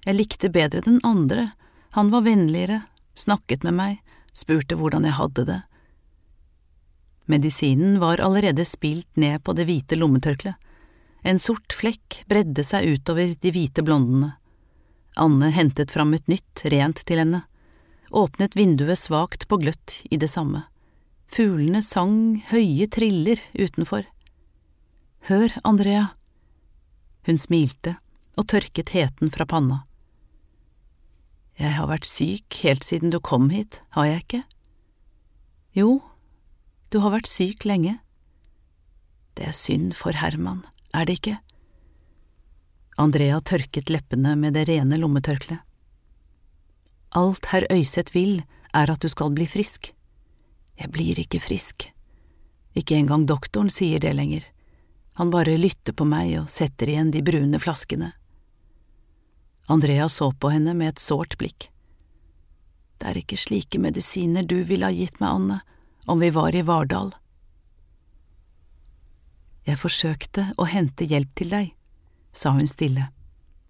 Jeg 0.04 0.18
likte 0.18 0.50
bedre 0.52 0.82
den 0.84 0.98
andre, 1.06 1.52
han 1.94 2.10
var 2.10 2.26
vennligere, 2.26 2.82
snakket 3.14 3.62
med 3.66 3.76
meg, 3.78 4.00
spurte 4.34 4.76
hvordan 4.78 5.06
jeg 5.06 5.18
hadde 5.18 5.46
det. 5.48 5.60
Medisinen 7.30 8.00
var 8.02 8.20
allerede 8.20 8.64
spilt 8.66 9.08
ned 9.16 9.44
på 9.46 9.54
det 9.54 9.68
hvite 9.68 9.96
lommetørkleet. 9.96 10.58
En 11.22 11.38
sort 11.38 11.70
flekk 11.78 12.24
bredde 12.26 12.64
seg 12.66 12.96
utover 12.96 13.36
de 13.38 13.50
hvite 13.54 13.84
blondene. 13.86 14.32
Anne 15.16 15.50
hentet 15.52 15.92
fram 15.92 16.14
et 16.16 16.28
nytt, 16.30 16.64
rent 16.72 17.02
til 17.04 17.20
henne, 17.20 17.42
åpnet 18.12 18.56
vinduet 18.56 19.00
svakt 19.00 19.46
på 19.48 19.58
gløtt 19.60 20.00
i 20.10 20.18
det 20.20 20.30
samme. 20.32 20.64
Fuglene 21.32 21.82
sang 21.84 22.42
høye 22.50 22.88
triller 22.92 23.40
utenfor. 23.56 24.04
Hør, 25.28 25.52
Andrea. 25.64 26.10
Hun 27.28 27.38
smilte 27.38 27.96
og 28.36 28.48
tørket 28.52 28.92
heten 28.96 29.32
fra 29.32 29.46
panna. 29.48 29.84
Jeg 31.60 31.76
har 31.76 31.88
vært 31.88 32.08
syk 32.08 32.56
helt 32.64 32.84
siden 32.84 33.12
du 33.12 33.20
kom 33.20 33.50
hit, 33.52 33.80
har 33.96 34.08
jeg 34.08 34.24
ikke? 34.24 34.42
Jo, 35.76 36.00
du 36.92 37.00
har 37.04 37.12
vært 37.14 37.30
syk 37.30 37.64
lenge. 37.68 37.98
Det 39.36 39.46
er 39.48 39.56
synd 39.56 39.94
for 39.96 40.16
Herman, 40.16 40.64
er 40.92 41.08
det 41.08 41.20
ikke? 41.20 41.38
Andrea 43.00 43.40
tørket 43.40 43.90
leppene 43.90 44.34
med 44.36 44.54
det 44.56 44.66
rene 44.68 44.98
lommetørkleet. 45.00 45.62
Alt 47.12 47.50
herr 47.52 47.66
Øyseth 47.72 48.14
vil, 48.14 48.42
er 48.72 48.90
at 48.90 49.02
du 49.04 49.08
skal 49.12 49.32
bli 49.36 49.44
frisk. 49.48 49.90
Jeg 50.80 50.92
blir 50.92 51.18
ikke 51.20 51.40
frisk. 51.44 51.90
Ikke 52.72 52.96
engang 52.96 53.26
doktoren 53.28 53.68
sier 53.68 54.00
det 54.00 54.14
lenger. 54.16 54.46
Han 55.20 55.32
bare 55.32 55.58
lytter 55.60 55.92
på 55.92 56.06
meg 56.08 56.38
og 56.40 56.48
setter 56.52 56.88
igjen 56.88 57.12
de 57.12 57.20
brune 57.24 57.60
flaskene. 57.60 58.14
Andrea 59.68 60.08
så 60.08 60.30
på 60.32 60.50
henne 60.54 60.72
med 60.74 60.94
et 60.94 61.02
sårt 61.02 61.36
blikk. 61.40 61.68
Det 62.96 63.10
er 63.10 63.20
ikke 63.20 63.36
slike 63.36 63.80
medisiner 63.82 64.46
du 64.46 64.62
ville 64.64 64.88
ha 64.88 64.94
gitt 64.94 65.20
meg, 65.20 65.36
Anne, 65.36 65.60
om 66.06 66.20
vi 66.22 66.32
var 66.32 66.56
i 66.56 66.64
Vardal. 66.64 67.12
Jeg 69.68 69.78
forsøkte 69.78 70.48
å 70.58 70.66
hente 70.66 71.06
hjelp 71.06 71.36
til 71.38 71.52
deg, 71.52 71.72
sa 72.32 72.50
hun 72.50 72.68
stille, 72.68 73.08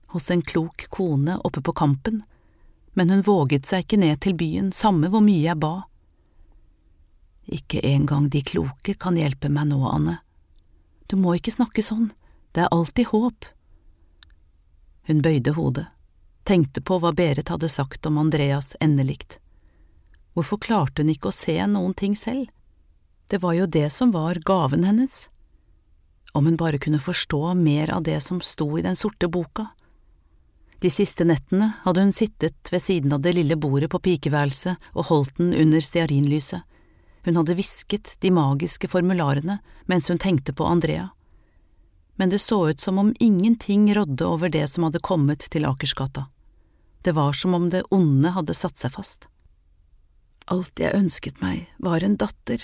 hos 0.08 0.30
en 0.30 0.42
klok 0.42 0.86
kone 0.88 1.38
oppe 1.44 1.60
på 1.60 1.72
Kampen, 1.72 2.22
men 2.92 3.10
hun 3.10 3.24
våget 3.26 3.66
seg 3.66 3.84
ikke 3.84 3.98
ned 4.02 4.20
til 4.20 4.36
byen, 4.36 4.72
samme 4.72 5.08
hvor 5.10 5.24
mye 5.24 5.42
jeg 5.42 5.58
ba. 5.60 5.74
Ikke 7.52 7.80
engang 7.86 8.28
de 8.30 8.42
kloke 8.46 8.94
kan 8.94 9.16
hjelpe 9.18 9.50
meg 9.50 9.70
nå, 9.72 9.80
Anne. 9.88 10.18
Du 11.08 11.16
må 11.18 11.34
ikke 11.36 11.54
snakke 11.54 11.82
sånn, 11.82 12.12
det 12.52 12.64
er 12.64 12.72
alltid 12.72 13.10
håp. 13.10 13.48
Hun 15.08 15.22
bøyde 15.24 15.56
hodet, 15.56 15.88
tenkte 16.44 16.84
på 16.84 17.00
hva 17.02 17.10
Berit 17.16 17.50
hadde 17.50 17.68
sagt 17.72 18.06
om 18.06 18.20
Andreas 18.20 18.76
endelikt. 18.80 19.40
Hvorfor 20.32 20.60
klarte 20.62 21.02
hun 21.02 21.10
ikke 21.12 21.32
å 21.32 21.36
se 21.36 21.58
noen 21.66 21.96
ting 21.98 22.14
selv? 22.16 22.46
Det 23.28 23.40
var 23.42 23.56
jo 23.56 23.66
det 23.66 23.88
som 23.92 24.12
var 24.12 24.40
gaven 24.44 24.84
hennes 24.84 25.26
om 26.32 26.46
hun 26.46 26.56
bare 26.56 26.78
kunne 26.78 27.00
forstå 27.00 27.54
mer 27.54 27.90
av 27.90 28.02
det 28.02 28.20
som 28.20 28.40
sto 28.40 28.78
i 28.78 28.82
den 28.82 28.96
sorte 28.96 29.28
boka. 29.28 29.66
De 30.82 30.90
siste 30.90 31.24
nettene 31.24 31.72
hadde 31.84 32.02
hun 32.02 32.12
sittet 32.12 32.72
ved 32.72 32.82
siden 32.82 33.12
av 33.12 33.20
det 33.22 33.36
lille 33.36 33.56
bordet 33.56 33.90
på 33.92 34.00
pikeværelset 34.02 34.90
og 34.96 35.08
holdt 35.12 35.36
den 35.38 35.52
under 35.54 35.80
stearinlyset. 35.80 36.64
Hun 37.22 37.38
hadde 37.38 37.54
hvisket 37.54 38.16
de 38.20 38.32
magiske 38.34 38.90
formularene 38.90 39.60
mens 39.86 40.08
hun 40.10 40.18
tenkte 40.18 40.54
på 40.56 40.66
Andrea. 40.66 41.12
Men 42.18 42.32
det 42.32 42.42
så 42.42 42.58
ut 42.70 42.80
som 42.80 42.98
om 42.98 43.14
ingenting 43.20 43.86
rådde 43.94 44.26
over 44.26 44.48
det 44.48 44.66
som 44.68 44.88
hadde 44.88 45.00
kommet 45.00 45.46
til 45.54 45.68
Akersgata. 45.68 46.26
Det 47.02 47.14
var 47.14 47.32
som 47.32 47.54
om 47.54 47.70
det 47.70 47.84
onde 47.90 48.34
hadde 48.34 48.54
satt 48.54 48.78
seg 48.78 48.92
fast. 48.94 49.28
Alt 50.50 50.82
jeg 50.82 50.94
ønsket 50.98 51.40
meg, 51.42 51.68
var 51.78 52.02
en 52.02 52.18
datter, 52.18 52.62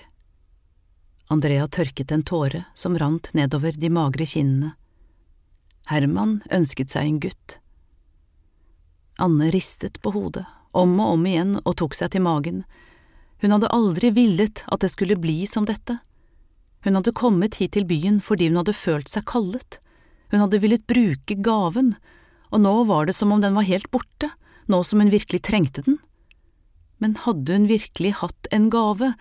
Andrea 1.29 1.67
tørket 1.69 2.13
en 2.13 2.25
tåre 2.25 2.65
som 2.75 2.97
rant 2.99 3.29
nedover 3.37 3.77
de 3.77 3.91
magre 3.93 4.25
kinnene. 4.25 4.73
Herman 5.89 6.39
ønsket 6.53 6.93
seg 6.93 7.05
en 7.09 7.19
gutt. 7.21 7.59
Anne 9.21 9.51
ristet 9.53 10.01
på 10.01 10.13
hodet, 10.15 10.45
om 10.73 10.95
og 11.01 11.17
om 11.17 11.27
igjen, 11.29 11.57
og 11.65 11.77
tok 11.81 11.97
seg 11.97 12.15
til 12.15 12.25
magen. 12.25 12.63
Hun 13.43 13.55
hadde 13.55 13.73
aldri 13.75 14.13
villet 14.15 14.65
at 14.69 14.85
det 14.85 14.93
skulle 14.93 15.19
bli 15.21 15.43
som 15.49 15.69
dette. 15.69 15.99
Hun 16.85 16.97
hadde 16.97 17.17
kommet 17.17 17.59
hit 17.61 17.75
til 17.77 17.89
byen 17.89 18.21
fordi 18.25 18.49
hun 18.49 18.61
hadde 18.61 18.77
følt 18.77 19.11
seg 19.11 19.27
kallet, 19.29 19.81
hun 20.31 20.45
hadde 20.45 20.61
villet 20.63 20.87
bruke 20.89 21.37
gaven, 21.45 21.95
og 22.53 22.63
nå 22.65 22.75
var 22.89 23.09
det 23.09 23.17
som 23.17 23.33
om 23.33 23.43
den 23.43 23.57
var 23.57 23.67
helt 23.69 23.91
borte, 23.93 24.31
nå 24.69 24.81
som 24.85 25.01
hun 25.01 25.13
virkelig 25.13 25.43
trengte 25.49 25.85
den. 25.85 25.99
Men 27.01 27.17
hadde 27.25 27.57
hun 27.57 27.69
virkelig 27.71 28.19
hatt 28.21 28.49
en 28.53 28.69
gave, 28.73 29.15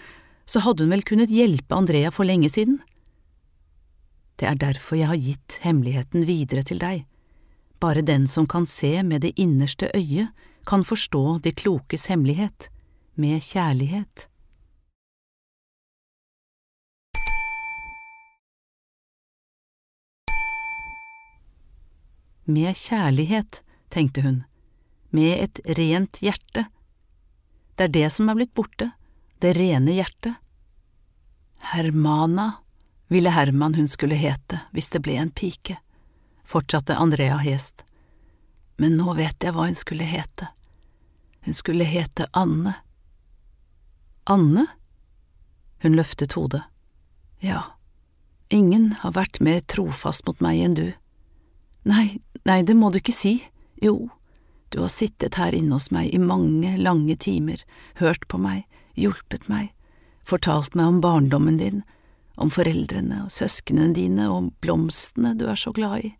så 0.48 0.64
hadde 0.64 0.86
hun 0.86 0.96
vel 0.96 1.04
kunnet 1.04 1.34
hjelpe 1.34 1.76
Andrea 1.76 2.12
for 2.12 2.28
lenge 2.28 2.50
siden. 2.50 2.80
Det 4.40 4.48
er 4.48 4.60
derfor 4.62 5.00
jeg 5.00 5.10
har 5.12 5.20
gitt 5.20 5.60
hemmeligheten 5.64 6.24
videre 6.30 6.64
til 6.64 6.80
deg. 6.80 7.04
Bare 7.82 8.06
den 8.06 8.28
som 8.32 8.48
kan 8.48 8.66
se 8.70 9.04
med 9.04 9.26
det 9.26 9.34
innerste 9.36 9.92
øyet, 9.96 10.32
kan 10.68 10.84
forstå 10.84 11.40
de 11.44 11.52
klokes 11.52 12.08
hemmelighet, 12.12 12.70
med 13.16 13.42
kjærlighet. 13.42 14.28
Med 22.48 22.76
kjærlighet, 22.76 23.62
tenkte 23.92 24.24
hun, 24.24 24.44
med 25.12 25.34
et 25.44 25.60
rent 25.78 26.22
hjerte. 26.24 26.68
Det 27.76 27.88
er 27.88 27.96
det 27.96 28.08
som 28.16 28.30
er 28.30 28.40
blitt 28.40 28.54
borte, 28.56 28.92
det 29.40 29.54
rene 29.58 29.94
hjertet. 29.98 30.36
Hermana 31.74 32.52
ville 33.08 33.30
Herman 33.30 33.74
hun 33.74 33.88
skulle 33.88 34.16
hete 34.16 34.60
hvis 34.72 34.90
det 34.94 35.02
ble 35.06 35.18
en 35.22 35.32
pike, 35.32 35.78
fortsatte 36.46 36.98
Andrea 36.98 37.38
hest. 37.42 37.84
Men 38.78 38.98
nå 39.00 39.14
vet 39.18 39.44
jeg 39.44 39.56
hva 39.56 39.68
hun 39.68 39.78
skulle 39.78 40.06
hete. 40.08 40.50
Hun 41.46 41.56
skulle 41.58 41.88
hete 41.88 42.28
Anne. 42.34 42.76
Anne? 44.24 44.68
Hun 45.82 45.96
løftet 45.96 46.34
hodet. 46.38 46.64
Ja, 47.40 47.64
ingen 48.50 48.92
har 49.02 49.14
vært 49.16 49.40
mer 49.40 49.62
trofast 49.62 50.26
mot 50.28 50.40
meg 50.42 50.62
enn 50.66 50.78
du. 50.78 50.88
Nei, 51.88 52.20
nei, 52.44 52.62
det 52.66 52.76
må 52.76 52.90
du 52.92 53.00
ikke 53.00 53.16
si. 53.16 53.38
Jo, 53.82 54.10
du 54.70 54.82
har 54.82 54.92
sittet 54.92 55.38
her 55.40 55.56
inne 55.56 55.78
hos 55.78 55.92
meg 55.96 56.10
i 56.12 56.20
mange, 56.20 56.74
lange 56.82 57.16
timer, 57.16 57.62
hørt 58.02 58.28
på 58.28 58.40
meg, 58.42 58.66
hjulpet 58.98 59.48
meg, 59.52 59.72
fortalt 60.28 60.76
meg 60.76 60.92
om 60.92 61.02
barndommen 61.02 61.60
din, 61.62 61.84
om 62.38 62.52
foreldrene 62.54 63.24
og 63.26 63.34
søsknene 63.34 63.96
dine 63.98 64.28
og 64.30 64.38
om 64.38 64.50
blomstene 64.62 65.34
du 65.38 65.48
er 65.50 65.58
så 65.58 65.74
glad 65.74 66.06
i. 66.06 66.14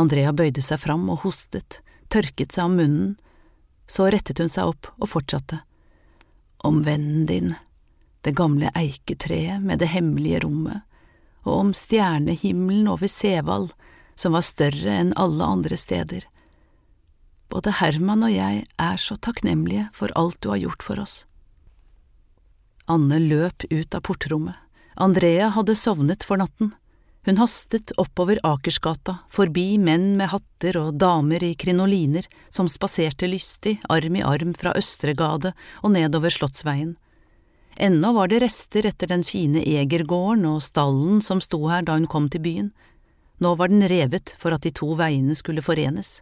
Andrea 0.00 0.32
bøyde 0.32 0.62
seg 0.64 0.80
fram 0.82 1.06
og 1.12 1.22
hostet, 1.26 1.80
tørket 2.10 2.54
seg 2.54 2.70
om 2.70 2.78
munnen, 2.80 3.12
så 3.86 4.08
rettet 4.10 4.40
hun 4.40 4.50
seg 4.50 4.72
opp 4.72 4.88
og 4.96 5.10
fortsatte. 5.12 5.60
Om 6.64 6.82
vennen 6.86 7.26
din, 7.28 7.52
det 8.24 8.32
gamle 8.38 8.72
eiketreet 8.74 9.60
med 9.62 9.82
det 9.82 9.90
hemmelige 9.92 10.40
rommet, 10.46 10.82
og 11.44 11.66
om 11.66 11.74
stjernehimmelen 11.76 12.88
over 12.88 13.10
Sevald 13.12 13.74
som 14.16 14.32
var 14.32 14.46
større 14.46 14.96
enn 15.02 15.12
alle 15.20 15.44
andre 15.44 15.76
steder. 15.76 16.24
Både 17.52 17.74
Herman 17.78 18.24
og 18.24 18.32
jeg 18.32 18.64
er 18.80 18.98
så 18.98 19.18
takknemlige 19.20 19.90
for 19.94 20.14
alt 20.18 20.40
du 20.40 20.50
har 20.54 20.62
gjort 20.62 20.86
for 20.86 21.02
oss. 21.02 21.24
Anne 22.86 23.18
løp 23.18 23.64
ut 23.70 23.94
av 23.94 24.02
portrommet. 24.04 24.56
Andrea 24.94 25.48
hadde 25.54 25.74
sovnet 25.74 26.24
for 26.24 26.38
natten. 26.38 26.72
Hun 27.24 27.38
hastet 27.40 27.94
oppover 27.96 28.38
Akersgata, 28.44 29.16
forbi 29.32 29.78
menn 29.80 30.12
med 30.18 30.28
hatter 30.28 30.76
og 30.76 30.98
damer 31.00 31.42
i 31.42 31.54
krinoliner 31.56 32.28
som 32.52 32.68
spaserte 32.68 33.30
lystig, 33.30 33.78
arm 33.88 34.18
i 34.20 34.22
arm 34.22 34.52
fra 34.52 34.74
Østregade 34.76 35.54
og 35.80 35.94
nedover 35.96 36.30
Slottsveien. 36.30 36.92
Ennå 37.80 38.12
var 38.14 38.28
det 38.30 38.42
rester 38.44 38.86
etter 38.86 39.10
den 39.10 39.24
fine 39.26 39.64
Egergården 39.64 40.44
og 40.52 40.60
stallen 40.62 41.24
som 41.24 41.40
sto 41.42 41.64
her 41.72 41.82
da 41.82 41.96
hun 41.96 42.06
kom 42.06 42.28
til 42.30 42.44
byen, 42.44 42.70
nå 43.42 43.54
var 43.58 43.72
den 43.72 43.82
revet 43.90 44.36
for 44.38 44.54
at 44.54 44.62
de 44.62 44.70
to 44.70 44.92
veiene 44.98 45.34
skulle 45.34 45.64
forenes. 45.64 46.20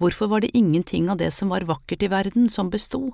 Hvorfor 0.00 0.28
var 0.32 0.42
det 0.42 0.52
ingenting 0.56 1.08
av 1.12 1.20
det 1.20 1.30
som 1.32 1.48
var 1.52 1.64
vakkert 1.68 2.02
i 2.02 2.10
verden, 2.12 2.48
som 2.48 2.68
besto? 2.72 3.12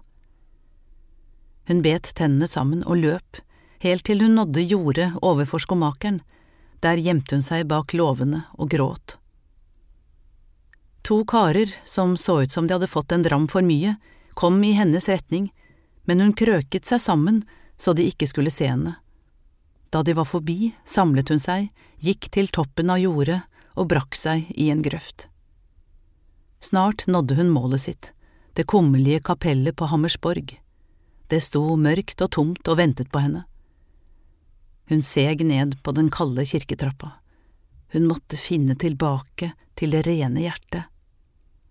Hun 1.67 1.83
bet 1.83 2.13
tennene 2.15 2.47
sammen 2.47 2.85
og 2.87 3.01
løp, 3.03 3.41
helt 3.83 4.07
til 4.07 4.23
hun 4.23 4.37
nådde 4.39 4.63
jordet 4.63 5.13
overfor 5.23 5.63
skomakeren, 5.63 6.21
der 6.81 7.01
gjemte 7.03 7.37
hun 7.37 7.45
seg 7.45 7.67
bak 7.71 7.95
låvene 7.97 8.45
og 8.55 8.71
gråt. 8.71 9.17
To 11.07 11.23
karer, 11.25 11.71
som 11.85 12.17
så 12.17 12.43
ut 12.43 12.53
som 12.53 12.67
de 12.67 12.75
hadde 12.75 12.91
fått 12.91 13.13
en 13.15 13.23
dram 13.23 13.47
for 13.49 13.63
mye, 13.63 13.97
kom 14.35 14.59
i 14.65 14.73
hennes 14.75 15.09
retning, 15.09 15.53
men 16.05 16.21
hun 16.21 16.35
krøket 16.35 16.87
seg 16.87 17.03
sammen 17.03 17.43
så 17.79 17.93
de 17.93 18.07
ikke 18.11 18.27
skulle 18.27 18.51
se 18.51 18.69
henne. 18.71 18.97
Da 19.91 20.03
de 20.03 20.17
var 20.19 20.27
forbi, 20.27 20.73
samlet 20.85 21.31
hun 21.31 21.41
seg, 21.43 21.71
gikk 22.03 22.29
til 22.35 22.51
toppen 22.51 22.91
av 22.91 23.01
jordet 23.01 23.41
og 23.77 23.89
brakk 23.93 24.19
seg 24.19 24.51
i 24.55 24.71
en 24.73 24.83
grøft. 24.83 25.29
Snart 26.59 27.07
nådde 27.07 27.37
hun 27.39 27.53
målet 27.55 27.85
sitt, 27.87 28.13
det 28.59 28.67
kummerlige 28.67 29.23
kapellet 29.31 29.77
på 29.77 29.87
Hammersborg. 29.91 30.57
Det 31.31 31.41
sto 31.43 31.63
mørkt 31.81 32.23
og 32.23 32.33
tomt 32.37 32.69
og 32.71 32.79
ventet 32.79 33.11
på 33.13 33.23
henne. 33.25 33.45
Hun 34.87 35.03
seg 35.03 35.43
ned 35.43 35.75
på 35.83 35.95
den 35.97 36.11
kalde 36.15 36.45
kirketrappa. 36.47 37.17
Hun 37.95 38.07
måtte 38.07 38.39
finne 38.39 38.77
tilbake 38.79 39.53
til 39.79 39.95
det 39.95 40.05
rene 40.07 40.45
hjertet. 40.45 40.87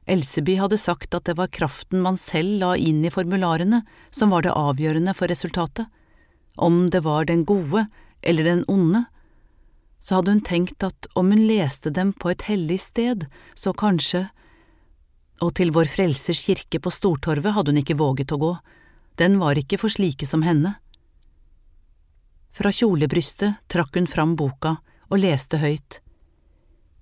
Elseby 0.05 0.59
hadde 0.59 0.77
sagt 0.77 1.15
at 1.17 1.25
det 1.25 1.37
var 1.39 1.49
kraften 1.49 2.03
man 2.03 2.19
selv 2.21 2.59
la 2.61 2.75
inn 2.77 3.01
i 3.07 3.13
formularene 3.13 3.81
som 4.13 4.33
var 4.33 4.45
det 4.45 4.53
avgjørende 4.53 5.15
for 5.17 5.31
resultatet. 5.31 5.87
Om 6.55 6.89
det 6.93 7.01
var 7.07 7.25
den 7.25 7.43
gode 7.47 7.87
eller 8.21 8.45
den 8.45 8.63
onde, 8.71 9.05
så 9.99 10.19
hadde 10.19 10.35
hun 10.35 10.45
tenkt 10.45 10.83
at 10.85 11.07
om 11.17 11.31
hun 11.33 11.47
leste 11.47 11.89
dem 11.89 12.13
på 12.13 12.29
et 12.29 12.45
hellig 12.49 12.79
sted, 12.83 13.25
så 13.55 13.73
kanskje… 13.73 14.27
Og 15.43 15.51
til 15.57 15.73
Vår 15.75 15.89
Frelsers 15.91 16.45
kirke 16.47 16.79
på 16.79 16.93
Stortorvet 16.93 17.57
hadde 17.57 17.73
hun 17.73 17.81
ikke 17.81 17.97
våget 17.99 18.31
å 18.31 18.37
gå, 18.39 18.51
den 19.17 19.39
var 19.39 19.59
ikke 19.59 19.79
for 19.81 19.91
slike 19.91 20.27
som 20.27 20.43
henne. 20.45 20.75
Fra 22.55 22.71
kjolebrystet 22.71 23.61
trakk 23.71 23.95
hun 23.99 24.07
fram 24.07 24.35
boka 24.39 24.77
og 25.09 25.19
leste 25.19 25.59
høyt. 25.59 25.99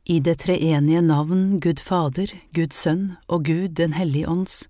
I 0.04 0.20
det 0.20 0.40
treenige 0.44 1.02
navn 1.02 1.60
Gud 1.64 1.80
Fader, 1.80 2.32
Gud 2.54 2.74
Sønn 2.74 3.16
og 3.28 3.46
Gud 3.48 3.78
Den 3.80 3.94
hellige 3.94 4.28
ånds. 4.28 4.64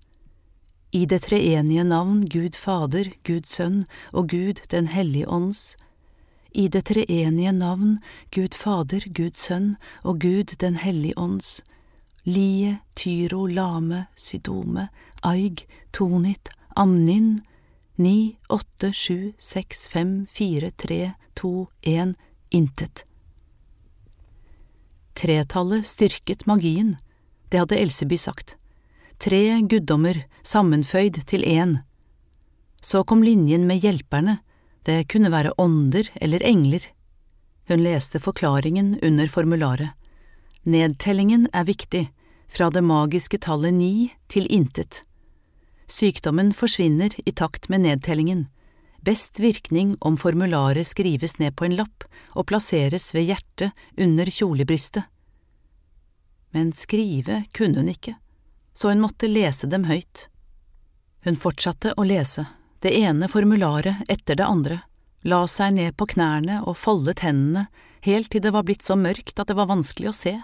I 0.92 1.06
det 1.10 1.24
treenige 1.26 1.84
navn 1.84 2.28
Gud 2.30 2.54
Fader, 2.54 3.10
Gud 3.24 3.48
Sønn 3.50 3.86
og 4.12 4.28
Gud 4.30 4.62
Den 4.70 4.86
hellige 4.92 5.26
ånds 5.26 5.74
i 6.54 6.68
det 6.68 6.84
treenige 6.86 7.52
navn, 7.52 7.98
Gud 8.30 8.54
Fader, 8.54 9.02
Gud 9.10 9.34
Sønn 9.34 9.74
og 10.04 10.20
Gud 10.22 10.54
Den 10.60 10.76
hellige 10.76 11.18
ånds, 11.18 11.62
Lie, 12.24 12.78
Tyro, 12.96 13.46
Lame, 13.46 14.06
Sydome, 14.16 14.88
Aig, 15.22 15.66
Tonit, 15.92 16.48
Amnin, 16.74 17.40
ni, 17.96 18.36
åtte, 18.48 18.92
sju, 18.92 19.32
seks, 19.38 19.88
fem, 19.88 20.26
fire, 20.30 20.70
tre, 20.70 21.12
to, 21.34 21.68
én, 21.82 22.14
intet. 22.50 23.04
Tretallet 25.14 25.86
styrket 25.86 26.46
magien, 26.46 26.96
det 27.48 27.62
hadde 27.62 27.78
Elseby 27.78 28.18
sagt. 28.18 28.56
Tre 29.22 29.60
guddommer 29.62 30.24
sammenføyd 30.42 31.22
til 31.30 31.46
én. 31.46 31.78
Så 32.82 33.04
kom 33.06 33.22
linjen 33.22 33.68
med 33.70 33.78
hjelperne, 33.86 34.40
det 34.82 35.06
kunne 35.08 35.30
være 35.30 35.54
ånder 35.56 36.10
eller 36.20 36.42
engler. 36.42 36.82
Hun 37.70 37.86
leste 37.86 38.20
forklaringen 38.20 38.98
under 39.02 39.30
formularet. 39.30 39.94
Nedtellingen 40.66 41.46
er 41.52 41.70
viktig, 41.70 42.08
fra 42.48 42.68
det 42.70 42.82
magiske 42.84 43.38
tallet 43.38 43.72
ni 43.74 44.10
til 44.28 44.50
intet. 44.52 45.04
Sykdommen 45.86 46.52
forsvinner 46.56 47.12
i 47.24 47.32
takt 47.32 47.68
med 47.68 47.84
nedtellingen. 47.84 48.46
Best 49.04 49.40
virkning 49.40 49.96
om 50.00 50.16
formularet 50.16 50.86
skrives 50.86 51.38
ned 51.38 51.56
på 51.56 51.66
en 51.66 51.76
lapp 51.76 52.06
og 52.32 52.46
plasseres 52.48 53.10
ved 53.14 53.28
hjertet 53.28 53.72
under 54.00 54.30
kjolebrystet. 54.32 55.04
Men 56.54 56.72
skrive 56.72 57.42
kunne 57.52 57.82
hun 57.82 57.90
ikke, 57.92 58.14
så 58.72 58.88
hun 58.88 59.02
måtte 59.02 59.28
lese 59.28 59.68
dem 59.68 59.84
høyt. 59.90 60.28
Hun 61.24 61.36
fortsatte 61.36 61.92
å 61.96 62.06
lese 62.06 62.46
det 62.84 62.94
ene 63.00 63.28
formularet 63.32 64.04
etter 64.12 64.36
det 64.38 64.46
andre, 64.46 64.82
la 65.24 65.44
seg 65.48 65.76
ned 65.76 65.96
på 65.96 66.06
knærne 66.14 66.60
og 66.68 66.76
foldet 66.76 67.24
hendene 67.24 67.66
helt 68.04 68.28
til 68.32 68.42
det 68.44 68.52
var 68.52 68.66
blitt 68.68 68.84
så 68.84 68.96
mørkt 68.96 69.40
at 69.40 69.48
det 69.48 69.56
var 69.56 69.70
vanskelig 69.70 70.10
å 70.10 70.16
se. 70.16 70.34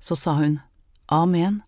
Så 0.00 0.16
sa 0.16 0.36
hun 0.40 0.60
amen, 1.12 1.60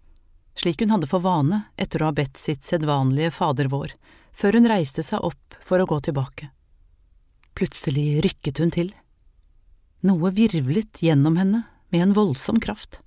slik 0.58 0.82
hun 0.82 0.92
hadde 0.94 1.08
for 1.10 1.22
vane 1.22 1.62
etter 1.78 2.02
å 2.02 2.10
ha 2.10 2.16
bedt 2.16 2.38
sitt 2.40 2.66
sedvanlige 2.66 3.32
Fader 3.34 3.70
vår, 3.72 3.94
før 4.34 4.58
hun 4.58 4.70
reiste 4.70 5.04
seg 5.06 5.24
opp 5.24 5.58
for 5.64 5.80
å 5.80 5.86
gå 5.88 6.00
tilbake. 6.08 6.50
Plutselig 7.58 8.22
rykket 8.26 8.62
hun 8.62 8.74
til. 8.74 8.92
Noe 10.06 10.30
virvlet 10.34 11.02
gjennom 11.02 11.38
henne 11.38 11.64
med 11.90 12.04
en 12.04 12.16
voldsom 12.16 12.60
kraft. 12.62 13.00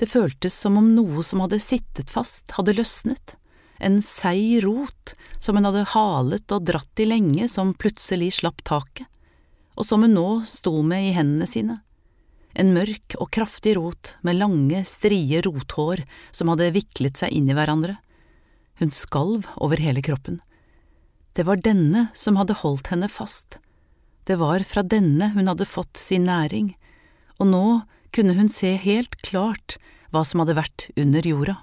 Det 0.00 0.08
føltes 0.08 0.56
som 0.56 0.78
om 0.80 0.94
noe 0.96 1.22
som 1.26 1.42
hadde 1.44 1.60
sittet 1.62 2.10
fast, 2.10 2.56
hadde 2.56 2.74
løsnet 2.78 3.36
en 3.80 4.02
seig 4.04 4.60
rot 4.64 5.14
som 5.38 5.56
hun 5.56 5.64
hadde 5.64 5.86
halet 5.94 6.52
og 6.52 6.66
dratt 6.68 7.00
i 7.00 7.06
lenge, 7.08 7.48
som 7.48 7.72
plutselig 7.74 8.34
slapp 8.40 8.60
taket, 8.66 9.06
og 9.74 9.86
som 9.88 10.04
hun 10.04 10.14
nå 10.14 10.28
sto 10.48 10.74
med 10.84 11.08
i 11.08 11.14
hendene 11.16 11.48
sine. 11.48 11.78
En 12.58 12.72
mørk 12.74 13.14
og 13.22 13.30
kraftig 13.34 13.76
rot 13.78 14.16
med 14.26 14.40
lange, 14.40 14.82
strie 14.84 15.42
rothår 15.46 16.02
som 16.34 16.50
hadde 16.50 16.72
viklet 16.74 17.20
seg 17.20 17.34
inn 17.34 17.50
i 17.50 17.56
hverandre. 17.56 17.96
Hun 18.80 18.90
skalv 18.94 19.46
over 19.60 19.80
hele 19.82 20.02
kroppen. 20.02 20.40
Det 21.36 21.46
var 21.46 21.62
denne 21.62 22.08
som 22.16 22.38
hadde 22.40 22.58
holdt 22.58 22.90
henne 22.90 23.08
fast. 23.08 23.60
Det 24.26 24.36
var 24.40 24.64
fra 24.66 24.82
denne 24.82 25.30
hun 25.36 25.48
hadde 25.50 25.68
fått 25.68 26.00
sin 26.00 26.26
næring, 26.26 26.74
og 27.38 27.50
nå 27.52 27.64
kunne 28.14 28.34
hun 28.36 28.50
se 28.52 28.74
helt 28.80 29.16
klart 29.22 29.78
hva 30.10 30.24
som 30.26 30.42
hadde 30.42 30.58
vært 30.58 30.88
under 30.98 31.26
jorda. 31.26 31.56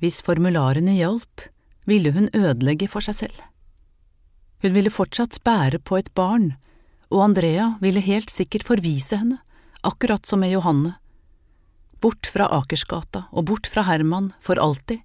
Hvis 0.00 0.22
formularene 0.24 0.96
hjalp, 0.96 1.44
ville 1.84 2.12
hun 2.16 2.30
ødelegge 2.36 2.88
for 2.88 3.04
seg 3.04 3.18
selv. 3.18 3.38
Hun 4.64 4.74
ville 4.76 4.92
fortsatt 4.92 5.40
bære 5.44 5.80
på 5.84 5.98
et 6.00 6.08
barn, 6.16 6.54
og 7.10 7.24
Andrea 7.30 7.74
ville 7.84 8.02
helt 8.04 8.32
sikkert 8.32 8.64
forvise 8.68 9.18
henne, 9.20 9.40
akkurat 9.82 10.26
som 10.26 10.40
med 10.40 10.50
Johanne. 10.50 10.94
Bort 12.00 12.26
fra 12.26 12.48
Akersgata 12.60 13.26
og 13.32 13.44
bort 13.50 13.68
fra 13.68 13.84
Herman 13.84 14.32
for 14.40 14.60
alltid. 14.60 15.00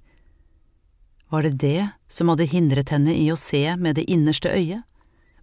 Var 1.29 1.43
det 1.43 1.57
det 1.59 1.89
som 2.07 2.29
hadde 2.31 2.47
hindret 2.47 2.93
henne 2.93 3.15
i 3.15 3.27
å 3.31 3.39
se 3.39 3.63
med 3.75 3.97
det 3.99 4.05
innerste 4.11 4.51
øyet? 4.51 4.83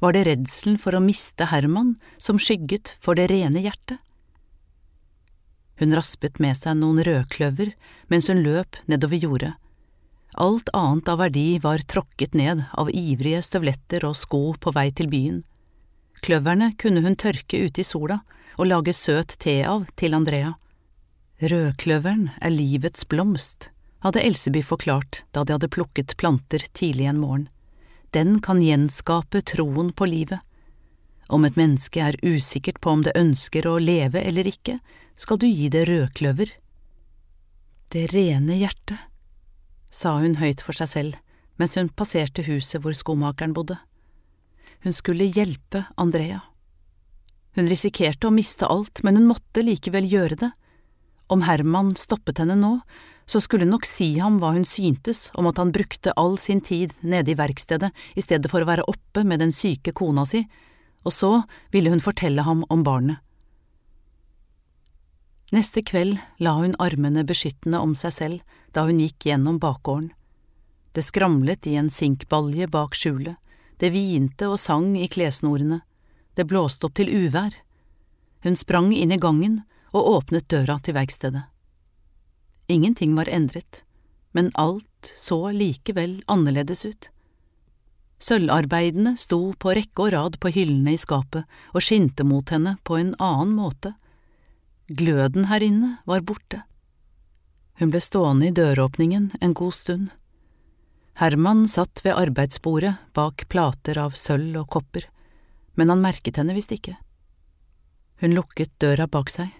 Var 0.00 0.16
det 0.16 0.24
redselen 0.26 0.78
for 0.80 0.96
å 0.96 1.02
miste 1.04 1.46
Herman 1.50 1.94
som 2.18 2.40
skygget 2.40 2.96
for 3.02 3.18
det 3.18 3.28
rene 3.30 3.60
hjertet? 3.62 4.00
Hun 5.78 5.94
raspet 5.96 6.38
med 6.42 6.56
seg 6.58 6.78
noen 6.78 7.02
rødkløver 7.06 7.72
mens 8.12 8.28
hun 8.30 8.42
løp 8.44 8.78
nedover 8.90 9.18
jordet. 9.18 9.52
Alt 10.40 10.70
annet 10.72 11.08
av 11.12 11.20
verdi 11.20 11.58
var 11.60 11.84
tråkket 11.84 12.34
ned 12.38 12.64
av 12.78 12.88
ivrige 12.88 13.42
støvletter 13.44 14.06
og 14.08 14.16
sko 14.16 14.54
på 14.56 14.72
vei 14.72 14.88
til 14.96 15.10
byen. 15.12 15.42
Kløverne 16.22 16.70
kunne 16.78 17.02
hun 17.04 17.18
tørke 17.18 17.60
ute 17.66 17.82
i 17.82 17.86
sola 17.86 18.22
og 18.58 18.68
lage 18.68 18.94
søt 18.96 19.36
te 19.42 19.60
av 19.66 19.88
til 19.96 20.14
Andrea. 20.16 20.54
Rødkløveren 21.42 22.28
er 22.40 22.54
livets 22.54 23.06
blomst, 23.08 23.70
hadde 24.04 24.22
Elseby 24.22 24.62
forklart 24.66 25.22
da 25.34 25.42
de 25.42 25.56
hadde 25.56 25.70
plukket 25.72 26.16
planter 26.20 26.64
tidlig 26.72 27.08
en 27.10 27.20
morgen. 27.22 27.48
Den 28.12 28.40
kan 28.44 28.60
gjenskape 28.62 29.40
troen 29.48 29.92
på 29.96 30.06
livet. 30.06 30.38
Om 31.32 31.46
et 31.48 31.56
menneske 31.56 32.02
er 32.04 32.18
usikkert 32.22 32.82
på 32.84 32.92
om 32.92 33.02
det 33.06 33.16
ønsker 33.16 33.66
å 33.66 33.78
leve 33.80 34.20
eller 34.20 34.46
ikke, 34.46 34.78
skal 35.14 35.40
du 35.40 35.48
gi 35.48 35.70
det 35.72 35.86
rødkløver. 35.88 36.52
Det 37.92 38.06
rene 38.12 38.58
hjertet, 38.60 39.00
sa 39.90 40.18
hun 40.20 40.38
høyt 40.40 40.60
for 40.64 40.76
seg 40.76 40.88
selv 40.88 41.20
mens 41.60 41.76
hun 41.76 41.90
passerte 41.94 42.42
huset 42.46 42.82
hvor 42.82 42.96
skomakeren 42.96 43.52
bodde. 43.54 43.76
Hun 44.82 44.94
skulle 44.96 45.28
hjelpe 45.30 45.84
Andrea. 46.00 46.40
Hun 47.56 47.68
risikerte 47.68 48.28
å 48.28 48.34
miste 48.34 48.68
alt, 48.68 49.02
men 49.04 49.18
hun 49.18 49.28
måtte 49.28 49.64
likevel 49.64 50.06
gjøre 50.08 50.38
det. 50.40 50.50
Om 51.32 51.44
Herman 51.44 51.92
stoppet 51.96 52.40
henne 52.40 52.56
nå, 52.56 52.78
så 53.26 53.40
skulle 53.40 53.66
hun 53.66 53.74
nok 53.76 53.86
si 53.88 54.14
ham 54.18 54.38
hva 54.40 54.52
hun 54.56 54.64
syntes 54.68 55.28
om 55.38 55.46
at 55.48 55.60
han 55.60 55.72
brukte 55.72 56.14
all 56.18 56.38
sin 56.40 56.60
tid 56.64 56.94
nede 57.00 57.32
i 57.32 57.38
verkstedet 57.38 57.92
i 58.16 58.24
stedet 58.24 58.50
for 58.50 58.64
å 58.64 58.68
være 58.68 58.86
oppe 58.90 59.24
med 59.24 59.40
den 59.44 59.52
syke 59.54 59.94
kona 59.96 60.24
si, 60.28 60.42
og 61.04 61.14
så 61.14 61.30
ville 61.74 61.92
hun 61.92 62.02
fortelle 62.02 62.44
ham 62.46 62.64
om 62.72 62.82
barnet. 62.86 63.20
Neste 65.52 65.82
kveld 65.84 66.16
la 66.40 66.54
hun 66.56 66.74
armene 66.80 67.26
beskyttende 67.28 67.80
om 67.84 67.92
seg 67.98 68.16
selv 68.16 68.58
da 68.72 68.86
hun 68.88 69.02
gikk 69.02 69.28
gjennom 69.28 69.58
bakgården. 69.60 70.08
Det 70.96 71.04
skramlet 71.04 71.68
i 71.68 71.76
en 71.80 71.90
sinkbalje 71.92 72.68
bak 72.72 72.96
skjulet, 72.96 73.36
det 73.80 73.92
hvinte 73.92 74.48
og 74.48 74.60
sang 74.60 74.94
i 74.96 75.08
klessnorene, 75.12 75.82
det 76.38 76.48
blåste 76.50 76.88
opp 76.88 76.96
til 76.98 77.10
uvær. 77.12 77.54
Hun 78.42 78.58
sprang 78.58 78.92
inn 78.96 79.12
i 79.12 79.20
gangen 79.20 79.60
og 79.92 80.08
åpnet 80.16 80.48
døra 80.50 80.78
til 80.82 80.96
verkstedet. 80.96 81.44
Ingenting 82.72 83.14
var 83.18 83.28
endret, 83.28 83.82
men 84.32 84.52
alt 84.54 85.12
så 85.16 85.50
likevel 85.52 86.22
annerledes 86.30 86.86
ut. 86.88 87.10
Sølvarbeidene 88.22 89.16
sto 89.18 89.50
på 89.58 89.74
rekke 89.74 90.06
og 90.06 90.12
rad 90.14 90.38
på 90.40 90.52
hyllene 90.54 90.94
i 90.94 91.00
skapet 91.00 91.48
og 91.74 91.82
skinte 91.82 92.24
mot 92.24 92.54
henne 92.54 92.76
på 92.86 93.00
en 93.00 93.16
annen 93.18 93.56
måte 93.58 93.96
Gløden 94.92 95.46
her 95.48 95.62
inne 95.62 95.96
var 96.04 96.20
borte. 96.20 96.64
Hun 97.80 97.92
ble 97.92 98.00
stående 98.02 98.48
i 98.50 98.52
døråpningen 98.52 99.30
en 99.40 99.54
god 99.56 99.72
stund. 99.72 100.10
Herman 101.16 101.64
satt 101.70 102.02
ved 102.04 102.18
arbeidsbordet 102.18 102.96
bak 103.16 103.46
plater 103.52 104.00
av 104.02 104.18
sølv 104.18 104.58
og 104.60 104.68
kopper, 104.74 105.06
men 105.74 105.92
han 105.92 106.02
merket 106.04 106.38
henne 106.40 106.54
visst 106.56 106.72
ikke. 106.74 106.96
Hun 108.22 108.36
lukket 108.36 108.72
døra 108.82 109.08
bak 109.10 109.32
seg, 109.32 109.50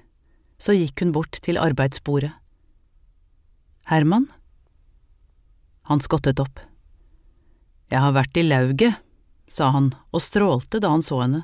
så 0.60 0.76
gikk 0.76 1.02
hun 1.02 1.14
bort 1.14 1.40
til 1.42 1.58
arbeidsbordet. 1.58 2.30
Herman? 3.90 4.28
Han 5.90 6.00
skottet 6.00 6.38
opp. 6.40 6.60
Jeg 7.90 8.00
har 8.00 8.14
vært 8.14 8.38
i 8.38 8.44
lauget, 8.46 9.00
sa 9.50 9.72
han 9.74 9.90
og 10.14 10.22
strålte 10.22 10.80
da 10.80 10.92
han 10.94 11.02
så 11.04 11.18
henne. 11.24 11.42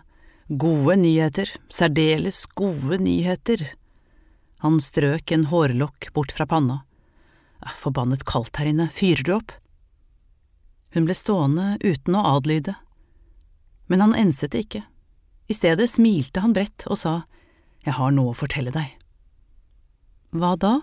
Gode 0.48 0.94
nyheter, 1.02 1.50
særdeles 1.68 2.46
gode 2.56 3.00
nyheter. 3.02 3.60
Han 4.64 4.78
strøk 4.80 5.34
en 5.34 5.48
hårlokk 5.50 6.08
bort 6.16 6.32
fra 6.32 6.46
panna. 6.48 6.82
Forbannet 7.76 8.24
kaldt 8.24 8.56
her 8.56 8.70
inne, 8.70 8.86
fyrer 8.94 9.26
du 9.26 9.34
opp? 9.36 9.52
Hun 10.94 11.04
ble 11.04 11.16
stående 11.18 11.74
uten 11.82 12.16
å 12.16 12.24
adlyde, 12.36 12.78
men 13.88 14.04
han 14.04 14.14
enset 14.14 14.52
det 14.52 14.66
ikke. 14.66 14.84
I 15.48 15.56
stedet 15.56 15.88
smilte 15.90 16.44
han 16.44 16.54
bredt 16.56 16.86
og 16.92 17.00
sa, 17.00 17.22
Jeg 17.84 17.96
har 17.96 18.12
noe 18.12 18.34
å 18.34 18.36
fortelle 18.36 18.72
deg. 18.74 18.92
Hva 20.36 20.56
da? 20.60 20.80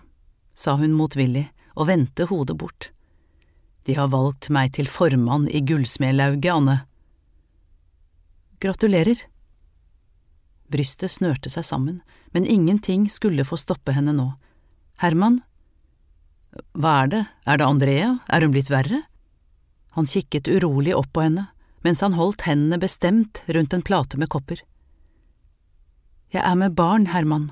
sa 0.55 0.77
hun 0.79 0.95
motvillig 0.97 1.45
og 1.75 1.89
vendte 1.91 2.25
hodet 2.29 2.57
bort. 2.57 2.89
De 3.85 3.93
har 3.93 4.09
valgt 4.09 4.49
meg 4.49 4.73
til 4.73 4.87
formann 4.89 5.45
i 5.51 5.61
Gullsmedlauget, 5.61 6.49
Anne. 6.49 6.77
Gratulerer. 8.63 9.19
Brystet 10.71 11.13
snørte 11.13 11.51
seg 11.53 11.67
sammen, 11.67 11.99
men 12.33 12.47
ingenting 12.49 13.05
skulle 13.11 13.45
få 13.45 13.59
stoppe 13.61 13.93
henne 13.93 14.15
nå. 14.15 14.31
Herman? 15.03 15.43
Hva 16.73 17.03
er 17.03 17.11
det, 17.11 17.23
er 17.45 17.59
det 17.59 17.67
Andrea, 17.67 18.09
er 18.25 18.45
hun 18.47 18.55
blitt 18.55 18.71
verre? 18.73 19.03
Han 19.99 20.09
kikket 20.09 20.49
urolig 20.49 20.95
opp 20.95 21.11
på 21.13 21.27
henne, 21.27 21.45
mens 21.85 22.01
han 22.01 22.17
holdt 22.17 22.47
hendene 22.49 22.81
bestemt 22.81 23.43
rundt 23.47 23.75
en 23.77 23.85
plate 23.85 24.17
med 24.17 24.31
kopper. 24.33 24.63
Jeg 26.33 26.41
er 26.41 26.57
med 26.57 26.73
barn, 26.75 27.11
Herman. 27.13 27.51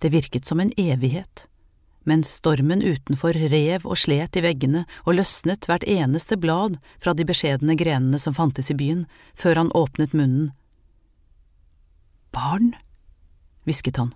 Det 0.00 0.10
virket 0.14 0.48
som 0.48 0.64
en 0.64 0.72
evighet 0.80 1.44
mens 2.08 2.32
stormen 2.40 2.82
utenfor 2.82 3.36
rev 3.52 3.84
og 3.84 3.98
slet 4.00 4.36
i 4.38 4.44
veggene 4.44 4.84
og 5.04 5.18
løsnet 5.18 5.68
hvert 5.68 5.84
eneste 5.88 6.38
blad 6.40 6.78
fra 7.02 7.14
de 7.16 7.26
beskjedne 7.28 7.76
grenene 7.78 8.18
som 8.20 8.36
fantes 8.36 8.70
i 8.72 8.76
byen, 8.78 9.04
før 9.34 9.64
han 9.64 9.74
åpnet 9.76 10.16
munnen. 10.16 10.50
Barn? 12.34 12.72
hvisket 13.68 14.00
han. 14.00 14.14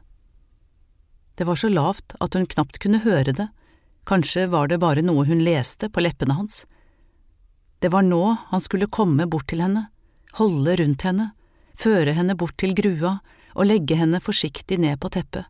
Det 1.36 1.44
var 1.46 1.58
så 1.58 1.68
lavt 1.68 2.14
at 2.24 2.34
hun 2.34 2.48
knapt 2.48 2.80
kunne 2.82 3.02
høre 3.04 3.34
det, 3.34 3.48
kanskje 4.08 4.46
var 4.50 4.70
det 4.70 4.80
bare 4.82 5.02
noe 5.04 5.26
hun 5.28 5.42
leste 5.44 5.90
på 5.90 6.02
leppene 6.04 6.38
hans. 6.38 6.64
Det 7.84 7.90
var 7.92 8.02
nå 8.02 8.36
han 8.48 8.62
skulle 8.64 8.86
komme 8.88 9.26
bort 9.28 9.50
til 9.50 9.60
henne, 9.60 9.90
holde 10.38 10.72
rundt 10.80 11.02
henne, 11.04 11.26
føre 11.76 12.14
henne 12.16 12.32
bort 12.32 12.56
til 12.56 12.72
grua 12.72 13.18
og 13.52 13.66
legge 13.68 13.98
henne 14.00 14.22
forsiktig 14.24 14.78
ned 14.80 14.96
på 15.02 15.10
teppet. 15.12 15.44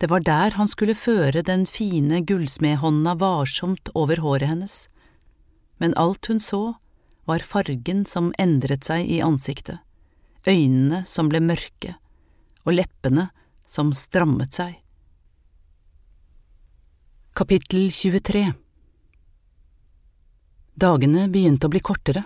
Det 0.00 0.08
var 0.08 0.24
der 0.24 0.56
han 0.56 0.70
skulle 0.72 0.96
føre 0.96 1.42
den 1.44 1.66
fine 1.68 2.22
gullsmedhånda 2.24 3.12
varsomt 3.20 3.92
over 3.92 4.24
håret 4.24 4.48
hennes, 4.54 4.78
men 5.76 5.92
alt 6.00 6.32
hun 6.32 6.40
så, 6.40 6.62
var 7.28 7.44
fargen 7.44 8.06
som 8.08 8.32
endret 8.40 8.88
seg 8.88 9.04
i 9.04 9.20
ansiktet, 9.20 9.84
øynene 10.48 11.04
som 11.04 11.28
ble 11.28 11.44
mørke, 11.44 11.92
og 12.64 12.78
leppene 12.80 13.28
som 13.68 13.92
strammet 13.92 14.56
seg. 14.56 14.80
Kapittel 17.36 17.90
23 17.92 18.48
Dagene 20.72 21.26
begynte 21.28 21.68
å 21.68 21.72
bli 21.72 21.82
kortere. 21.84 22.24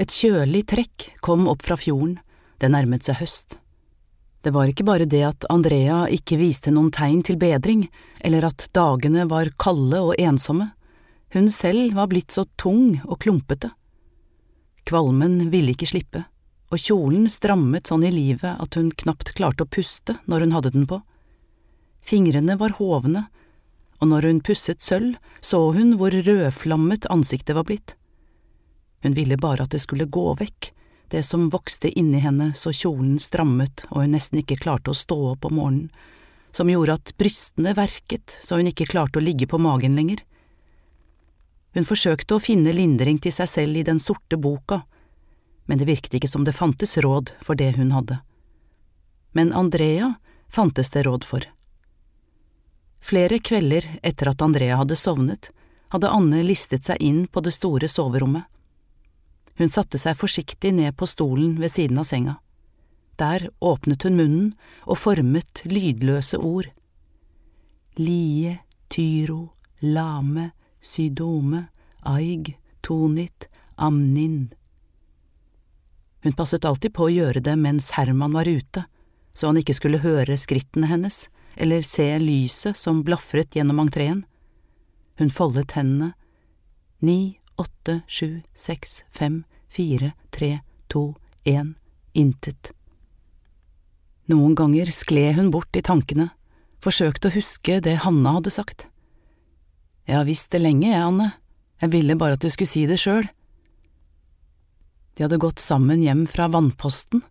Et 0.00 0.10
kjølig 0.10 0.64
trekk 0.72 1.10
kom 1.22 1.44
opp 1.50 1.62
fra 1.62 1.76
fjorden, 1.78 2.16
det 2.58 2.70
nærmet 2.72 3.04
seg 3.04 3.20
høst. 3.20 3.58
Det 4.44 4.52
var 4.52 4.68
ikke 4.68 4.86
bare 4.88 5.06
det 5.08 5.22
at 5.24 5.46
Andrea 5.52 6.04
ikke 6.12 6.38
viste 6.40 6.72
noen 6.72 6.90
tegn 6.92 7.22
til 7.24 7.38
bedring, 7.40 7.86
eller 8.20 8.48
at 8.48 8.66
dagene 8.76 9.24
var 9.28 9.52
kalde 9.60 10.00
og 10.00 10.18
ensomme, 10.20 10.72
hun 11.34 11.48
selv 11.50 11.96
var 11.96 12.10
blitt 12.12 12.30
så 12.30 12.44
tung 12.60 13.00
og 13.04 13.18
klumpete. 13.24 13.72
Kvalmen 14.84 15.48
ville 15.52 15.72
ikke 15.72 15.88
slippe, 15.88 16.24
og 16.70 16.80
kjolen 16.80 17.24
strammet 17.32 17.88
sånn 17.88 18.04
i 18.06 18.12
livet 18.12 18.60
at 18.60 18.76
hun 18.78 18.92
knapt 18.92 19.32
klarte 19.36 19.64
å 19.64 19.70
puste 19.70 20.18
når 20.30 20.44
hun 20.44 20.54
hadde 20.56 20.74
den 20.76 20.86
på. 20.88 21.00
Fingrene 22.04 22.58
var 22.60 22.76
hovne, 22.78 23.26
og 24.00 24.10
når 24.10 24.28
hun 24.28 24.40
pusset 24.44 24.82
sølv, 24.82 25.16
så 25.40 25.60
hun 25.74 25.94
hvor 26.00 26.14
rødflammet 26.14 27.06
ansiktet 27.12 27.56
var 27.56 27.66
blitt. 27.68 27.96
Hun 29.04 29.14
ville 29.16 29.36
bare 29.36 29.66
at 29.66 29.74
det 29.74 29.82
skulle 29.84 30.08
gå 30.08 30.32
vekk, 30.40 30.70
det 31.12 31.22
som 31.22 31.50
vokste 31.52 31.90
inni 31.92 32.18
henne 32.24 32.52
så 32.56 32.72
kjolen 32.74 33.18
strammet 33.22 33.84
og 33.90 34.02
hun 34.02 34.14
nesten 34.16 34.40
ikke 34.40 34.58
klarte 34.62 34.90
å 34.90 34.96
stå 34.98 35.18
opp 35.34 35.44
om 35.46 35.58
morgenen, 35.60 35.90
som 36.54 36.70
gjorde 36.70 36.96
at 36.96 37.12
brystene 37.18 37.74
verket 37.76 38.36
så 38.42 38.58
hun 38.58 38.70
ikke 38.70 38.88
klarte 38.90 39.20
å 39.20 39.24
ligge 39.24 39.46
på 39.50 39.58
magen 39.58 39.96
lenger. 39.98 40.22
Hun 41.74 41.86
forsøkte 41.86 42.36
å 42.36 42.42
finne 42.42 42.72
lindring 42.72 43.18
til 43.18 43.34
seg 43.34 43.50
selv 43.50 43.78
i 43.80 43.86
den 43.86 43.98
sorte 44.02 44.38
boka, 44.38 44.84
men 45.66 45.80
det 45.80 45.88
virket 45.88 46.14
ikke 46.18 46.30
som 46.30 46.44
det 46.46 46.54
fantes 46.54 46.96
råd 47.02 47.34
for 47.42 47.58
det 47.58 47.72
hun 47.78 47.90
hadde. 47.94 48.20
Men 49.34 49.52
Andrea 49.52 50.14
fantes 50.48 50.90
det 50.94 51.02
råd 51.08 51.26
for. 51.26 51.42
Flere 53.04 53.38
kvelder 53.38 53.84
etter 54.02 54.30
at 54.30 54.42
Andrea 54.42 54.78
hadde 54.80 54.96
sovnet, 54.96 55.50
hadde 55.92 56.08
Anne 56.08 56.40
listet 56.42 56.86
seg 56.88 57.02
inn 57.04 57.26
på 57.28 57.42
det 57.44 57.52
store 57.52 57.88
soverommet. 57.90 58.46
Hun 59.60 59.70
satte 59.70 60.00
seg 60.00 60.16
forsiktig 60.16 60.72
ned 60.72 60.96
på 60.96 61.06
stolen 61.06 61.58
ved 61.60 61.74
siden 61.74 62.00
av 62.00 62.08
senga. 62.08 62.38
Der 63.20 63.50
åpnet 63.60 64.06
hun 64.08 64.16
munnen 64.16 64.48
og 64.88 64.98
formet 64.98 65.62
lydløse 65.68 66.40
ord. 66.40 66.70
Lie, 68.00 68.56
tyro, 68.88 69.52
lame, 69.84 70.48
sydome, 70.80 71.66
aig, 72.08 72.54
tonit, 72.80 73.50
amnin. 73.76 74.48
Hun 76.24 76.32
passet 76.32 76.64
alltid 76.64 76.96
på 76.96 77.04
å 77.06 77.12
gjøre 77.12 77.44
det 77.44 77.54
mens 77.60 77.92
Herman 77.98 78.32
var 78.32 78.48
ute, 78.48 78.88
så 79.36 79.52
han 79.52 79.60
ikke 79.60 79.76
skulle 79.76 80.00
høre 80.00 80.40
skrittene 80.40 80.88
hennes 80.88 81.26
eller 81.56 81.82
se 81.86 82.06
lyset 82.18 82.76
som 82.76 83.02
blafret 83.06 83.56
gjennom 83.56 83.80
entreen. 83.82 84.24
Hun 85.18 85.30
foldet 85.30 85.76
hendene. 85.78 86.12
Ni, 87.04 87.38
åtte, 87.56 88.00
sju, 88.06 88.40
seks, 88.54 89.04
fem, 89.12 89.42
fire, 89.68 90.12
tre, 90.30 90.58
to, 90.88 91.14
én, 91.44 91.74
intet. 92.12 92.72
Noen 94.30 94.54
ganger 94.56 94.88
skled 94.88 95.36
hun 95.36 95.50
bort 95.52 95.76
i 95.76 95.84
tankene, 95.84 96.30
forsøkte 96.80 97.28
å 97.28 97.36
huske 97.36 97.80
det 97.84 97.98
Hanna 98.06 98.38
hadde 98.38 98.52
sagt. 98.54 98.88
Jeg 100.08 100.16
har 100.18 100.28
visst 100.28 100.52
det 100.52 100.62
lenge, 100.62 100.88
jeg, 100.88 101.00
Anne, 101.00 101.30
jeg 101.82 101.92
ville 101.92 102.16
bare 102.16 102.38
at 102.38 102.44
du 102.44 102.50
skulle 102.52 102.70
si 102.70 102.86
det 102.88 103.00
sjøl. 103.00 103.26
De 105.14 105.24
hadde 105.24 105.40
gått 105.40 105.62
sammen 105.62 106.02
hjem 106.02 106.24
fra 106.28 106.48
vannposten, 106.50 107.22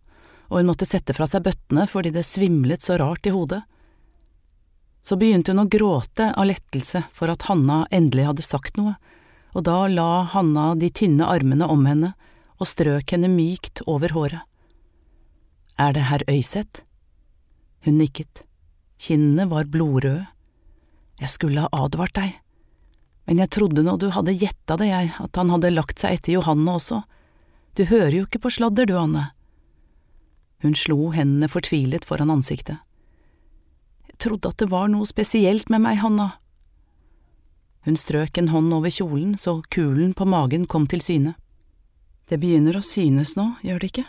og 0.49 0.59
hun 0.59 0.69
måtte 0.69 0.87
sette 0.87 1.15
fra 1.17 1.27
seg 1.29 1.43
bøttene 1.47 1.87
fordi 1.89 2.13
det 2.13 2.25
svimlet 2.27 2.85
så 2.85 2.97
rart 3.01 3.25
i 3.27 3.33
hodet. 3.33 3.63
Så 5.03 5.17
begynte 5.19 5.51
hun 5.51 5.65
å 5.65 5.69
gråte 5.69 6.29
av 6.31 6.47
lettelse 6.47 7.03
for 7.15 7.31
at 7.31 7.45
Hanna 7.49 7.83
endelig 7.91 8.29
hadde 8.29 8.45
sagt 8.45 8.79
noe, 8.79 8.95
og 9.53 9.65
da 9.67 9.83
la 9.91 10.23
Hanna 10.31 10.71
de 10.79 10.89
tynne 10.89 11.27
armene 11.27 11.67
om 11.69 11.83
henne 11.85 12.13
og 12.57 12.69
strøk 12.69 13.11
henne 13.13 13.29
mykt 13.31 13.83
over 13.85 14.15
håret. 14.15 14.45
Er 15.77 15.93
det 15.93 16.07
herr 16.07 16.23
Øyseth? 16.29 16.85
Hun 17.83 17.99
nikket. 17.99 18.45
Kinnene 19.01 19.49
var 19.51 19.67
blodrøde. 19.67 20.29
Jeg 21.19 21.29
skulle 21.29 21.65
ha 21.65 21.83
advart 21.83 22.15
deg, 22.15 22.37
men 23.27 23.39
jeg 23.39 23.51
trodde 23.55 23.83
nå 23.85 23.95
du 24.01 24.09
hadde 24.11 24.35
gjetta 24.35 24.75
det, 24.79 24.89
jeg, 24.89 25.11
at 25.19 25.39
han 25.39 25.51
hadde 25.53 25.71
lagt 25.71 26.01
seg 26.01 26.17
etter 26.17 26.35
Johanne 26.35 26.73
også, 26.73 27.03
du 27.77 27.85
hører 27.89 28.17
jo 28.17 28.25
ikke 28.27 28.43
på 28.43 28.51
sladder, 28.53 28.85
du, 28.89 28.95
Anne. 28.99 29.29
Hun 30.63 30.75
slo 30.77 31.09
hendene 31.15 31.49
fortvilet 31.49 32.05
foran 32.05 32.31
ansiktet. 32.33 32.81
Trodde 34.21 34.51
at 34.51 34.59
det 34.61 34.69
var 34.71 34.89
noe 34.91 35.07
spesielt 35.09 35.69
med 35.73 35.83
meg, 35.83 35.99
Hanna. 36.03 36.33
Hun 37.83 37.97
strøk 37.99 38.37
en 38.39 38.51
hånd 38.53 38.71
over 38.75 38.91
kjolen 38.93 39.33
så 39.39 39.57
kulen 39.73 40.13
på 40.15 40.27
magen 40.29 40.67
kom 40.69 40.85
til 40.87 41.03
syne. 41.03 41.33
Det 42.29 42.39
begynner 42.39 42.77
å 42.79 42.85
synes 42.85 43.35
nå, 43.35 43.49
gjør 43.65 43.83
det 43.83 43.89
ikke? 43.91 44.05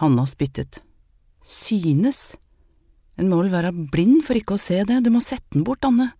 Hanna 0.00 0.24
spyttet. 0.28 0.80
Synes? 1.44 2.38
En 3.20 3.28
må 3.28 3.42
vel 3.42 3.52
være 3.52 3.74
blind 3.92 4.22
for 4.24 4.38
ikke 4.38 4.56
å 4.56 4.60
se 4.60 4.80
det, 4.88 5.02
du 5.04 5.10
må 5.12 5.20
sette 5.20 5.52
den 5.52 5.66
bort, 5.66 5.84
Anne. 5.84 6.12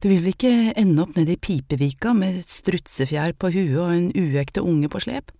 Du 0.00 0.08
vil 0.08 0.22
vel 0.22 0.32
ikke 0.32 0.72
ende 0.80 1.02
opp 1.04 1.12
nede 1.18 1.34
i 1.34 1.40
Pipevika 1.40 2.14
med 2.16 2.38
strutsefjær 2.40 3.34
på 3.36 3.50
huet 3.52 3.76
og 3.76 3.90
en 3.92 4.06
uekte 4.16 4.64
unge 4.64 4.88
på 4.88 5.02
slep? 5.04 5.34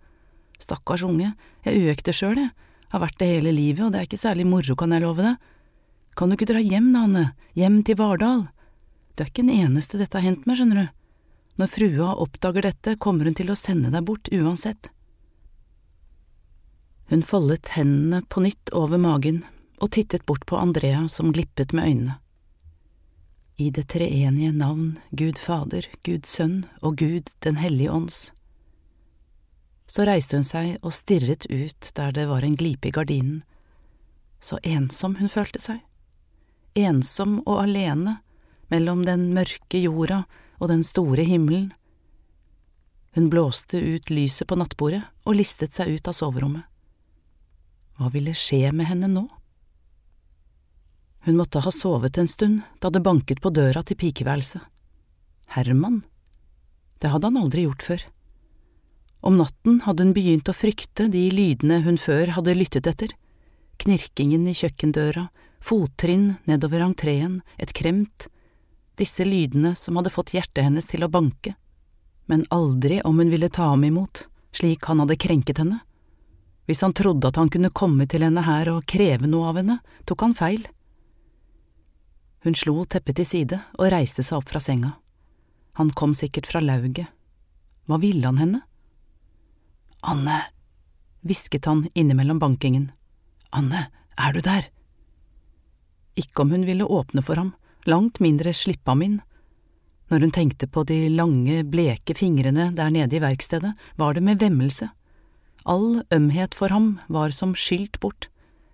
Stakkars 0.61 1.01
unge, 1.07 1.31
jeg 1.65 1.73
er 1.73 1.87
uekte 1.89 2.13
sjøl, 2.13 2.37
jeg, 2.37 2.51
har 2.93 3.01
vært 3.01 3.17
det 3.17 3.29
hele 3.31 3.53
livet, 3.55 3.81
og 3.87 3.93
det 3.93 4.01
er 4.01 4.05
ikke 4.05 4.21
særlig 4.21 4.45
moro, 4.45 4.75
kan 4.77 4.93
jeg 4.93 5.01
love 5.01 5.25
deg. 5.25 5.49
Kan 6.15 6.29
du 6.29 6.37
ikke 6.37 6.49
dra 6.51 6.61
hjem, 6.61 6.91
da, 6.93 7.05
Anne, 7.07 7.25
hjem 7.57 7.81
til 7.87 7.97
Vardal? 7.99 8.47
Du 9.15 9.23
er 9.23 9.29
ikke 9.29 9.43
den 9.43 9.53
eneste 9.53 9.99
dette 9.99 10.17
har 10.17 10.25
hendt 10.25 10.47
med, 10.47 10.57
skjønner 10.59 10.81
du. 10.81 10.97
Når 11.61 11.71
frua 11.71 12.09
oppdager 12.23 12.67
dette, 12.67 12.95
kommer 12.99 13.27
hun 13.27 13.37
til 13.37 13.51
å 13.51 13.59
sende 13.59 13.91
deg 13.93 14.07
bort 14.07 14.31
uansett. 14.33 14.91
Hun 17.11 17.23
foldet 17.27 17.73
hendene 17.75 18.21
på 18.31 18.43
nytt 18.43 18.71
over 18.77 19.01
magen 19.01 19.43
og 19.83 19.91
tittet 19.95 20.25
bort 20.25 20.45
på 20.47 20.59
Andrea 20.59 21.03
som 21.11 21.33
glippet 21.35 21.75
med 21.75 21.89
øynene. 21.89 22.19
I 23.59 23.69
det 23.69 23.89
treenige 23.93 24.53
navn 24.55 24.95
Gud 25.11 25.37
Fader, 25.37 25.85
Gud 26.07 26.25
Sønn 26.25 26.63
og 26.81 26.95
Gud 26.97 27.29
Den 27.45 27.59
hellige 27.61 27.91
ånds 27.93 28.31
så 29.91 30.05
reiste 30.07 30.37
hun 30.39 30.47
seg 30.47 30.77
og 30.87 30.93
stirret 30.95 31.49
ut 31.51 31.89
der 31.97 32.13
det 32.15 32.27
var 32.29 32.45
en 32.47 32.55
glipe 32.55 32.87
i 32.87 32.93
gardinen. 32.95 33.41
Så 34.39 34.59
ensom 34.63 35.17
hun 35.19 35.29
følte 35.29 35.59
seg. 35.59 35.81
Ensom 36.77 37.39
og 37.45 37.63
alene 37.65 38.19
mellom 38.71 39.03
den 39.07 39.29
mørke 39.35 39.81
jorda 39.81 40.23
og 40.61 40.69
den 40.71 40.83
store 40.87 41.25
himmelen. 41.27 41.71
Hun 43.15 43.27
blåste 43.29 43.79
ut 43.81 44.11
lyset 44.13 44.47
på 44.47 44.55
nattbordet 44.55 45.03
og 45.27 45.35
listet 45.35 45.75
seg 45.75 45.91
ut 45.97 46.07
av 46.07 46.15
soverommet. 46.15 46.63
Hva 47.99 48.07
ville 48.13 48.33
skje 48.37 48.71
med 48.71 48.87
henne 48.87 49.09
nå? 49.11 49.25
Hun 51.27 51.37
måtte 51.37 51.61
ha 51.61 51.73
sovet 51.75 52.17
en 52.17 52.29
stund 52.31 52.63
da 52.81 52.89
det 52.89 53.03
banket 53.05 53.43
på 53.43 53.51
døra 53.53 53.83
til 53.85 53.99
pikeværelset. 53.99 54.63
Herman? 55.53 55.99
Det 57.01 57.11
hadde 57.11 57.27
han 57.27 57.41
aldri 57.43 57.67
gjort 57.67 57.83
før. 57.85 58.05
Om 59.21 59.37
natten 59.37 59.81
hadde 59.85 60.07
hun 60.07 60.15
begynt 60.15 60.49
å 60.49 60.55
frykte 60.55 61.09
de 61.13 61.27
lydene 61.33 61.81
hun 61.85 61.99
før 62.01 62.31
hadde 62.37 62.55
lyttet 62.57 62.87
etter, 62.89 63.11
knirkingen 63.81 64.47
i 64.49 64.55
kjøkkendøra, 64.57 65.27
fottrinn 65.61 66.33
nedover 66.49 66.81
entreen, 66.81 67.41
et 67.57 67.73
kremt, 67.73 68.27
disse 68.97 69.25
lydene 69.25 69.75
som 69.75 69.95
hadde 69.95 70.13
fått 70.13 70.33
hjertet 70.35 70.65
hennes 70.65 70.87
til 70.89 71.05
å 71.05 71.11
banke, 71.11 71.55
men 72.25 72.45
aldri 72.49 73.01
om 73.07 73.19
hun 73.21 73.31
ville 73.31 73.49
ta 73.49 73.71
ham 73.71 73.85
imot, 73.87 74.25
slik 74.51 74.85
han 74.89 75.01
hadde 75.03 75.19
krenket 75.21 75.61
henne. 75.61 75.79
Hvis 76.65 76.83
han 76.85 76.93
trodde 76.93 77.27
at 77.27 77.37
han 77.39 77.49
kunne 77.49 77.73
komme 77.73 78.05
til 78.07 78.23
henne 78.25 78.43
her 78.45 78.69
og 78.71 78.85
kreve 78.89 79.29
noe 79.29 79.49
av 79.49 79.59
henne, 79.61 79.77
tok 80.05 80.27
han 80.27 80.35
feil. 80.37 80.67
Hun 82.45 82.57
slo 82.57 82.83
teppet 82.85 83.19
til 83.19 83.27
side 83.27 83.59
og 83.77 83.89
reiste 83.93 84.23
seg 84.25 84.39
opp 84.39 84.49
fra 84.49 84.61
senga. 84.63 84.95
Han 85.79 85.91
kom 85.97 86.13
sikkert 86.17 86.49
fra 86.49 86.61
lauget. 86.63 87.09
Hva 87.89 87.99
ville 88.01 88.25
han 88.27 88.39
henne? 88.41 88.61
Anne, 90.01 90.37
hvisket 91.21 91.67
han 91.69 91.85
innimellom 91.93 92.39
bankingen. 92.41 92.89
Anne, 93.51 93.87
er 94.17 94.33
du 94.33 94.41
der? 94.41 94.69
Ikke 96.19 96.43
om 96.43 96.51
hun 96.51 96.65
ville 96.67 96.85
åpne 96.85 97.23
for 97.23 97.39
ham, 97.39 97.53
langt 97.89 98.19
mindre 98.23 98.53
slippe 98.53 98.91
ham 98.91 99.03
inn. 99.05 99.19
Når 100.11 100.25
hun 100.25 100.33
tenkte 100.35 100.67
på 100.67 100.83
de 100.87 101.05
lange, 101.09 101.61
bleke 101.63 102.15
fingrene 102.17 102.71
der 102.75 102.91
nede 102.91 103.15
i 103.15 103.23
verkstedet, 103.23 103.73
var 103.95 104.13
det 104.13 104.23
med 104.23 104.41
vemmelse. 104.41 104.89
All 105.65 106.01
ømhet 106.11 106.57
for 106.57 106.73
ham 106.73 106.97
var 107.07 107.31
som 107.31 107.53
skylt 107.55 107.99
bort. 108.03 108.27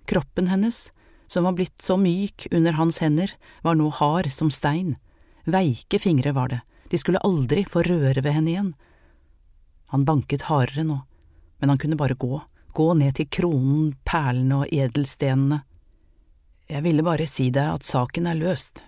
Kroppen 0.08 0.48
hennes, 0.48 0.92
som 1.28 1.44
var 1.44 1.58
blitt 1.58 1.82
så 1.84 1.98
myk 2.00 2.48
under 2.52 2.78
hans 2.80 3.02
hender, 3.04 3.34
var 3.62 3.76
nå 3.76 3.92
hard 3.94 4.32
som 4.32 4.50
stein. 4.50 4.96
Veike 5.46 6.00
fingre 6.00 6.34
var 6.34 6.50
det, 6.54 6.62
de 6.90 6.98
skulle 6.98 7.22
aldri 7.28 7.68
få 7.68 7.84
røre 7.86 8.24
ved 8.24 8.34
henne 8.34 8.54
igjen. 8.54 8.74
Han 9.94 10.08
banket 10.08 10.48
hardere 10.48 10.88
nå 10.88 11.04
men 11.60 11.70
han 11.70 11.78
kunne 11.78 11.96
bare 11.96 12.14
gå, 12.14 12.42
gå 12.74 12.94
ned 12.94 13.18
til 13.18 13.30
kronen, 13.30 13.94
perlene 14.06 14.62
og 14.64 14.74
edelstenene. 14.74 15.62
Jeg 16.68 16.84
ville 16.84 17.04
bare 17.04 17.28
si 17.30 17.48
deg 17.56 17.78
at 17.78 17.88
saken 17.88 18.28
er 18.28 18.36
løst. 18.36 18.82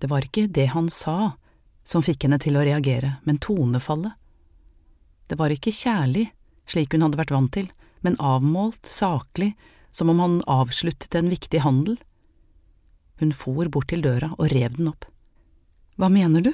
Det 0.00 0.08
var 0.08 0.24
ikke 0.24 0.46
det 0.48 0.70
han 0.72 0.88
sa 0.88 1.34
som 1.84 2.04
fikk 2.04 2.24
henne 2.24 2.38
til 2.40 2.56
å 2.56 2.64
reagere, 2.64 3.18
men 3.28 3.40
tonefallet. 3.42 4.16
Det 5.28 5.36
var 5.36 5.52
ikke 5.52 5.74
kjærlig, 5.74 6.30
slik 6.64 6.94
hun 6.94 7.04
hadde 7.04 7.20
vært 7.20 7.34
vant 7.34 7.52
til, 7.52 7.68
men 8.00 8.16
avmålt, 8.16 8.80
saklig, 8.88 9.52
som 9.92 10.08
om 10.08 10.22
han 10.22 10.40
avsluttet 10.48 11.14
en 11.18 11.28
viktig 11.28 11.60
handel. 11.66 12.00
Hun 13.20 13.36
for 13.36 13.68
bort 13.68 13.90
til 13.92 14.00
døra 14.06 14.32
og 14.38 14.48
rev 14.54 14.78
den 14.78 14.88
opp. 14.94 15.04
Hva 16.00 16.08
mener 16.08 16.40
du? 16.40 16.52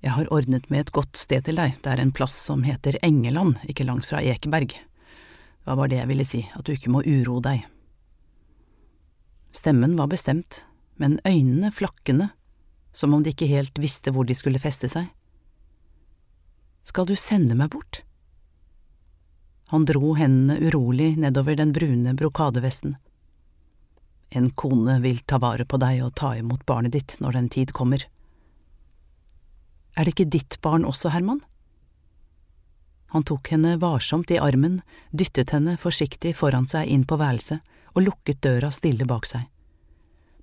Jeg 0.00 0.16
har 0.16 0.32
ordnet 0.32 0.70
med 0.70 0.86
et 0.86 0.94
godt 0.96 1.18
sted 1.20 1.44
til 1.44 1.60
deg, 1.60 1.76
det 1.84 1.92
er 1.92 2.00
en 2.00 2.16
plass 2.16 2.36
som 2.48 2.64
heter 2.64 2.96
Engeland, 3.04 3.60
ikke 3.68 3.84
langt 3.84 4.08
fra 4.08 4.24
Ekeberg. 4.24 4.72
Det 4.72 5.68
var 5.68 5.76
bare 5.82 5.92
det 5.92 6.00
jeg 6.00 6.14
ville 6.14 6.28
si, 6.28 6.46
at 6.54 6.64
du 6.64 6.72
ikke 6.72 6.92
må 6.94 7.04
uroe 7.04 7.44
deg. 7.44 7.66
Stemmen 9.56 9.96
var 9.96 10.10
bestemt, 10.12 10.66
men 11.00 11.20
øynene 11.24 11.70
flakkende, 11.72 12.28
som 12.92 13.14
om 13.14 13.22
de 13.24 13.32
ikke 13.32 13.48
helt 13.48 13.78
visste 13.80 14.12
hvor 14.12 14.26
de 14.28 14.34
skulle 14.36 14.60
feste 14.60 14.88
seg. 14.92 15.08
Skal 16.84 17.08
du 17.08 17.14
sende 17.16 17.56
meg 17.56 17.70
bort? 17.72 18.02
Han 19.72 19.86
dro 19.88 20.12
hendene 20.18 20.58
urolig 20.60 21.14
nedover 21.18 21.56
den 21.58 21.72
brune 21.74 22.12
brokadevesten. 22.14 22.98
En 24.28 24.50
kone 24.52 24.98
vil 25.00 25.22
ta 25.24 25.38
vare 25.42 25.64
på 25.64 25.80
deg 25.80 26.02
og 26.04 26.12
ta 26.20 26.34
imot 26.36 26.66
barnet 26.68 26.92
ditt 26.92 27.16
når 27.24 27.38
den 27.38 27.48
tid 27.56 27.72
kommer. 27.72 28.04
Er 29.96 30.04
det 30.04 30.12
ikke 30.12 30.32
ditt 30.36 30.58
barn 30.60 30.84
også, 30.84 31.14
Herman? 31.14 31.40
Han 33.14 33.24
tok 33.24 33.48
henne 33.54 33.78
varsomt 33.80 34.30
i 34.34 34.38
armen, 34.42 34.82
dyttet 35.16 35.54
henne 35.56 35.78
forsiktig 35.80 36.34
foran 36.36 36.68
seg 36.68 36.92
inn 36.92 37.08
på 37.08 37.16
værelset 37.16 37.64
og 37.96 38.04
lukket 38.04 38.42
døra 38.44 38.70
stille 38.74 39.08
bak 39.08 39.26
seg. 39.28 39.46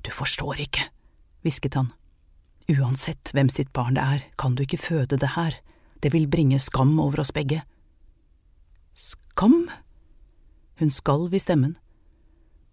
Du 0.03 0.11
forstår 0.11 0.59
ikke, 0.65 0.87
hvisket 1.45 1.77
han. 1.77 1.91
Uansett 2.71 3.31
hvem 3.35 3.49
sitt 3.51 3.71
barn 3.75 3.95
det 3.95 4.03
er, 4.03 4.25
kan 4.39 4.55
du 4.55 4.63
ikke 4.65 4.81
føde 4.81 5.19
det 5.19 5.35
her, 5.37 5.55
det 6.03 6.11
vil 6.11 6.27
bringe 6.27 6.59
skam 6.59 6.97
over 6.99 7.21
oss 7.23 7.31
begge. 7.35 7.61
Skam? 8.93 9.69
Hun 10.81 10.91
skalv 10.91 11.33
i 11.33 11.39
stemmen. 11.39 11.77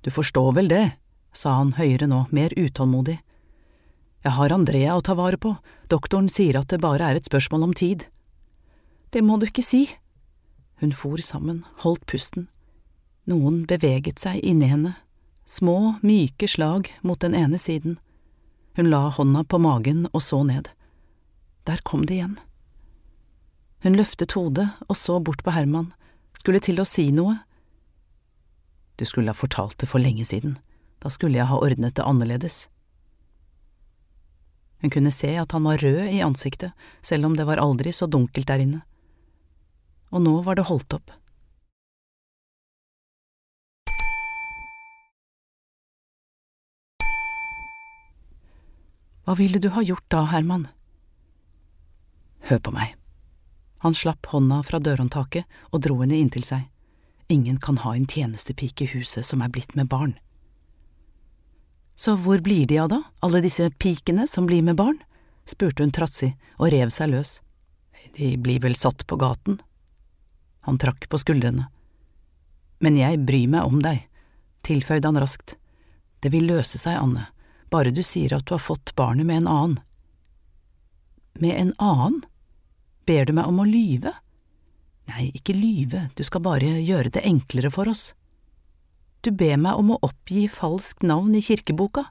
Du 0.02 0.10
forstår 0.10 0.54
vel 0.56 0.70
det, 0.72 0.84
sa 1.32 1.58
han 1.58 1.74
høyere 1.76 2.08
nå, 2.10 2.24
mer 2.34 2.54
utålmodig. 2.56 3.20
Jeg 4.24 4.36
har 4.36 4.52
Andrea 4.52 4.96
å 4.96 5.04
ta 5.04 5.14
vare 5.16 5.38
på, 5.40 5.54
doktoren 5.88 6.28
sier 6.32 6.58
at 6.60 6.68
det 6.72 6.80
bare 6.82 7.06
er 7.12 7.20
et 7.20 7.28
spørsmål 7.28 7.68
om 7.68 7.76
tid. 7.76 8.06
Det 9.14 9.22
må 9.24 9.38
du 9.40 9.46
ikke 9.48 9.64
si. 9.64 9.86
Hun 10.80 10.92
for 10.96 11.20
sammen, 11.24 11.64
holdt 11.84 12.06
pusten. 12.08 12.48
Noen 13.30 13.62
beveget 13.68 14.18
seg 14.18 14.40
inni 14.42 14.66
henne, 14.70 14.96
små, 15.46 15.96
myke 16.02 16.48
slag 16.50 16.90
mot 17.06 17.20
den 17.22 17.36
ene 17.38 17.58
siden. 17.62 17.98
Hun 18.74 18.90
la 18.90 19.06
hånda 19.14 19.44
på 19.44 19.60
magen 19.62 20.08
og 20.10 20.22
så 20.24 20.42
ned. 20.46 20.70
Der 21.68 21.82
kom 21.86 22.06
det 22.06 22.16
igjen. 22.18 22.38
Hun 23.84 23.96
løftet 23.96 24.34
hodet 24.36 24.66
og 24.88 24.98
så 24.98 25.20
bort 25.22 25.44
på 25.44 25.54
Herman, 25.54 25.92
skulle 26.36 26.60
til 26.64 26.82
å 26.82 26.88
si 26.88 27.10
noe. 27.14 27.38
Du 28.98 29.06
skulle 29.08 29.32
ha 29.32 29.36
fortalt 29.36 29.78
det 29.80 29.88
for 29.88 30.02
lenge 30.02 30.26
siden, 30.28 30.58
da 31.00 31.12
skulle 31.12 31.38
jeg 31.38 31.48
ha 31.48 31.60
ordnet 31.60 31.96
det 31.96 32.04
annerledes. 32.04 32.66
Hun 34.80 34.92
kunne 34.92 35.12
se 35.12 35.34
at 35.36 35.52
han 35.52 35.64
var 35.68 35.80
rød 35.80 36.08
i 36.08 36.22
ansiktet, 36.24 36.72
selv 37.04 37.28
om 37.28 37.36
det 37.36 37.46
var 37.48 37.60
aldri 37.60 37.92
så 37.92 38.08
dunkelt 38.08 38.48
der 38.48 38.64
inne. 38.64 38.82
Og 40.10 40.24
nå 40.24 40.38
var 40.44 40.56
det 40.58 40.68
holdt 40.68 40.96
opp. 40.96 41.12
Hva 49.30 49.36
ville 49.38 49.60
du 49.62 49.68
ha 49.70 49.82
gjort 49.86 50.08
da, 50.10 50.24
Herman? 50.26 50.64
Hør 52.48 52.58
på 52.66 52.72
meg. 52.74 52.96
Han 53.78 53.94
slapp 53.94 54.26
hånda 54.32 54.56
fra 54.66 54.80
dørhåndtaket 54.82 55.46
og 55.70 55.84
dro 55.84 56.00
henne 56.00 56.18
inntil 56.18 56.42
seg. 56.42 56.64
Ingen 57.30 57.60
kan 57.62 57.78
ha 57.84 57.92
en 57.94 58.08
tjenestepike 58.10 58.88
i 58.88 58.90
huset 58.96 59.22
som 59.28 59.46
er 59.46 59.54
blitt 59.54 59.76
med 59.78 59.86
barn. 59.86 60.16
Så 61.94 62.16
hvor 62.18 62.42
blir 62.42 62.66
de 62.66 62.82
av 62.82 62.90
da, 62.90 63.04
alle 63.22 63.44
disse 63.46 63.70
pikene 63.70 64.26
som 64.26 64.50
blir 64.50 64.66
med 64.66 64.80
barn? 64.82 64.98
spurte 65.46 65.86
hun 65.86 65.94
trassig 65.94 66.32
og 66.58 66.74
rev 66.74 66.90
seg 66.90 67.14
løs. 67.14 67.38
De 68.18 68.34
blir 68.34 68.58
vel 68.66 68.74
satt 68.74 69.06
på 69.06 69.14
gaten? 69.14 69.62
Han 70.66 70.82
trakk 70.82 71.06
på 71.06 71.22
skuldrene. 71.22 71.70
Men 72.82 72.98
jeg 72.98 73.22
bryr 73.30 73.46
meg 73.46 73.62
om 73.62 73.78
deg, 73.78 74.08
tilføyde 74.66 75.06
han 75.06 75.22
raskt. 75.22 75.54
Det 76.18 76.34
vil 76.34 76.50
løse 76.50 76.82
seg, 76.82 76.98
Anne, 76.98 77.30
bare 77.70 77.92
du 77.94 78.02
sier 78.06 78.34
at 78.36 78.46
du 78.46 78.54
har 78.56 78.62
fått 78.62 78.94
barnet 78.98 79.26
med 79.26 79.42
en 79.42 79.50
annen. 79.50 79.78
Med 81.40 81.56
en 81.56 81.74
annen? 81.78 82.20
Ber 83.06 83.26
du 83.26 83.32
meg 83.36 83.48
om 83.50 83.62
å 83.62 83.68
lyve? 83.68 84.12
Nei, 85.10 85.30
ikke 85.34 85.56
lyve, 85.56 86.08
du 86.14 86.22
skal 86.26 86.42
bare 86.44 86.78
gjøre 86.84 87.10
det 87.14 87.24
enklere 87.26 87.70
for 87.74 87.90
oss. 87.90 88.10
Du 89.20 89.32
ber 89.34 89.56
meg 89.60 89.78
om 89.80 89.92
å 89.92 90.00
oppgi 90.06 90.46
falskt 90.48 91.02
navn 91.02 91.34
i 91.36 91.42
kirkeboka. 91.44 92.06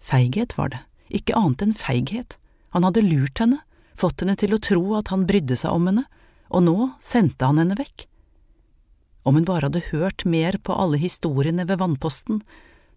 Feighet 0.00 0.56
var 0.58 0.72
det, 0.72 0.80
ikke 1.12 1.36
annet 1.38 1.66
enn 1.66 1.76
feighet. 1.76 2.38
Han 2.74 2.86
hadde 2.86 3.04
lurt 3.04 3.42
henne, 3.42 3.60
fått 3.94 4.24
henne 4.24 4.36
til 4.40 4.56
å 4.56 4.62
tro 4.62 4.82
at 4.98 5.12
han 5.12 5.26
brydde 5.28 5.58
seg 5.60 5.76
om 5.76 5.90
henne, 5.90 6.06
og 6.50 6.64
nå 6.66 6.76
sendte 7.02 7.46
han 7.46 7.60
henne 7.60 7.76
vekk. 7.78 8.06
Om 9.28 9.36
hun 9.36 9.46
bare 9.46 9.68
hadde 9.68 9.90
hørt 9.90 10.24
mer 10.24 10.56
på 10.64 10.74
alle 10.74 10.98
historiene 10.98 11.66
ved 11.68 11.82
vannposten, 11.82 12.40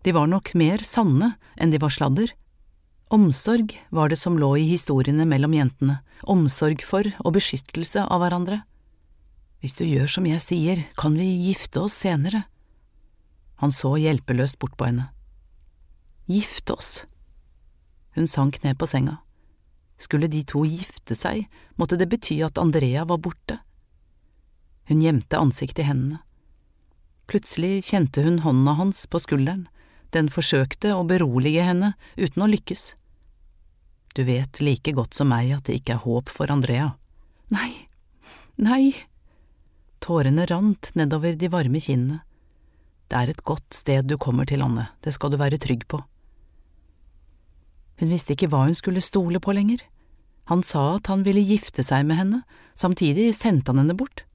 de 0.03 0.11
var 0.11 0.27
nok 0.27 0.53
mer 0.59 0.83
sanne 0.83 1.33
enn 1.55 1.71
de 1.71 1.79
var 1.79 1.93
sladder. 1.93 2.33
Omsorg 3.13 3.75
var 3.93 4.09
det 4.09 4.19
som 4.19 4.37
lå 4.39 4.55
i 4.59 4.67
historiene 4.67 5.25
mellom 5.29 5.53
jentene, 5.55 5.99
omsorg 6.23 6.83
for 6.83 7.07
og 7.23 7.35
beskyttelse 7.37 8.03
av 8.03 8.23
hverandre. 8.23 8.61
Hvis 9.63 9.77
du 9.79 9.85
gjør 9.87 10.09
som 10.11 10.27
jeg 10.27 10.43
sier, 10.43 10.81
kan 10.99 11.15
vi 11.15 11.27
gifte 11.47 11.85
oss 11.85 11.95
senere. 12.03 12.43
Han 13.63 13.71
så 13.71 13.93
hjelpeløst 13.95 14.59
bort 14.59 14.75
på 14.75 14.89
henne. 14.89 15.07
Gifte 16.27 16.75
oss? 16.75 17.05
Hun 18.17 18.27
sank 18.27 18.59
ned 18.63 18.75
på 18.79 18.89
senga. 18.89 19.21
Skulle 19.95 20.27
de 20.27 20.41
to 20.43 20.65
gifte 20.67 21.15
seg, 21.15 21.45
måtte 21.79 21.95
det 21.99 22.09
bety 22.11 22.41
at 22.43 22.59
Andrea 22.59 23.05
var 23.07 23.21
borte. 23.23 23.61
Hun 24.89 24.99
gjemte 24.99 25.39
ansiktet 25.39 25.85
i 25.85 25.87
hendene. 25.87 26.19
Plutselig 27.29 27.85
kjente 27.87 28.23
hun 28.25 28.41
hånda 28.43 28.75
hans 28.81 29.05
på 29.07 29.21
skulderen, 29.23 29.69
den 30.14 30.30
forsøkte 30.34 30.93
å 30.95 31.05
berolige 31.07 31.66
henne 31.66 31.93
uten 32.18 32.45
å 32.45 32.49
lykkes. 32.49 32.93
Du 34.14 34.22
vet 34.28 34.61
like 34.61 34.93
godt 34.93 35.18
som 35.18 35.32
meg 35.34 35.51
at 35.55 35.66
det 35.68 35.80
ikke 35.80 35.97
er 35.97 36.05
håp 36.05 36.30
for 36.30 36.53
Andrea. 36.53 36.91
Nei, 37.53 37.72
nei, 38.61 38.93
Tårene 40.03 40.43
rant 40.49 40.89
nedover 40.99 41.38
de 41.39 41.47
varme 41.47 41.80
kinnene. 41.80 42.20
Det 43.07 43.20
er 43.20 43.30
et 43.32 43.43
godt 43.47 43.78
sted 43.78 44.07
du 44.09 44.18
kommer 44.20 44.47
til, 44.49 44.64
Anne, 44.66 44.89
det 45.05 45.14
skal 45.16 45.32
du 45.32 45.38
være 45.39 45.59
trygg 45.61 45.86
på. 45.88 46.01
Hun 48.01 48.11
visste 48.11 48.36
ikke 48.36 48.49
hva 48.51 48.66
hun 48.66 48.76
skulle 48.76 49.03
stole 49.05 49.39
på 49.39 49.55
lenger. 49.55 49.80
Han 50.51 50.64
sa 50.66 50.97
at 50.97 51.07
han 51.07 51.24
ville 51.24 51.43
gifte 51.45 51.86
seg 51.88 52.03
med 52.09 52.20
henne, 52.20 52.41
samtidig 52.76 53.30
sendte 53.38 53.72
han 53.72 53.80
henne 53.84 53.95
bort. 53.95 54.26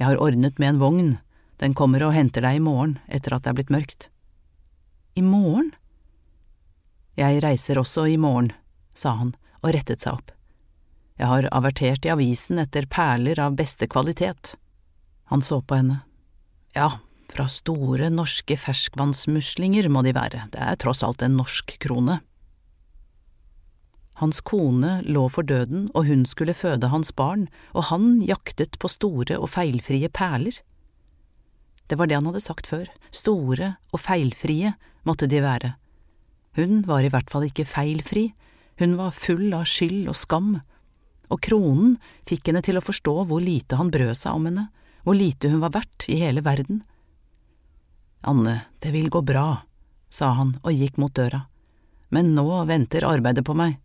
Jeg 0.00 0.08
har 0.08 0.22
ordnet 0.22 0.58
med 0.58 0.72
en 0.72 0.80
vogn, 0.82 1.12
den 1.62 1.76
kommer 1.76 2.02
og 2.02 2.16
henter 2.16 2.42
deg 2.42 2.58
i 2.58 2.64
morgen 2.64 2.96
etter 3.06 3.36
at 3.36 3.44
det 3.44 3.52
er 3.52 3.58
blitt 3.60 3.70
mørkt. 3.70 4.08
I 5.20 5.22
morgen? 5.22 5.74
Jeg 7.18 7.42
reiser 7.44 7.76
også 7.76 8.06
i 8.08 8.16
morgen, 8.16 8.54
sa 8.96 9.18
han 9.18 9.34
og 9.60 9.74
rettet 9.76 10.00
seg 10.00 10.16
opp. 10.16 10.30
Jeg 11.20 11.28
har 11.28 11.48
avertert 11.52 12.06
i 12.08 12.12
avisen 12.14 12.60
etter 12.62 12.88
perler 12.88 13.42
av 13.44 13.58
beste 13.58 13.84
kvalitet. 13.90 14.54
Han 15.28 15.44
så 15.44 15.58
på 15.60 15.76
henne. 15.76 15.98
Ja, 16.72 16.88
fra 17.28 17.44
store 17.52 18.08
norske 18.14 18.56
ferskvannsmuslinger 18.56 19.90
må 19.92 20.00
de 20.06 20.16
være, 20.16 20.46
det 20.54 20.62
er 20.64 20.80
tross 20.80 21.04
alt 21.04 21.20
en 21.26 21.36
norsk 21.36 21.76
krone. 21.84 22.22
Hans 24.22 24.40
kone 24.40 25.02
lå 25.04 25.26
for 25.32 25.44
døden, 25.44 25.90
og 25.92 26.08
hun 26.08 26.24
skulle 26.28 26.56
føde 26.56 26.88
hans 26.92 27.12
barn, 27.12 27.50
og 27.76 27.90
han 27.92 28.22
jaktet 28.24 28.80
på 28.80 28.88
store 28.88 29.36
og 29.36 29.52
feilfrie 29.52 30.08
perler. 30.08 30.62
Det 31.90 31.98
var 31.98 32.08
det 32.08 32.16
han 32.16 32.28
hadde 32.30 32.42
sagt 32.44 32.70
før, 32.70 32.88
store 33.12 33.74
og 33.90 34.00
feilfrie 34.00 34.72
måtte 35.08 35.28
de 35.30 35.40
være. 35.44 35.74
Hun 36.58 36.82
var 36.88 37.04
i 37.04 37.10
hvert 37.12 37.30
fall 37.30 37.46
ikke 37.46 37.68
feilfri, 37.68 38.30
hun 38.80 38.96
var 38.98 39.14
full 39.14 39.52
av 39.54 39.66
skyld 39.68 40.08
og 40.10 40.16
skam, 40.18 40.54
og 41.30 41.42
kronen 41.44 41.96
fikk 42.26 42.50
henne 42.50 42.62
til 42.64 42.80
å 42.80 42.84
forstå 42.84 43.14
hvor 43.28 43.42
lite 43.44 43.78
han 43.78 43.92
brød 43.92 44.16
seg 44.18 44.36
om 44.36 44.48
henne, 44.48 44.66
hvor 45.04 45.16
lite 45.16 45.50
hun 45.52 45.62
var 45.62 45.74
verdt 45.76 46.08
i 46.10 46.18
hele 46.20 46.42
verden. 46.44 46.82
Anne, 48.26 48.56
det 48.82 48.92
vil 48.92 49.08
gå 49.12 49.22
bra, 49.24 49.62
sa 50.10 50.34
han 50.36 50.56
og 50.64 50.74
gikk 50.74 50.98
mot 51.00 51.14
døra, 51.14 51.44
men 52.10 52.34
nå 52.34 52.48
venter 52.68 53.06
arbeidet 53.08 53.46
på 53.46 53.54
meg. 53.56 53.78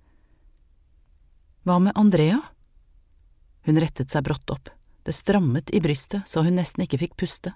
Hva 1.66 1.80
med 1.82 1.96
Andrea? 1.98 2.42
Hun 3.66 3.80
rettet 3.82 4.12
seg 4.14 4.26
brått 4.26 4.52
opp, 4.54 4.70
det 5.06 5.16
strammet 5.16 5.72
i 5.74 5.82
brystet 5.82 6.28
så 6.30 6.44
hun 6.46 6.58
nesten 6.60 6.86
ikke 6.86 7.00
fikk 7.02 7.16
puste. 7.22 7.56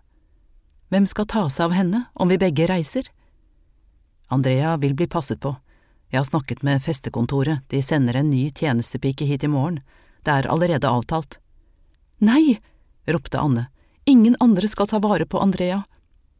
Hvem 0.89 1.05
skal 1.09 1.27
ta 1.29 1.43
seg 1.49 1.69
av 1.69 1.75
henne 1.77 2.05
om 2.17 2.29
vi 2.31 2.39
begge 2.41 2.65
reiser? 2.69 3.09
Andrea 4.29 4.77
vil 4.77 4.95
bli 4.95 5.07
passet 5.09 5.41
på, 5.41 5.55
jeg 6.09 6.19
har 6.19 6.25
snakket 6.25 6.63
med 6.65 6.81
festekontoret, 6.81 7.61
de 7.69 7.81
sender 7.85 8.17
en 8.17 8.31
ny 8.31 8.47
tjenestepike 8.49 9.27
hit 9.29 9.43
i 9.45 9.49
morgen, 9.51 9.81
det 10.25 10.33
er 10.33 10.49
allerede 10.49 10.89
avtalt. 10.89 11.37
Nei, 12.25 12.57
ropte 13.05 13.37
Anne, 13.39 13.67
ingen 14.09 14.35
andre 14.41 14.67
skal 14.67 14.89
ta 14.89 14.99
vare 15.03 15.27
på 15.29 15.41
Andrea. 15.41 15.83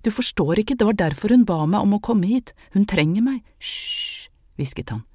Du 0.01 0.09
forstår 0.11 0.63
ikke, 0.63 0.75
det 0.75 0.87
var 0.89 0.97
derfor 0.97 1.29
hun 1.29 1.45
ba 1.45 1.61
meg 1.69 1.85
om 1.85 1.93
å 1.97 2.01
komme 2.01 2.25
hit, 2.31 2.55
hun 2.73 2.87
trenger 2.89 3.21
meg. 3.21 3.43
Hysj, 3.61 4.31
hvisket 4.57 4.95
han. 4.95 5.05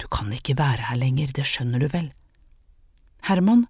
Du 0.00 0.08
kan 0.08 0.32
ikke 0.32 0.56
være 0.56 0.88
her 0.88 0.98
lenger, 0.98 1.34
det 1.36 1.44
skjønner 1.46 1.84
du 1.84 1.88
vel. 1.92 2.08
Herman. 3.28 3.66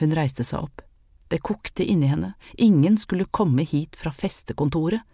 Hun 0.00 0.16
reiste 0.16 0.44
seg 0.44 0.64
opp. 0.64 0.82
Det 1.28 1.42
kokte 1.44 1.84
inni 1.84 2.08
henne, 2.08 2.32
ingen 2.56 2.96
skulle 2.96 3.28
komme 3.28 3.64
hit 3.66 3.96
fra 3.98 4.12
festekontoret. 4.14 5.04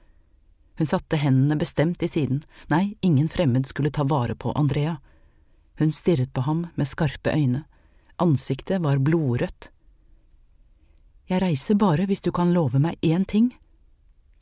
Hun 0.78 0.88
satte 0.88 1.18
hendene 1.20 1.58
bestemt 1.60 2.02
i 2.02 2.08
siden, 2.08 2.42
nei, 2.72 2.96
ingen 3.00 3.28
fremmed 3.28 3.68
skulle 3.68 3.92
ta 3.92 4.04
vare 4.08 4.34
på 4.34 4.54
Andrea. 4.56 4.96
Hun 5.78 5.92
stirret 5.92 6.32
på 6.32 6.44
ham 6.46 6.66
med 6.74 6.88
skarpe 6.88 7.34
øyne, 7.34 7.64
ansiktet 8.22 8.82
var 8.84 9.02
blodrødt. 9.02 9.70
Jeg 11.28 11.42
reiser 11.42 11.78
bare 11.80 12.06
hvis 12.08 12.24
du 12.24 12.32
kan 12.34 12.52
love 12.52 12.80
meg 12.82 12.98
én 13.00 13.24
ting. 13.28 13.52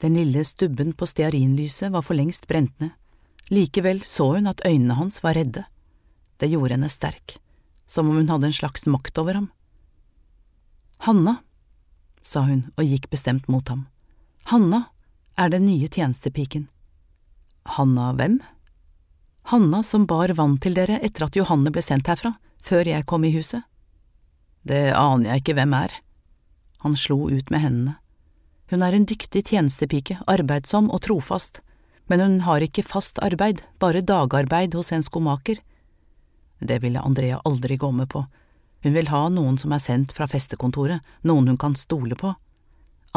Den 0.01 0.17
lille 0.17 0.45
stubben 0.45 0.95
på 0.97 1.07
stearinlyset 1.07 1.93
var 1.93 2.03
for 2.03 2.17
lengst 2.19 2.49
brent 2.49 2.81
ned. 2.81 2.95
Likevel 3.51 4.03
så 4.07 4.31
hun 4.37 4.47
at 4.47 4.63
øynene 4.67 4.95
hans 4.95 5.23
var 5.23 5.35
redde. 5.35 5.65
Det 6.39 6.49
gjorde 6.49 6.77
henne 6.77 6.89
sterk, 6.89 7.37
som 7.87 8.09
om 8.09 8.17
hun 8.17 8.31
hadde 8.31 8.49
en 8.49 8.57
slags 8.57 8.87
makt 8.87 9.19
over 9.19 9.37
ham. 9.37 9.51
Hanna, 11.05 11.41
sa 12.23 12.45
hun 12.47 12.71
og 12.77 12.87
gikk 12.87 13.11
bestemt 13.11 13.49
mot 13.49 13.67
ham. 13.69 13.87
Hanna 14.53 14.87
er 15.41 15.49
den 15.49 15.65
nye 15.65 15.89
tjenestepiken. 15.89 16.69
Hanna 17.77 18.13
hvem? 18.19 18.41
Hanna 19.49 19.83
som 19.83 20.05
bar 20.07 20.33
vann 20.37 20.59
til 20.61 20.77
dere 20.77 21.01
etter 21.01 21.27
at 21.27 21.37
Johanne 21.39 21.73
ble 21.73 21.83
sendt 21.85 22.11
herfra, 22.13 22.35
før 22.61 22.91
jeg 22.93 23.07
kom 23.09 23.25
i 23.25 23.33
huset. 23.33 23.65
Det 24.69 24.91
aner 24.93 25.31
jeg 25.33 25.43
ikke 25.43 25.57
hvem 25.57 25.73
er. 25.79 25.95
Han 26.85 26.97
slo 26.97 27.31
ut 27.31 27.49
med 27.53 27.65
hendene. 27.65 27.97
Hun 28.71 28.85
er 28.87 28.95
en 28.95 29.09
dyktig 29.09 29.43
tjenestepike, 29.49 30.21
arbeidsom 30.31 30.93
og 30.93 31.01
trofast, 31.09 31.63
men 32.07 32.21
hun 32.21 32.37
har 32.45 32.63
ikke 32.63 32.85
fast 32.87 33.19
arbeid, 33.25 33.65
bare 33.81 34.05
dagarbeid 34.05 34.77
hos 34.77 34.93
en 34.93 35.03
skomaker. 35.03 35.59
Det 36.61 36.79
ville 36.85 37.01
Andrea 37.01 37.41
aldri 37.49 37.81
gå 37.81 37.91
med 37.97 38.13
på. 38.13 38.27
Hun 38.85 38.95
vil 38.95 39.09
ha 39.09 39.25
noen 39.33 39.57
som 39.59 39.73
er 39.73 39.83
sendt 39.83 40.13
fra 40.13 40.29
festekontoret, 40.29 41.01
noen 41.25 41.49
hun 41.49 41.59
kan 41.61 41.75
stole 41.75 42.17
på. 42.17 42.35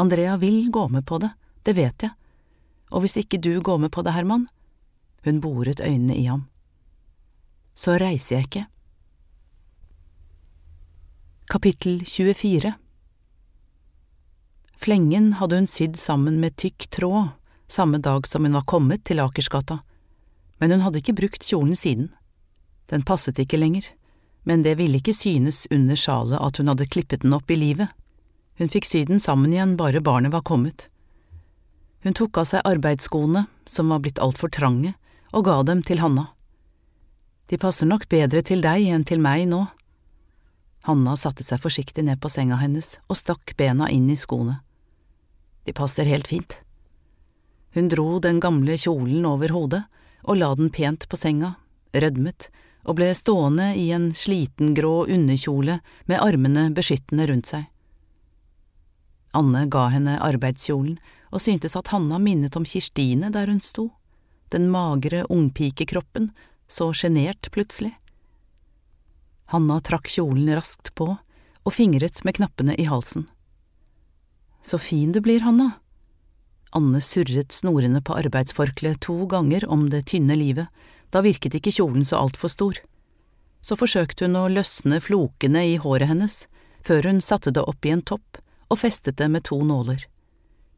Andrea 0.00 0.36
vil 0.40 0.70
gå 0.72 0.88
med 0.88 1.06
på 1.06 1.20
det, 1.22 1.30
det 1.64 1.76
vet 1.76 2.06
jeg. 2.06 2.12
Og 2.92 3.04
hvis 3.04 3.16
ikke 3.20 3.40
du 3.42 3.58
går 3.64 3.80
med 3.82 3.92
på 3.92 4.04
det, 4.04 4.14
Herman? 4.14 4.46
Hun 5.24 5.40
boret 5.40 5.80
øynene 5.80 6.16
i 6.16 6.26
ham. 6.28 6.46
Så 7.74 7.96
reiser 7.98 8.36
jeg 8.36 8.48
ikke. 8.48 8.66
Kapittel 11.50 12.04
24 12.04 12.74
Flengen 14.76 15.32
hadde 15.38 15.58
hun 15.58 15.70
sydd 15.70 15.96
sammen 16.00 16.40
med 16.42 16.56
tykk 16.60 16.86
tråd 16.92 17.32
samme 17.66 17.98
dag 17.98 18.26
som 18.26 18.44
hun 18.44 18.54
var 18.54 18.66
kommet 18.68 19.04
til 19.04 19.20
Akersgata, 19.20 19.78
men 20.58 20.70
hun 20.70 20.84
hadde 20.84 21.00
ikke 21.00 21.16
brukt 21.16 21.44
kjolen 21.44 21.76
siden. 21.76 22.08
Den 22.92 23.02
passet 23.02 23.38
ikke 23.40 23.58
lenger, 23.58 23.86
men 24.44 24.62
det 24.62 24.76
ville 24.78 25.00
ikke 25.00 25.16
synes 25.16 25.64
under 25.70 25.96
sjalet 25.98 26.40
at 26.40 26.60
hun 26.60 26.70
hadde 26.70 26.88
klippet 26.90 27.24
den 27.24 27.34
opp 27.36 27.50
i 27.50 27.58
livet. 27.58 27.88
Hun 28.60 28.70
fikk 28.70 28.86
sy 28.86 29.04
den 29.08 29.22
sammen 29.22 29.52
igjen 29.52 29.76
bare 29.80 30.04
barnet 30.04 30.34
var 30.34 30.44
kommet. 30.46 30.88
Hun 32.04 32.12
tok 32.12 32.36
av 32.42 32.44
seg 32.50 32.66
arbeidsskoene, 32.68 33.46
som 33.64 33.88
var 33.88 34.02
blitt 34.04 34.20
altfor 34.20 34.52
trange, 34.52 34.92
og 35.32 35.46
ga 35.48 35.62
dem 35.64 35.80
til 35.82 36.02
Hanna. 36.04 36.28
De 37.48 37.56
passer 37.60 37.88
nok 37.88 38.06
bedre 38.12 38.42
til 38.44 38.60
deg 38.64 38.84
enn 38.92 39.06
til 39.08 39.22
meg 39.24 39.46
nå. 39.48 39.62
Hanna 40.84 41.16
satte 41.16 41.44
seg 41.44 41.62
forsiktig 41.64 42.04
ned 42.04 42.20
på 42.20 42.28
senga 42.28 42.60
hennes 42.60 42.98
og 43.08 43.16
stakk 43.16 43.54
bena 43.56 43.88
inn 43.92 44.10
i 44.12 44.18
skoene. 44.20 44.58
De 45.64 45.72
passer 45.72 46.08
helt 46.08 46.28
fint. 46.28 46.58
Hun 47.72 47.88
dro 47.88 48.20
den 48.20 48.36
gamle 48.40 48.76
kjolen 48.78 49.24
over 49.26 49.52
hodet 49.56 49.82
og 50.24 50.38
la 50.38 50.52
den 50.56 50.68
pent 50.72 51.08
på 51.08 51.16
senga, 51.16 51.54
rødmet, 51.96 52.50
og 52.84 52.98
ble 52.98 53.08
stående 53.16 53.72
i 53.80 53.88
en 53.96 54.10
sliten 54.12 54.74
grå 54.76 55.06
underkjole 55.08 55.78
med 56.04 56.20
armene 56.20 56.68
beskyttende 56.76 57.26
rundt 57.32 57.48
seg. 57.48 57.64
Anne 59.34 59.64
ga 59.72 59.88
henne 59.90 60.18
arbeidskjolen 60.22 60.98
og 61.34 61.42
syntes 61.42 61.74
at 61.76 61.90
Hanna 61.90 62.20
minnet 62.22 62.54
om 62.56 62.66
Kirstine 62.68 63.32
der 63.34 63.50
hun 63.50 63.60
sto, 63.60 63.88
den 64.54 64.68
magre 64.70 65.24
ungpikekroppen, 65.26 66.30
så 66.70 66.92
sjenert 66.94 67.50
plutselig. 67.50 67.92
Hanna 69.50 69.80
trakk 69.82 70.08
kjolen 70.08 70.46
raskt 70.54 70.92
på 70.94 71.10
og 71.64 71.72
fingret 71.72 72.22
med 72.24 72.38
knappene 72.38 72.76
i 72.78 72.86
halsen. 72.86 73.26
Så 74.62 74.78
fin 74.78 75.12
du 75.12 75.20
blir, 75.20 75.42
Hanna. 75.44 75.80
Anne 76.74 77.00
surret 77.04 77.52
snorene 77.52 78.00
på 78.00 78.16
arbeidsforkleet 78.16 79.02
to 79.04 79.26
ganger 79.30 79.66
om 79.70 79.88
det 79.90 80.06
tynne 80.10 80.36
livet, 80.38 80.70
da 81.10 81.22
virket 81.24 81.58
ikke 81.58 81.74
kjolen 81.74 82.06
så 82.06 82.22
altfor 82.22 82.52
stor. 82.52 82.80
Så 83.64 83.76
forsøkte 83.80 84.28
hun 84.28 84.38
å 84.38 84.48
løsne 84.52 85.00
flokene 85.02 85.66
i 85.66 85.76
håret 85.80 86.10
hennes, 86.10 86.44
før 86.84 87.10
hun 87.10 87.20
satte 87.24 87.52
det 87.54 87.64
opp 87.64 87.86
i 87.86 87.94
en 87.94 88.02
topp 88.02 88.40
og 88.70 88.80
festet 88.80 89.18
det 89.20 89.28
med 89.30 89.44
to 89.48 89.60
nåler. 89.64 90.02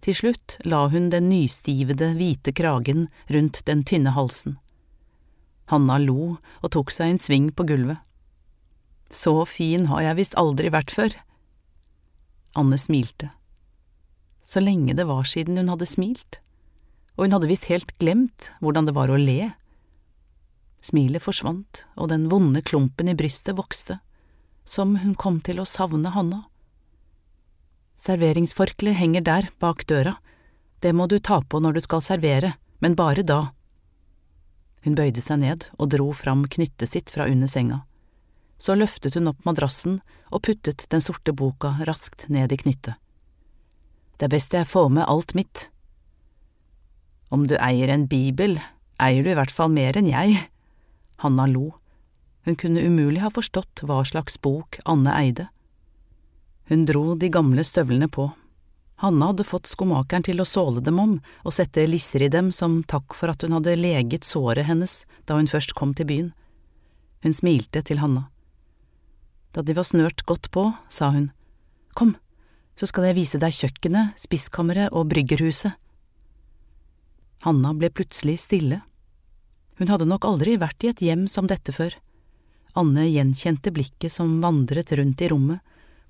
Til 0.05 0.15
slutt 0.15 0.59
la 0.65 0.87
hun 0.93 1.09
den 1.11 1.31
nystivede, 1.31 2.13
hvite 2.19 2.53
kragen 2.53 3.09
rundt 3.33 3.63
den 3.67 3.85
tynne 3.85 4.13
halsen. 4.17 4.59
Hanna 5.73 5.97
lo 5.99 6.37
og 6.63 6.69
tok 6.75 6.93
seg 6.95 7.15
en 7.15 7.23
sving 7.23 7.49
på 7.57 7.67
gulvet. 7.67 7.99
Så 9.11 9.35
fin 9.47 9.87
har 9.91 10.03
jeg 10.03 10.21
visst 10.21 10.39
aldri 10.39 10.71
vært 10.75 10.95
før. 10.95 11.17
Anne 12.57 12.79
smilte 12.79 13.33
så 14.47 14.61
lenge 14.61 14.95
det 14.95 15.05
var 15.05 15.25
siden 15.27 15.59
hun 15.59 15.73
hadde 15.73 15.89
smilt, 15.91 16.39
og 17.17 17.27
hun 17.27 17.35
hadde 17.35 17.49
visst 17.51 17.67
helt 17.67 17.91
glemt 17.99 18.53
hvordan 18.63 18.87
det 18.87 18.95
var 18.95 19.11
å 19.11 19.19
le. 19.19 19.51
Smilet 20.87 21.25
forsvant, 21.25 21.83
og 21.99 22.13
den 22.13 22.29
vonde 22.31 22.63
klumpen 22.63 23.11
i 23.11 23.17
brystet 23.19 23.59
vokste, 23.59 23.99
som 24.63 24.95
hun 25.03 25.17
kom 25.19 25.41
til 25.43 25.59
å 25.59 25.67
savne 25.67 26.13
Hanna. 26.15 26.45
Serveringsforkleet 27.97 28.99
henger 28.99 29.25
der, 29.25 29.49
bak 29.59 29.87
døra, 29.89 30.17
det 30.85 30.93
må 30.93 31.07
du 31.09 31.19
ta 31.19 31.41
på 31.41 31.61
når 31.63 31.79
du 31.79 31.81
skal 31.85 32.05
servere, 32.05 32.53
men 32.85 32.97
bare 32.97 33.25
da. 33.25 33.41
Hun 34.85 34.95
bøyde 34.95 35.23
seg 35.25 35.41
ned 35.43 35.65
og 35.81 35.91
dro 35.97 36.11
fram 36.15 36.45
knyttet 36.47 36.93
sitt 36.93 37.11
fra 37.11 37.27
under 37.27 37.51
senga. 37.51 37.81
Så 38.61 38.77
løftet 38.77 39.17
hun 39.17 39.33
opp 39.33 39.41
madrassen 39.49 39.99
og 40.31 40.45
puttet 40.47 40.87
den 40.93 41.03
sorte 41.05 41.33
boka 41.37 41.75
raskt 41.89 42.29
ned 42.33 42.53
i 42.53 42.61
knyttet. 42.61 42.95
Det 44.17 44.29
er 44.29 44.33
best 44.33 44.55
jeg 44.57 44.69
får 44.69 44.93
med 44.93 45.09
alt 45.09 45.35
mitt. 45.37 45.67
Om 47.33 47.49
du 47.49 47.57
eier 47.59 47.91
en 47.93 48.07
bibel, 48.09 48.57
eier 49.03 49.25
du 49.25 49.33
i 49.33 49.37
hvert 49.37 49.53
fall 49.53 49.73
mer 49.73 49.97
enn 49.99 50.09
jeg. 50.09 50.39
Hanna 51.25 51.49
lo. 51.51 51.73
Hun 52.47 52.57
kunne 52.61 52.85
umulig 52.87 53.25
ha 53.25 53.33
forstått 53.33 53.83
hva 53.85 54.05
slags 54.07 54.39
bok 54.41 54.79
Anne 54.87 55.13
eide. 55.19 55.49
Hun 56.69 56.85
dro 56.87 57.15
de 57.15 57.31
gamle 57.31 57.65
støvlene 57.65 58.09
på. 58.11 58.31
Hanna 59.03 59.29
hadde 59.31 59.45
fått 59.45 59.69
skomakeren 59.69 60.25
til 60.25 60.41
å 60.41 60.49
såle 60.49 60.81
dem 60.81 60.99
om 60.99 61.19
og 61.45 61.55
sette 61.55 61.85
lisser 61.87 62.25
i 62.25 62.33
dem 62.33 62.49
som 62.55 62.81
takk 62.89 63.15
for 63.15 63.31
at 63.31 63.45
hun 63.45 63.55
hadde 63.59 63.77
leget 63.77 64.25
såret 64.25 64.67
hennes 64.67 65.03
da 65.29 65.37
hun 65.37 65.51
først 65.51 65.77
kom 65.77 65.93
til 65.95 66.09
byen. 66.09 66.31
Hun 67.23 67.37
smilte 67.37 67.83
til 67.85 68.01
Hanna. 68.01 68.27
Da 69.53 69.63
de 69.63 69.77
var 69.77 69.87
snørt 69.89 70.25
godt 70.29 70.51
på, 70.53 70.71
sa 70.89 71.11
hun, 71.13 71.31
Kom, 71.97 72.17
så 72.77 72.89
skal 72.89 73.09
jeg 73.09 73.17
vise 73.17 73.39
deg 73.41 73.55
kjøkkenet, 73.57 74.17
spiskammeret 74.21 74.93
og 74.93 75.09
bryggerhuset. 75.13 75.77
Hanna 77.45 77.73
ble 77.77 77.89
plutselig 77.93 78.41
stille. 78.43 78.83
Hun 79.79 79.93
hadde 79.93 80.09
nok 80.09 80.27
aldri 80.29 80.57
vært 80.61 80.85
i 80.85 80.91
et 80.91 81.03
hjem 81.05 81.25
som 81.29 81.49
dette 81.49 81.73
før. 81.73 81.95
Anne 82.77 83.07
gjenkjente 83.09 83.73
blikket 83.73 84.13
som 84.13 84.39
vandret 84.43 84.93
rundt 84.97 85.25
i 85.25 85.31
rommet, 85.33 85.61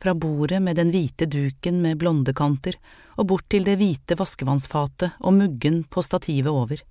fra 0.02 0.14
bordet 0.14 0.60
med 0.62 0.76
den 0.76 0.92
hvite 0.94 1.28
duken 1.30 1.80
med 1.82 1.98
blonde 2.00 2.34
kanter 2.36 2.76
og 3.16 3.28
bort 3.32 3.46
til 3.52 3.64
det 3.68 3.78
hvite 3.80 4.18
vaskevannsfatet 4.18 5.16
og 5.20 5.36
muggen 5.38 5.82
på 5.88 6.04
stativet 6.04 6.52
over. 6.52 6.82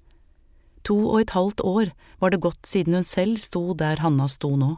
To 0.86 0.98
og 1.10 1.22
et 1.22 1.34
halvt 1.34 1.64
år 1.66 1.92
var 2.22 2.34
det 2.34 2.44
gått 2.46 2.70
siden 2.70 3.00
hun 3.00 3.08
selv 3.08 3.42
sto 3.42 3.74
der 3.78 4.02
Hanna 4.04 4.28
sto 4.30 4.54
nå, 4.58 4.76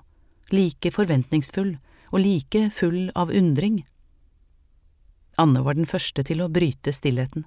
like 0.51 0.91
forventningsfull 0.95 1.75
og 2.11 2.19
like 2.23 2.69
full 2.71 3.11
av 3.15 3.32
undring. 3.36 3.82
Anne 5.38 5.61
var 5.63 5.78
den 5.78 5.89
første 5.89 6.23
til 6.25 6.41
å 6.41 6.49
bryte 6.49 6.93
stillheten. 6.95 7.45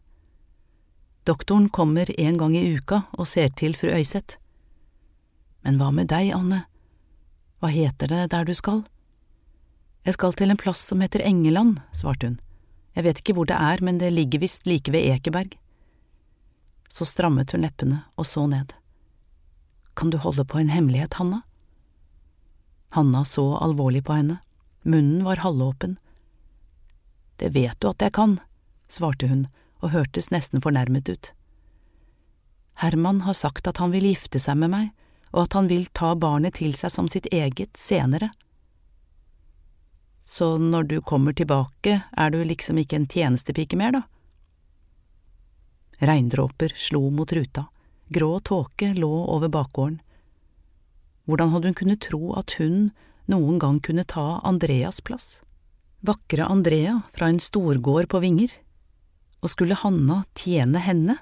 Doktoren 1.26 1.68
kommer 1.68 2.08
en 2.20 2.38
gang 2.38 2.54
i 2.56 2.64
uka 2.76 3.02
og 3.16 3.28
ser 3.28 3.50
til 3.56 3.74
fru 3.76 3.90
Øyseth. 3.92 4.38
Men 5.64 5.76
hva 5.80 5.90
med 5.92 6.08
deg, 6.12 6.30
Anne, 6.32 6.64
hva 7.60 7.68
heter 7.72 8.08
det 8.12 8.30
der 8.32 8.46
du 8.48 8.54
skal? 8.56 8.84
Jeg 10.06 10.16
skal 10.16 10.36
til 10.36 10.50
en 10.50 10.60
plass 10.60 10.82
som 10.90 11.02
heter 11.04 11.24
Engeland, 11.24 11.80
svarte 11.92 12.30
hun, 12.30 12.38
jeg 12.96 13.06
vet 13.06 13.20
ikke 13.20 13.36
hvor 13.36 13.46
det 13.46 13.56
er, 13.56 13.82
men 13.84 14.00
det 14.00 14.10
ligger 14.12 14.42
visst 14.42 14.66
like 14.66 14.90
ved 14.90 15.06
Ekeberg. 15.12 15.54
Så 16.90 17.06
strammet 17.06 17.52
hun 17.54 17.62
leppene 17.62 18.00
og 18.18 18.26
så 18.26 18.46
ned. 18.50 18.72
Kan 19.94 20.10
du 20.10 20.18
holde 20.18 20.44
på 20.44 20.58
en 20.58 20.72
hemmelighet, 20.72 21.14
Hanna? 21.20 21.42
Hanna 22.96 23.22
så 23.24 23.44
alvorlig 23.62 24.02
på 24.08 24.16
henne, 24.16 24.40
munnen 24.82 25.22
var 25.24 25.44
halvåpen 25.44 25.98
det 27.40 27.54
vet 27.56 27.80
du 27.80 27.88
at 27.88 28.02
jeg 28.04 28.12
kan, 28.12 28.36
svarte 28.88 29.28
hun 29.30 29.46
og 29.80 29.94
hørtes 29.94 30.28
nesten 30.32 30.60
fornærmet 30.60 31.08
ut. 31.08 31.32
Herman 32.80 33.22
har 33.24 33.36
sagt 33.36 33.68
at 33.68 33.80
han 33.80 33.94
vil 33.94 34.10
gifte 34.10 34.40
seg 34.40 34.58
med 34.60 34.72
meg, 34.74 34.90
og 35.32 35.46
at 35.46 35.56
han 35.56 35.70
vil 35.70 35.86
ta 35.96 36.12
barnet 36.18 36.58
til 36.60 36.74
seg 36.76 36.92
som 36.92 37.08
sitt 37.08 37.28
eget 37.32 37.80
senere. 37.80 38.30
Så 40.30 40.54
når 40.62 40.86
du 40.86 41.00
kommer 41.02 41.34
tilbake, 41.34 42.02
er 42.06 42.30
du 42.30 42.38
liksom 42.46 42.78
ikke 42.78 43.00
en 43.00 43.08
tjenestepike 43.10 43.78
mer, 43.78 43.96
da? 43.96 44.02
Regndråper 46.06 46.72
slo 46.78 47.08
mot 47.10 47.32
ruta, 47.34 47.66
grå 48.14 48.38
tåke 48.46 48.92
lå 48.94 49.10
over 49.34 49.50
bakgården. 49.50 49.98
Hvordan 51.26 51.50
hadde 51.52 51.70
hun 51.70 51.78
kunnet 51.82 52.02
tro 52.06 52.32
at 52.38 52.54
hun 52.62 52.92
noen 53.30 53.58
gang 53.58 53.82
kunne 53.82 54.06
ta 54.06 54.38
Andreas 54.46 55.02
plass? 55.02 55.42
Vakre 56.06 56.46
Andrea 56.46 57.00
fra 57.12 57.28
en 57.28 57.42
storgård 57.42 58.08
på 58.08 58.22
Vinger? 58.22 58.54
Og 59.42 59.50
skulle 59.52 59.78
Hanna 59.82 60.22
tjene 60.38 60.80
henne? 60.80 61.18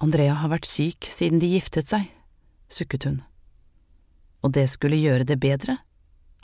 Andrea 0.00 0.34
har 0.40 0.50
vært 0.52 0.68
syk 0.68 1.06
siden 1.08 1.40
de 1.44 1.52
giftet 1.54 1.92
seg, 1.92 2.08
sukket 2.68 3.06
hun. 3.08 3.20
Og 4.40 4.56
det 4.56 4.66
skulle 4.72 4.98
gjøre 4.98 5.28
det 5.28 5.38
bedre? 5.44 5.78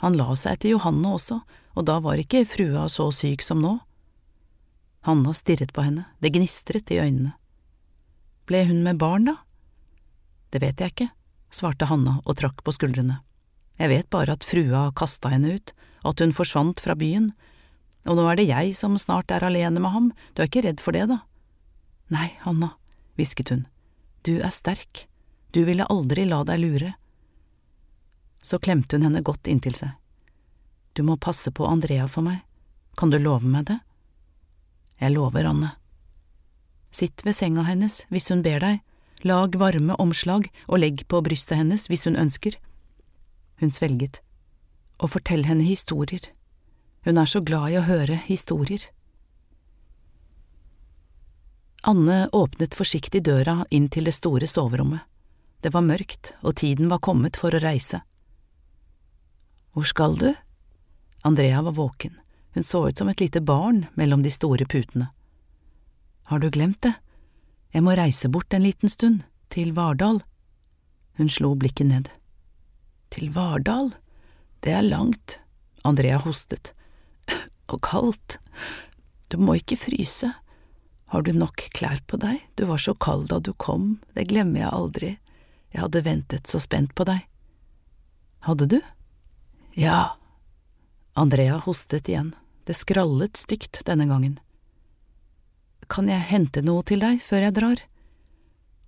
Han 0.03 0.17
la 0.19 0.33
seg 0.35 0.57
etter 0.57 0.73
Johanne 0.73 1.13
også, 1.15 1.39
og 1.73 1.87
da 1.87 1.97
var 2.03 2.19
ikke 2.19 2.43
frua 2.45 2.89
så 2.91 3.07
syk 3.15 3.41
som 3.41 3.61
nå. 3.63 3.77
Hanna 5.07 5.31
stirret 5.35 5.71
på 5.75 5.83
henne, 5.85 6.05
det 6.19 6.33
gnistret 6.35 6.91
i 6.91 6.99
øynene. 6.99 7.33
Ble 8.47 8.65
hun 8.67 8.83
med 8.83 8.99
barn, 8.99 9.29
da? 9.31 9.37
Det 10.51 10.59
vet 10.61 10.83
jeg 10.83 10.93
ikke, 10.93 11.09
svarte 11.51 11.87
Hanna 11.87 12.17
og 12.23 12.35
trakk 12.39 12.59
på 12.63 12.75
skuldrene. 12.75 13.21
Jeg 13.79 13.89
vet 13.89 14.09
bare 14.11 14.35
at 14.35 14.45
frua 14.45 14.89
kasta 14.95 15.31
henne 15.31 15.55
ut, 15.55 15.73
at 16.03 16.19
hun 16.19 16.35
forsvant 16.35 16.83
fra 16.83 16.95
byen, 16.99 17.31
og 18.03 18.19
nå 18.19 18.25
er 18.27 18.39
det 18.39 18.49
jeg 18.49 18.75
som 18.75 18.97
snart 18.99 19.31
er 19.31 19.45
alene 19.47 19.79
med 19.79 19.95
ham, 19.95 20.09
du 20.35 20.43
er 20.43 20.51
ikke 20.51 20.65
redd 20.67 20.83
for 20.83 20.95
det, 20.95 21.07
da? 21.07 21.21
Nei, 22.11 22.27
Hanna, 22.43 22.73
hvisket 23.15 23.53
hun, 23.55 23.63
du 24.27 24.35
er 24.43 24.51
sterk, 24.51 25.05
du 25.55 25.63
ville 25.63 25.87
aldri 25.87 26.27
la 26.27 26.43
deg 26.47 26.59
lure. 26.59 26.91
Så 28.43 28.59
klemte 28.59 28.97
hun 28.97 29.07
henne 29.07 29.23
godt 29.23 29.47
inntil 29.47 29.75
seg. 29.77 29.95
Du 30.93 31.01
må 31.07 31.15
passe 31.17 31.51
på 31.51 31.65
Andrea 31.65 32.05
for 32.11 32.25
meg, 32.25 32.43
kan 32.99 33.09
du 33.09 33.17
love 33.17 33.47
meg 33.49 33.65
det? 33.71 33.79
Jeg 35.01 35.15
lover, 35.15 35.47
Anne. 35.49 35.71
Sitt 36.93 37.25
ved 37.25 37.33
senga 37.35 37.63
hennes 37.65 38.03
hvis 38.13 38.29
hun 38.29 38.43
ber 38.45 38.61
deg, 38.61 38.83
lag 39.25 39.55
varme 39.57 39.97
omslag 39.99 40.45
og 40.67 40.83
legg 40.83 41.05
på 41.09 41.23
brystet 41.25 41.57
hennes 41.57 41.87
hvis 41.89 42.05
hun 42.05 42.19
ønsker. 42.19 42.59
Hun 43.63 43.73
svelget. 43.73 44.21
Og 45.01 45.15
fortell 45.15 45.47
henne 45.47 45.65
historier. 45.65 46.29
Hun 47.07 47.17
er 47.17 47.27
så 47.27 47.41
glad 47.41 47.73
i 47.73 47.79
å 47.79 47.87
høre 47.87 48.19
historier. 48.27 48.85
Anne 51.83 52.29
åpnet 52.31 52.77
forsiktig 52.77 53.23
døra 53.25 53.63
inn 53.75 53.89
til 53.91 54.07
det 54.07 54.15
store 54.15 54.47
soverommet. 54.47 55.01
Det 55.63 55.73
var 55.73 55.83
mørkt, 55.83 56.35
og 56.43 56.55
tiden 56.59 56.87
var 56.91 57.01
kommet 57.03 57.39
for 57.39 57.55
å 57.55 57.59
reise. 57.63 58.03
Hvor 59.73 59.83
skal 59.89 60.17
du? 60.17 60.33
Andrea 61.21 61.61
var 61.61 61.71
våken, 61.71 62.13
hun 62.53 62.63
så 62.63 62.87
ut 62.87 62.97
som 62.97 63.09
et 63.09 63.19
lite 63.19 63.41
barn 63.41 63.85
mellom 63.93 64.23
de 64.23 64.31
store 64.31 64.65
putene. 64.65 65.07
Har 66.23 66.39
du 66.39 66.49
glemt 66.49 66.81
det? 66.81 66.93
Jeg 67.73 67.83
må 67.83 67.95
reise 67.97 68.29
bort 68.29 68.53
en 68.53 68.63
liten 68.63 68.89
stund, 68.89 69.23
til 69.49 69.73
Vardal. 69.73 70.21
Hun 71.17 71.29
slo 71.29 71.55
blikket 71.57 71.89
ned. 71.89 72.11
Til 73.09 73.31
Vardal? 73.33 73.91
Det 74.61 74.73
er 74.77 74.85
langt. 74.85 75.39
Andrea 75.83 76.17
hostet. 76.21 76.73
Og 77.73 77.81
kaldt. 77.81 78.37
Du 79.29 79.37
må 79.41 79.57
ikke 79.57 79.77
fryse. 79.77 80.29
Har 81.13 81.21
du 81.25 81.33
nok 81.33 81.65
klær 81.73 81.99
på 82.07 82.17
deg? 82.21 82.41
Du 82.55 82.65
var 82.69 82.81
så 82.81 82.93
kald 82.93 83.27
da 83.29 83.37
du 83.41 83.51
kom, 83.53 83.99
det 84.13 84.29
glemmer 84.29 84.63
jeg 84.63 84.73
aldri. 84.73 85.11
Jeg 85.73 85.81
hadde 85.81 86.05
ventet 86.05 86.49
så 86.49 86.61
spent 86.61 86.93
på 86.97 87.05
deg. 87.09 87.25
Hadde 88.45 88.69
du? 88.69 88.79
Ja. 89.73 90.17
Andrea 91.13 91.57
hostet 91.57 92.09
igjen, 92.09 92.33
det 92.65 92.75
skrallet 92.77 93.37
stygt 93.37 93.83
denne 93.85 94.07
gangen. 94.09 94.39
Kan 95.87 96.09
jeg 96.09 96.25
hente 96.29 96.63
noe 96.65 96.81
til 96.87 97.03
deg 97.03 97.21
før 97.21 97.47
jeg 97.47 97.55
drar? 97.59 97.83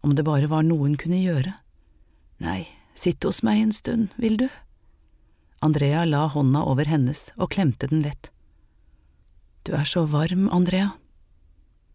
Om 0.05 0.15
det 0.17 0.25
bare 0.25 0.49
var 0.49 0.65
noe 0.65 0.88
hun 0.88 0.97
kunne 0.97 1.21
gjøre. 1.21 1.53
Nei, 2.41 2.65
sitt 2.97 3.25
hos 3.25 3.43
meg 3.45 3.61
en 3.61 3.73
stund, 3.75 4.13
vil 4.21 4.38
du? 4.41 4.47
Andrea 5.65 6.03
la 6.05 6.25
hånda 6.29 6.65
over 6.65 6.89
hennes 6.89 7.29
og 7.38 7.53
klemte 7.55 7.89
den 7.91 8.05
lett. 8.05 8.31
Du 9.65 9.73
er 9.73 9.86
så 9.89 10.05
varm, 10.09 10.49
Andrea 10.53 10.93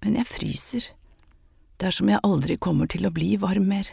men 0.00 0.16
jeg 0.16 0.28
fryser. 0.28 0.88
Det 1.76 1.88
er 1.88 1.96
som 1.96 2.10
jeg 2.10 2.22
aldri 2.26 2.56
kommer 2.60 2.88
til 2.90 3.06
å 3.06 3.14
bli 3.14 3.34
varm 3.40 3.68
mer. 3.70 3.88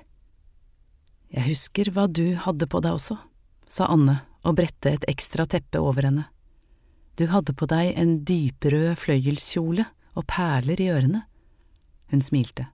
Jeg 1.32 1.48
husker 1.50 1.92
hva 1.92 2.08
du 2.08 2.36
hadde 2.40 2.68
på 2.72 2.82
deg 2.84 2.96
også, 2.96 3.18
sa 3.68 3.90
Anne 3.92 4.22
og 4.48 4.56
bredte 4.58 4.96
et 4.96 5.06
ekstra 5.12 5.46
teppe 5.50 5.82
over 5.84 6.08
henne. 6.08 6.26
Du 7.20 7.26
hadde 7.32 7.56
på 7.58 7.68
deg 7.70 7.98
en 8.00 8.20
dyprød 8.28 8.96
fløyelskjole 9.02 9.88
og 10.18 10.28
perler 10.30 10.80
i 10.82 10.90
ørene. 10.94 11.24
Hun 12.14 12.24
smilte. 12.24 12.70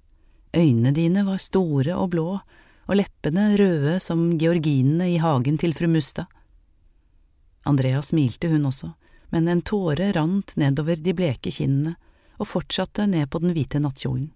Øynene 0.54 0.94
dine 0.94 1.24
var 1.26 1.42
store 1.42 1.96
og 1.98 2.12
blå, 2.14 2.28
og 2.84 3.00
leppene 3.00 3.54
røde 3.58 3.96
som 4.04 4.34
georginene 4.38 5.08
i 5.14 5.20
hagen 5.24 5.58
til 5.58 5.74
fru 5.74 5.88
Musta. 5.90 6.28
Andrea 7.66 8.02
smilte 8.04 8.52
hun 8.52 8.68
også, 8.68 8.92
men 9.32 9.48
en 9.48 9.64
tåre 9.66 10.12
rant 10.14 10.54
nedover 10.60 11.00
de 11.00 11.16
bleke 11.16 11.52
kinnene 11.52 11.96
og 12.38 12.50
fortsatte 12.52 13.08
ned 13.08 13.30
på 13.32 13.40
den 13.40 13.56
hvite 13.56 13.80
nattkjolen. 13.82 14.30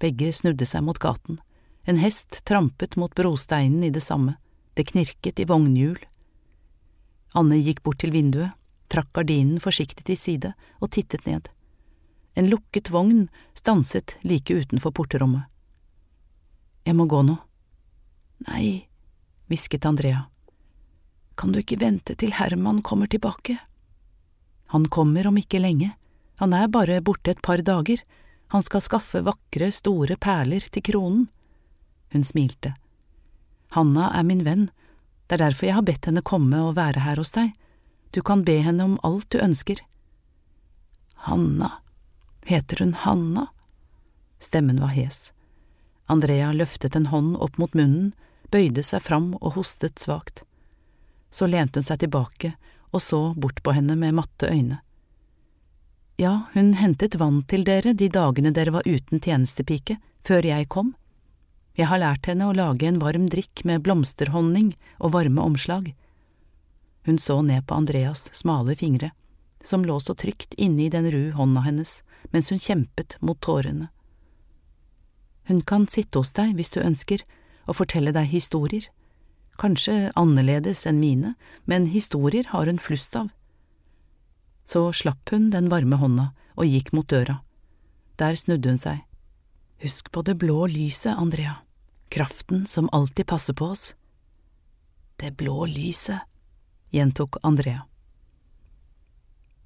Begge 0.00 0.32
snudde 0.32 0.66
seg 0.68 0.84
mot 0.86 0.98
gaten, 1.00 1.38
en 1.86 2.00
hest 2.00 2.40
trampet 2.48 2.96
mot 2.96 3.12
brosteinen 3.14 3.84
i 3.86 3.92
det 3.92 4.02
samme, 4.02 4.36
det 4.74 4.88
knirket 4.90 5.40
i 5.40 5.46
vognhjul. 5.48 6.00
Anne 7.36 7.58
gikk 7.60 7.82
bort 7.84 8.00
til 8.00 8.14
vinduet, 8.14 8.54
trakk 8.88 9.10
gardinen 9.16 9.60
forsiktig 9.60 10.06
til 10.08 10.16
side 10.16 10.52
og 10.80 10.92
tittet 10.96 11.26
ned. 11.28 11.50
En 12.36 12.48
lukket 12.48 12.90
vogn 12.92 13.26
stanset 13.56 14.16
like 14.24 14.54
utenfor 14.54 14.94
porterommet. 14.96 15.44
Jeg 16.86 16.96
må 16.96 17.08
gå 17.10 17.20
nå. 17.26 17.36
Nei, 18.46 18.86
hvisket 19.50 19.88
Andrea. 19.88 20.26
Kan 21.36 21.52
du 21.52 21.60
ikke 21.60 21.80
vente 21.80 22.14
til 22.16 22.32
Herman 22.36 22.82
kommer 22.84 23.10
tilbake? 23.10 23.58
Han 24.72 24.86
kommer 24.92 25.28
om 25.28 25.36
ikke 25.40 25.60
lenge, 25.60 25.92
han 26.40 26.52
er 26.52 26.68
bare 26.72 27.00
borte 27.04 27.32
et 27.32 27.42
par 27.44 27.60
dager, 27.64 28.00
han 28.52 28.62
skal 28.62 28.84
skaffe 28.84 29.22
vakre, 29.26 29.70
store 29.72 30.16
perler 30.20 30.64
til 30.70 30.84
kronen. 30.84 31.26
Hun 32.12 32.24
smilte. 32.24 32.74
Hanna 33.74 34.10
er 34.14 34.26
min 34.26 34.44
venn, 34.46 34.68
det 35.26 35.36
er 35.36 35.44
derfor 35.46 35.68
jeg 35.68 35.78
har 35.78 35.86
bedt 35.86 36.06
henne 36.06 36.22
komme 36.22 36.60
og 36.62 36.76
være 36.78 37.02
her 37.02 37.20
hos 37.20 37.34
deg, 37.34 37.52
du 38.14 38.22
kan 38.22 38.44
be 38.46 38.60
henne 38.62 38.84
om 38.84 38.98
alt 39.04 39.28
du 39.34 39.40
ønsker. 39.42 39.80
Hanna, 41.26 41.72
heter 42.46 42.84
hun 42.84 42.94
Hanna? 42.94 43.48
Stemmen 44.38 44.80
var 44.80 44.94
hes. 44.94 45.32
Andrea 46.06 46.52
løftet 46.52 46.96
en 46.96 47.10
hånd 47.10 47.34
opp 47.42 47.58
mot 47.58 47.74
munnen, 47.74 48.12
bøyde 48.50 48.84
seg 48.86 49.02
fram 49.02 49.32
og 49.40 49.56
hostet 49.58 49.98
svakt. 49.98 50.44
Så 51.30 51.48
lente 51.50 51.82
hun 51.82 51.88
seg 51.88 52.04
tilbake 52.04 52.54
og 52.94 53.02
så 53.02 53.34
bort 53.34 53.62
på 53.62 53.74
henne 53.76 53.96
med 53.98 54.14
matte 54.14 54.48
øyne. 54.48 54.78
Ja, 56.16 56.46
hun 56.54 56.72
hentet 56.80 57.18
vann 57.20 57.42
til 57.44 57.66
dere 57.66 57.92
de 57.92 58.08
dagene 58.08 58.52
dere 58.56 58.72
var 58.78 58.86
uten 58.86 59.20
tjenestepike, 59.20 59.98
før 60.24 60.46
jeg 60.48 60.68
kom. 60.72 60.94
Jeg 61.76 61.90
har 61.90 62.00
lært 62.00 62.26
henne 62.30 62.48
å 62.48 62.56
lage 62.56 62.88
en 62.88 63.00
varm 63.02 63.28
drikk 63.32 63.62
med 63.68 63.84
blomsterhonning 63.84 64.72
og 64.98 65.12
varme 65.12 65.44
omslag. 65.44 65.92
Hun 67.04 67.20
så 67.22 67.38
ned 67.44 67.66
på 67.68 67.76
Andreas 67.76 68.30
smale 68.34 68.74
fingre, 68.76 69.12
som 69.62 69.84
lå 69.84 69.98
så 70.00 70.16
trygt 70.16 70.56
inne 70.56 70.86
i 70.86 70.92
den 70.92 71.10
ru 71.12 71.30
hånda 71.36 71.62
hennes 71.66 72.00
mens 72.32 72.50
hun 72.50 72.58
kjempet 72.58 73.18
mot 73.20 73.38
tårene. 73.40 73.90
Hun 75.46 75.60
kan 75.62 75.86
sitte 75.86 76.18
hos 76.18 76.32
deg 76.34 76.56
hvis 76.56 76.72
du 76.74 76.80
ønsker, 76.82 77.22
og 77.66 77.78
fortelle 77.78 78.12
deg 78.14 78.30
historier. 78.30 78.88
Kanskje 79.58 80.10
annerledes 80.18 80.84
enn 80.86 80.98
mine, 81.02 81.34
men 81.66 81.90
historier 81.90 82.46
har 82.50 82.66
hun 82.70 82.82
flust 82.82 83.14
av 83.18 83.30
så 84.66 84.92
slapp 84.92 85.30
hun 85.30 85.50
den 85.50 85.70
varme 85.70 85.98
hånda 86.00 86.30
og 86.58 86.66
gikk 86.66 86.92
mot 86.96 87.06
døra. 87.08 87.40
Der 88.18 88.34
snudde 88.34 88.72
hun 88.72 88.80
seg. 88.82 89.04
Husk 89.82 90.10
på 90.10 90.24
det 90.26 90.38
blå 90.40 90.66
lyset, 90.72 91.14
Andrea, 91.14 91.60
kraften 92.08 92.66
som 92.66 92.88
alltid 92.92 93.26
passer 93.26 93.54
på 93.54 93.64
oss. 93.74 93.94
Det 95.16 95.32
blå 95.36 95.66
lyset, 95.66 96.20
gjentok 96.90 97.36
Andrea. 97.42 97.86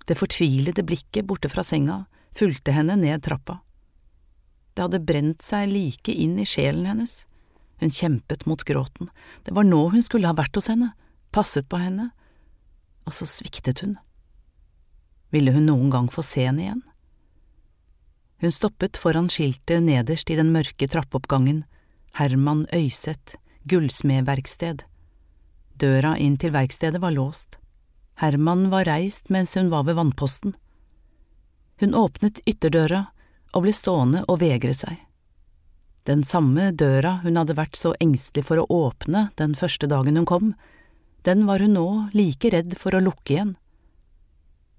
Det 0.07 0.15
fortvilede 0.19 0.83
blikket 0.83 1.25
borte 1.25 1.49
fra 1.49 1.63
senga 1.63 2.05
fulgte 2.35 2.73
henne 2.73 2.97
ned 2.97 3.23
trappa. 3.23 3.61
Det 4.75 4.83
hadde 4.83 5.03
brent 5.05 5.43
seg 5.43 5.71
like 5.71 6.13
inn 6.13 6.39
i 6.39 6.47
sjelen 6.47 6.87
hennes. 6.89 7.25
Hun 7.81 7.91
kjempet 7.91 8.47
mot 8.47 8.63
gråten, 8.65 9.09
det 9.45 9.55
var 9.57 9.65
nå 9.65 9.89
hun 9.93 10.03
skulle 10.05 10.29
ha 10.29 10.37
vært 10.37 10.57
hos 10.59 10.69
henne, 10.69 10.93
passet 11.33 11.69
på 11.69 11.81
henne, 11.81 12.11
og 13.09 13.17
så 13.17 13.27
sviktet 13.29 13.81
hun. 13.85 13.97
Ville 15.33 15.55
hun 15.55 15.67
noen 15.71 15.91
gang 15.91 16.11
få 16.13 16.23
se 16.27 16.45
henne 16.45 16.67
igjen? 16.67 16.83
Hun 18.41 18.53
stoppet 18.53 18.99
foran 19.01 19.29
skiltet 19.33 19.85
nederst 19.85 20.31
i 20.33 20.37
den 20.39 20.53
mørke 20.53 20.89
trappeoppgangen, 20.89 21.65
Herman 22.19 22.67
Øyseth, 22.75 23.37
gullsmedverksted. 23.65 24.85
Døra 25.81 26.17
inn 26.19 26.37
til 26.37 26.53
verkstedet 26.53 27.01
var 27.01 27.15
låst. 27.15 27.59
Herman 28.21 28.69
var 28.73 28.85
reist 28.89 29.31
mens 29.31 29.55
hun 29.57 29.71
var 29.73 29.87
ved 29.89 29.97
vannposten. 29.97 30.57
Hun 31.81 31.95
åpnet 31.97 32.43
ytterdøra 32.45 33.07
og 33.55 33.65
ble 33.65 33.73
stående 33.73 34.25
og 34.29 34.43
vegre 34.43 34.75
seg. 34.77 34.99
Den 36.05 36.25
samme 36.25 36.71
døra 36.73 37.21
hun 37.23 37.39
hadde 37.39 37.57
vært 37.57 37.79
så 37.79 37.95
engstelig 38.01 38.47
for 38.49 38.61
å 38.61 38.69
åpne 38.69 39.29
den 39.41 39.55
første 39.57 39.89
dagen 39.89 40.19
hun 40.21 40.29
kom, 40.29 40.53
den 41.25 41.47
var 41.47 41.61
hun 41.61 41.77
nå 41.77 41.89
like 42.17 42.51
redd 42.53 42.77
for 42.81 42.97
å 42.97 43.03
lukke 43.05 43.35
igjen. 43.35 43.55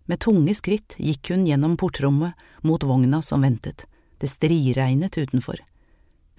Med 0.09 0.21
tunge 0.25 0.53
skritt 0.57 0.97
gikk 0.97 1.31
hun 1.31 1.45
gjennom 1.47 1.77
portrommet 1.77 2.37
mot 2.67 2.83
vogna 2.83 3.21
som 3.25 3.45
ventet, 3.45 3.85
det 4.17 4.29
striregnet 4.29 5.17
utenfor. 5.17 5.61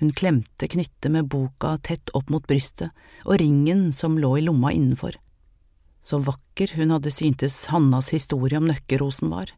Hun 0.03 0.13
klemte 0.13 0.67
knyttet 0.69 1.13
med 1.13 1.29
boka 1.31 1.77
tett 1.79 2.11
opp 2.11 2.27
mot 2.35 2.43
brystet 2.51 2.91
og 3.23 3.37
ringen 3.39 3.93
som 3.95 4.17
lå 4.19 4.33
i 4.39 4.43
lomma 4.43 4.73
innenfor. 4.75 5.15
Så 6.03 6.19
vakker 6.19 6.73
hun 6.75 6.91
hadde 6.91 7.13
syntes 7.15 7.61
Hannas 7.71 8.09
historie 8.11 8.59
om 8.59 8.67
nøkkerosen 8.67 9.31
var. 9.31 9.53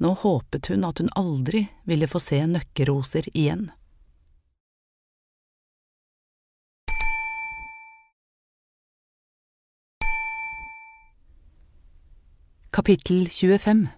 Nå 0.00 0.14
håpet 0.24 0.72
hun 0.72 0.88
at 0.88 1.04
hun 1.04 1.12
aldri 1.20 1.66
ville 1.84 2.08
få 2.08 2.22
se 2.30 2.40
nøkkeroser 2.48 3.28
igjen. 3.34 3.68
Kapittel 12.72 13.26
25 13.28 13.88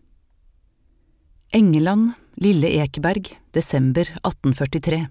Engeland, 1.55 2.17
Lille 2.43 2.75
Ekeberg, 2.83 3.37
desember 3.55 4.17
1843 4.27 5.07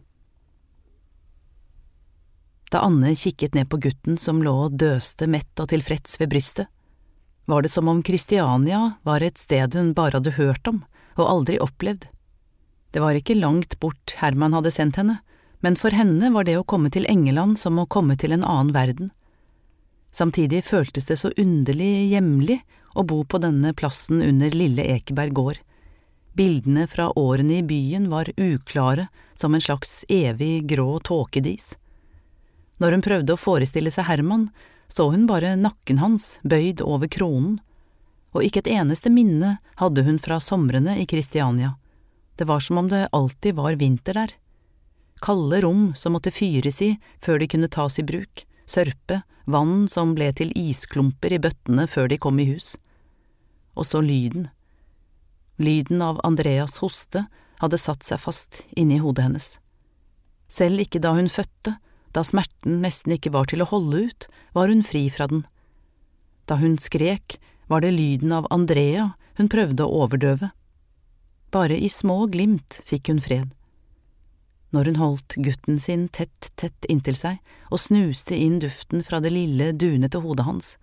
Da 2.73 2.79
Anne 2.81 3.11
kikket 3.13 3.53
ned 3.53 3.69
på 3.69 3.77
gutten 3.77 4.17
som 4.17 4.39
lå 4.41 4.51
og 4.65 4.79
døste 4.81 5.27
mett 5.29 5.61
og 5.61 5.69
tilfreds 5.69 6.17
ved 6.17 6.31
brystet, 6.31 6.71
var 7.45 7.61
det 7.61 7.69
som 7.69 7.89
om 7.91 7.99
Kristiania 8.01 8.95
var 9.05 9.21
et 9.21 9.37
sted 9.37 9.75
hun 9.77 9.91
bare 9.93 10.17
hadde 10.17 10.33
hørt 10.39 10.67
om 10.71 10.79
og 11.13 11.27
aldri 11.27 11.59
opplevd. 11.61 12.07
Det 12.89 13.01
var 13.03 13.13
ikke 13.13 13.37
langt 13.37 13.77
bort 13.83 14.15
Herman 14.17 14.55
hadde 14.57 14.71
sendt 14.73 14.97
henne, 14.97 15.19
men 15.61 15.77
for 15.77 15.93
henne 15.93 16.31
var 16.33 16.47
det 16.49 16.55
å 16.57 16.65
komme 16.65 16.89
til 16.89 17.05
Engeland 17.09 17.59
som 17.61 17.77
å 17.77 17.85
komme 17.85 18.17
til 18.17 18.33
en 18.33 18.45
annen 18.45 18.73
verden. 18.73 19.13
Samtidig 20.09 20.63
føltes 20.65 21.05
det 21.09 21.19
så 21.21 21.29
underlig 21.37 22.09
hjemlig 22.09 22.59
å 22.97 23.05
bo 23.05 23.21
på 23.21 23.37
denne 23.43 23.75
plassen 23.77 24.21
under 24.21 24.49
Lille 24.49 24.85
Ekeberg 24.95 25.37
gård. 25.37 25.61
Bildene 26.33 26.87
fra 26.89 27.11
årene 27.17 27.59
i 27.61 27.69
byen 27.69 28.09
var 28.09 28.33
uklare 28.33 29.07
som 29.37 29.53
en 29.53 29.61
slags 29.61 30.01
evig 30.09 30.65
grå 30.73 30.97
tåkedis. 31.05 31.75
Når 32.83 32.97
hun 32.97 33.03
prøvde 33.05 33.31
å 33.31 33.39
forestille 33.39 33.91
seg 33.95 34.09
Herman, 34.09 34.49
så 34.91 35.05
hun 35.13 35.23
bare 35.23 35.53
nakken 35.55 36.01
hans 36.03 36.41
bøyd 36.43 36.81
over 36.83 37.07
kronen, 37.07 37.61
og 38.35 38.43
ikke 38.43 38.59
et 38.59 38.73
eneste 38.75 39.07
minne 39.13 39.53
hadde 39.79 40.03
hun 40.03 40.17
fra 40.19 40.35
somrene 40.43 40.97
i 40.99 41.05
Kristiania. 41.07 41.77
Det 42.35 42.43
var 42.49 42.59
som 42.65 42.81
om 42.81 42.89
det 42.91 43.05
alltid 43.15 43.55
var 43.55 43.77
vinter 43.79 44.17
der. 44.19 44.33
Kalde 45.23 45.61
rom 45.63 45.93
som 45.95 46.17
måtte 46.17 46.33
fyres 46.35 46.81
i 46.83 46.89
før 47.23 47.39
de 47.39 47.47
kunne 47.53 47.69
tas 47.71 47.95
i 48.01 48.03
bruk, 48.03 48.43
sørpe, 48.67 49.21
vann 49.45 49.87
som 49.87 50.11
ble 50.17 50.27
til 50.35 50.51
isklumper 50.57 51.37
i 51.37 51.39
bøttene 51.39 51.87
før 51.87 52.11
de 52.11 52.19
kom 52.19 52.41
i 52.41 52.49
hus. 52.51 52.73
Og 53.79 53.87
så 53.87 54.01
lyden. 54.03 54.49
Lyden 55.55 56.03
av 56.03 56.19
Andreas 56.27 56.81
hoste 56.83 57.29
hadde 57.63 57.79
satt 57.79 58.03
seg 58.03 58.19
fast 58.19 58.63
inni 58.75 58.99
hodet 58.99 59.29
hennes. 59.29 59.49
Selv 60.51 60.83
ikke 60.83 60.99
da 60.99 61.13
hun 61.15 61.31
fødte, 61.31 61.77
da 62.13 62.23
smerten 62.25 62.81
nesten 62.83 63.15
ikke 63.15 63.33
var 63.33 63.49
til 63.49 63.63
å 63.63 63.69
holde 63.69 64.05
ut, 64.07 64.27
var 64.53 64.69
hun 64.69 64.85
fri 64.85 65.07
fra 65.13 65.27
den. 65.31 65.43
Da 66.49 66.59
hun 66.61 66.77
skrek, 66.81 67.39
var 67.67 67.81
det 67.83 67.95
lyden 67.95 68.33
av 68.35 68.47
Andrea 68.53 69.13
hun 69.39 69.49
prøvde 69.49 69.85
å 69.85 70.05
overdøve. 70.05 70.51
Bare 71.53 71.77
i 71.77 71.89
små 71.89 72.25
glimt 72.29 72.81
fikk 72.85 73.09
hun 73.09 73.21
fred 73.23 73.53
når 74.73 74.89
hun 74.89 74.99
holdt 74.99 75.37
gutten 75.45 75.77
sin 75.79 76.07
tett, 76.09 76.49
tett 76.57 76.87
inntil 76.89 77.15
seg 77.17 77.37
og 77.69 77.81
snuste 77.81 78.35
inn 78.35 78.59
duften 78.61 79.05
fra 79.05 79.21
det 79.23 79.31
lille, 79.33 79.71
dunete 79.71 80.23
hodet 80.23 80.47
hans, 80.47 80.75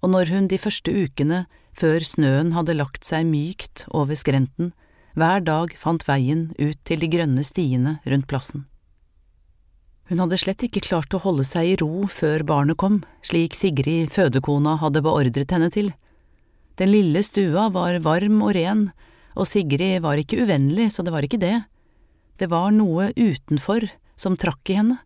og 0.00 0.12
når 0.14 0.32
hun 0.32 0.48
de 0.48 0.58
første 0.60 0.92
ukene, 0.92 1.44
før 1.76 2.00
snøen 2.00 2.54
hadde 2.56 2.78
lagt 2.78 3.04
seg 3.04 3.28
mykt 3.28 3.84
over 3.92 4.16
skrenten, 4.16 4.72
hver 5.16 5.44
dag 5.44 5.72
fant 5.76 6.04
veien 6.08 6.48
ut 6.56 6.80
til 6.88 7.00
de 7.00 7.10
grønne 7.12 7.44
stiene 7.44 7.98
rundt 8.08 8.28
plassen. 8.30 8.64
Hun 10.06 10.22
hadde 10.22 10.38
slett 10.38 10.62
ikke 10.62 10.84
klart 10.86 11.14
å 11.16 11.22
holde 11.22 11.44
seg 11.46 11.72
i 11.72 11.78
ro 11.80 12.06
før 12.10 12.44
barnet 12.46 12.78
kom, 12.78 13.00
slik 13.26 13.56
Sigrid, 13.58 14.12
fødekona, 14.14 14.76
hadde 14.82 15.02
beordret 15.02 15.50
henne 15.50 15.70
til. 15.74 15.92
Den 16.78 16.92
lille 16.92 17.22
stua 17.26 17.70
var 17.74 17.98
varm 18.04 18.42
og 18.44 18.54
ren, 18.54 18.90
og 19.34 19.48
Sigrid 19.50 20.04
var 20.04 20.20
ikke 20.20 20.44
uvennlig, 20.44 20.92
så 20.94 21.02
det 21.02 21.14
var 21.14 21.26
ikke 21.26 21.42
det 21.42 21.56
det 22.36 22.46
var 22.52 22.70
noe 22.72 23.10
utenfor 23.16 23.88
som 24.16 24.36
trakk 24.36 24.70
i 24.70 24.78
henne. 24.78 24.98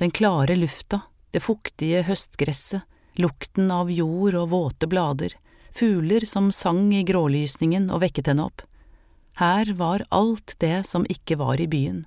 Den 0.00 0.10
klare 0.10 0.56
lufta, 0.56 1.02
det 1.30 1.44
fuktige 1.44 2.02
høstgresset, 2.08 2.82
lukten 3.20 3.70
av 3.72 3.90
jord 3.92 4.36
og 4.40 4.48
våte 4.52 4.88
blader, 4.88 5.34
fugler 5.72 6.24
som 6.28 6.50
sang 6.52 6.88
i 6.96 7.04
grålysningen 7.04 7.90
og 7.92 8.00
vekket 8.06 8.32
henne 8.32 8.48
opp. 8.48 8.64
Her 9.40 9.68
var 9.76 10.04
alt 10.12 10.56
det 10.60 10.82
som 10.88 11.04
ikke 11.08 11.38
var 11.40 11.60
i 11.60 11.68
byen. 11.68 12.02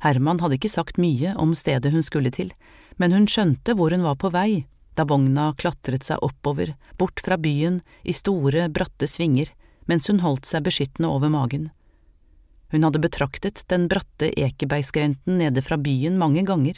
Herman 0.00 0.40
hadde 0.40 0.56
ikke 0.56 0.72
sagt 0.72 1.00
mye 1.00 1.34
om 1.36 1.54
stedet 1.56 1.92
hun 1.92 2.04
skulle 2.04 2.32
til, 2.32 2.52
men 2.96 3.12
hun 3.12 3.28
skjønte 3.28 3.76
hvor 3.76 3.92
hun 3.92 4.06
var 4.06 4.16
på 4.20 4.32
vei 4.32 4.64
da 4.98 5.06
vogna 5.08 5.50
klatret 5.56 6.04
seg 6.04 6.20
oppover, 6.24 6.74
bort 6.98 7.22
fra 7.24 7.38
byen 7.40 7.80
i 8.02 8.12
store, 8.12 8.66
bratte 8.68 9.08
svinger, 9.08 9.48
mens 9.88 10.10
hun 10.10 10.20
holdt 10.24 10.48
seg 10.48 10.66
beskyttende 10.66 11.08
over 11.08 11.32
magen. 11.32 11.70
Hun 12.70 12.84
hadde 12.86 13.02
betraktet 13.02 13.64
den 13.72 13.88
bratte 13.90 14.30
Ekebergskrenten 14.38 15.40
nede 15.40 15.62
fra 15.64 15.78
byen 15.80 16.18
mange 16.20 16.44
ganger, 16.46 16.76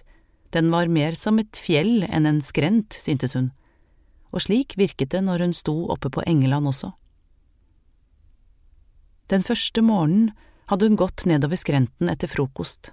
den 0.53 0.71
var 0.73 0.89
mer 0.93 1.17
som 1.17 1.41
et 1.41 1.57
fjell 1.57 2.05
enn 2.09 2.29
en 2.29 2.41
skrent, 2.45 2.95
syntes 2.95 3.35
hun, 3.37 3.51
og 4.33 4.45
slik 4.47 4.77
virket 4.81 5.13
det 5.17 5.25
når 5.25 5.47
hun 5.47 5.57
sto 5.57 5.75
oppe 5.93 6.13
på 6.13 6.25
Engeland 6.29 6.69
også. 6.69 6.93
Den 9.33 9.45
første 9.45 9.81
morgenen 9.85 10.33
hadde 10.69 10.89
hun 10.89 10.99
gått 11.01 11.25
nedover 11.29 11.57
skrenten 11.57 12.13
etter 12.13 12.29
frokost. 12.29 12.93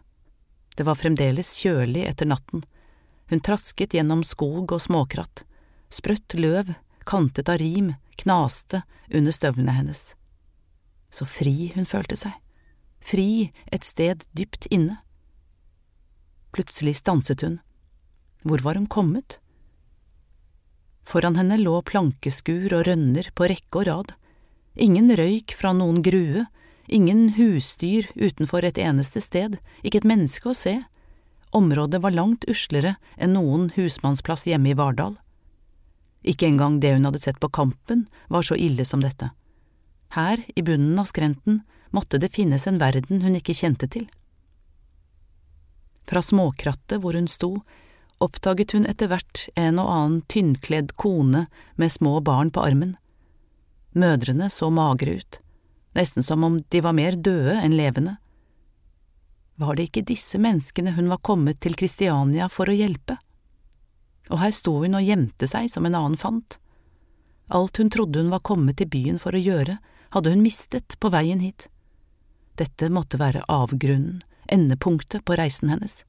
Det 0.78 0.86
var 0.88 1.00
fremdeles 1.00 1.54
kjølig 1.62 2.06
etter 2.10 2.30
natten. 2.30 2.66
Hun 3.30 3.42
trasket 3.46 3.94
gjennom 3.94 4.24
skog 4.26 4.72
og 4.76 4.82
småkratt. 4.84 5.46
Sprøtt 5.90 6.36
løv, 6.40 6.74
kantet 7.10 7.50
av 7.50 7.60
rim, 7.62 7.94
knaste 8.20 8.84
under 9.14 9.34
støvlene 9.36 9.76
hennes. 9.78 10.14
Så 11.10 11.26
fri 11.30 11.72
hun 11.76 11.90
følte 11.90 12.18
seg 12.20 12.38
fri 13.00 13.52
et 13.72 13.86
sted 13.88 14.26
dypt 14.38 14.68
inne. 14.70 15.00
Plutselig 16.54 16.98
stanset 17.00 17.44
hun. 17.46 17.60
Hvor 18.44 18.64
var 18.66 18.80
hun 18.80 18.88
kommet? 18.88 19.40
Foran 21.06 21.38
henne 21.40 21.58
lå 21.60 21.80
plankeskur 21.86 22.74
og 22.76 22.86
rønner 22.88 23.32
på 23.36 23.50
rekke 23.50 23.82
og 23.82 23.88
rad, 23.90 24.14
ingen 24.76 25.10
røyk 25.18 25.56
fra 25.58 25.74
noen 25.74 26.04
grue, 26.06 26.46
ingen 26.90 27.30
husdyr 27.38 28.10
utenfor 28.16 28.66
et 28.66 28.78
eneste 28.82 29.22
sted, 29.22 29.58
ikke 29.84 30.02
et 30.02 30.10
menneske 30.10 30.50
å 30.50 30.58
se, 30.58 30.76
området 31.56 32.02
var 32.04 32.14
langt 32.14 32.46
uslere 32.50 32.96
enn 33.18 33.34
noen 33.38 33.70
husmannsplass 33.78 34.48
hjemme 34.50 34.74
i 34.74 34.78
Vardal. 34.78 35.18
Ikke 36.22 36.50
engang 36.50 36.80
det 36.84 36.94
hun 36.96 37.08
hadde 37.08 37.22
sett 37.22 37.40
på 37.40 37.50
Kampen 37.50 38.06
var 38.28 38.44
så 38.46 38.58
ille 38.60 38.86
som 38.86 39.02
dette. 39.02 39.32
Her, 40.14 40.42
i 40.56 40.62
bunnen 40.66 40.98
av 41.00 41.08
skrenten, 41.10 41.62
måtte 41.92 42.20
det 42.22 42.34
finnes 42.34 42.68
en 42.68 42.80
verden 42.82 43.22
hun 43.22 43.38
ikke 43.38 43.56
kjente 43.56 43.88
til. 43.90 44.08
Fra 46.10 46.22
småkrattet 46.26 47.02
hvor 47.02 47.14
hun 47.14 47.30
sto, 47.30 47.60
oppdaget 48.20 48.74
hun 48.74 48.88
etter 48.90 49.12
hvert 49.12 49.46
en 49.56 49.80
og 49.80 49.92
annen 49.94 50.24
tynnkledd 50.28 50.96
kone 51.00 51.46
med 51.78 51.94
små 51.94 52.18
barn 52.26 52.50
på 52.52 52.64
armen. 52.66 52.96
Mødrene 53.94 54.50
så 54.54 54.70
magre 54.74 55.20
ut, 55.22 55.40
nesten 55.98 56.24
som 56.24 56.44
om 56.44 56.60
de 56.70 56.82
var 56.82 56.96
mer 56.98 57.18
døde 57.18 57.56
enn 57.60 57.76
levende. 57.78 58.18
Var 59.60 59.76
det 59.76 59.90
ikke 59.90 60.06
disse 60.08 60.40
menneskene 60.40 60.94
hun 60.96 61.10
var 61.12 61.20
kommet 61.26 61.60
til 61.60 61.76
Kristiania 61.76 62.48
for 62.52 62.70
å 62.70 62.76
hjelpe? 62.76 63.18
Og 64.30 64.40
her 64.40 64.54
sto 64.56 64.78
hun 64.84 64.96
og 64.96 65.04
gjemte 65.04 65.50
seg 65.50 65.68
som 65.72 65.88
en 65.90 65.98
annen 65.98 66.20
fant. 66.20 66.60
Alt 67.50 67.82
hun 67.82 67.90
trodde 67.90 68.22
hun 68.22 68.32
var 68.32 68.46
kommet 68.46 68.78
til 68.80 68.88
byen 68.88 69.20
for 69.20 69.36
å 69.36 69.42
gjøre, 69.42 69.80
hadde 70.14 70.32
hun 70.32 70.46
mistet 70.46 70.96
på 71.02 71.12
veien 71.12 71.42
hit. 71.44 71.68
Dette 72.56 72.90
måtte 72.94 73.20
være 73.20 73.44
avgrunnen, 73.50 74.22
endepunktet 74.48 75.26
på 75.26 75.36
reisen 75.40 75.74
hennes. 75.74 76.04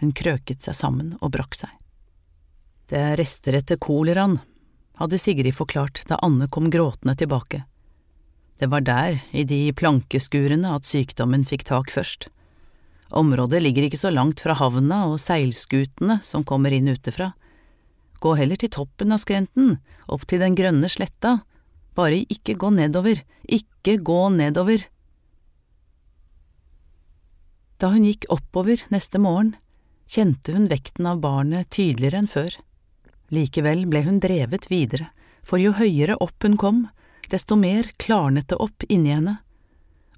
Hun 0.00 0.12
krøket 0.12 0.64
seg 0.64 0.76
sammen 0.76 1.14
og 1.20 1.32
brakk 1.36 1.56
seg. 1.56 1.70
Det 2.86 2.98
er 3.00 3.16
rester 3.18 3.56
etter 3.58 3.80
koleraen, 3.82 4.38
hadde 5.00 5.18
Sigrid 5.18 5.54
forklart 5.56 6.04
da 6.08 6.18
Anne 6.24 6.48
kom 6.48 6.70
gråtende 6.70 7.16
tilbake. 7.18 7.64
Det 8.56 8.70
var 8.72 8.80
der, 8.80 9.20
i 9.36 9.44
de 9.44 9.72
plankeskurene, 9.76 10.70
at 10.72 10.88
sykdommen 10.88 11.44
fikk 11.44 11.66
tak 11.68 11.92
først. 11.92 12.30
Området 13.12 13.60
ligger 13.62 13.86
ikke 13.86 14.00
så 14.00 14.10
langt 14.10 14.40
fra 14.42 14.56
havna 14.58 15.04
og 15.10 15.20
seilskutene 15.22 16.18
som 16.26 16.44
kommer 16.44 16.74
inn 16.74 16.88
utefra. 16.88 17.34
Gå 18.20 18.32
heller 18.38 18.56
til 18.56 18.72
toppen 18.72 19.12
av 19.12 19.20
skrenten, 19.22 19.76
opp 20.08 20.24
til 20.26 20.40
den 20.42 20.56
grønne 20.58 20.88
sletta, 20.90 21.40
bare 21.96 22.24
ikke 22.32 22.56
gå 22.58 22.72
nedover, 22.74 23.20
ikke 23.44 23.98
gå 24.04 24.20
nedover. 24.34 24.88
Da 27.76 27.92
hun 27.92 28.08
gikk 28.08 28.24
oppover 28.32 28.80
neste 28.92 29.20
morgen, 29.20 29.54
kjente 30.08 30.54
hun 30.56 30.70
vekten 30.72 31.08
av 31.08 31.20
barnet 31.20 31.68
tydeligere 31.76 32.22
enn 32.22 32.30
før. 32.30 32.56
Likevel 33.34 33.84
ble 33.90 34.04
hun 34.06 34.20
drevet 34.22 34.70
videre, 34.72 35.10
for 35.44 35.60
jo 35.60 35.74
høyere 35.76 36.16
opp 36.24 36.46
hun 36.46 36.56
kom, 36.60 36.86
desto 37.32 37.56
mer 37.56 37.88
klarnet 38.02 38.48
det 38.52 38.58
opp 38.62 38.86
inni 38.88 39.14
henne, 39.14 39.38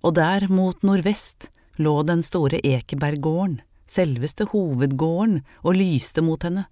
og 0.03 0.15
der 0.19 0.47
mot 0.53 0.83
nordvest 0.87 1.49
lå 1.79 2.03
den 2.07 2.23
store 2.23 2.61
Ekeberggården, 2.67 3.61
selveste 3.89 4.49
hovedgården, 4.53 5.41
og 5.65 5.79
lyste 5.79 6.23
mot 6.23 6.43
henne. 6.45 6.67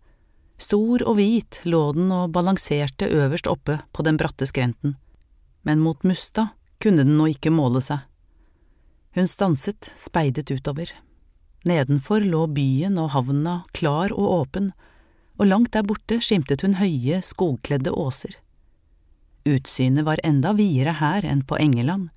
Stor 0.57 1.03
og 1.05 1.19
hvit 1.19 1.61
lå 1.69 1.83
den 1.97 2.13
og 2.15 2.33
balanserte 2.35 3.09
øverst 3.13 3.49
oppe 3.51 3.81
på 3.93 4.05
den 4.07 4.19
bratte 4.21 4.49
skrenten, 4.49 4.97
men 5.63 5.83
mot 5.85 6.05
Musta 6.05 6.51
kunne 6.83 7.05
den 7.05 7.17
nå 7.19 7.29
ikke 7.35 7.53
måle 7.53 7.83
seg. 7.85 8.05
Hun 9.17 9.29
stanset, 9.29 9.93
speidet 9.97 10.51
utover. 10.53 10.91
Nedenfor 11.67 12.25
lå 12.25 12.45
byen 12.53 12.99
og 13.01 13.15
havna 13.15 13.63
klar 13.75 14.13
og 14.13 14.27
åpen, 14.43 14.71
og 15.37 15.49
langt 15.49 15.73
der 15.77 15.85
borte 15.85 16.21
skimtet 16.25 16.63
hun 16.65 16.77
høye, 16.81 17.21
skogkledde 17.25 17.93
åser. 17.93 18.37
Utsynet 19.47 20.05
var 20.05 20.21
enda 20.27 20.53
videre 20.59 20.97
her 20.99 21.25
enn 21.25 21.45
på 21.47 21.59
Engeland. 21.63 22.11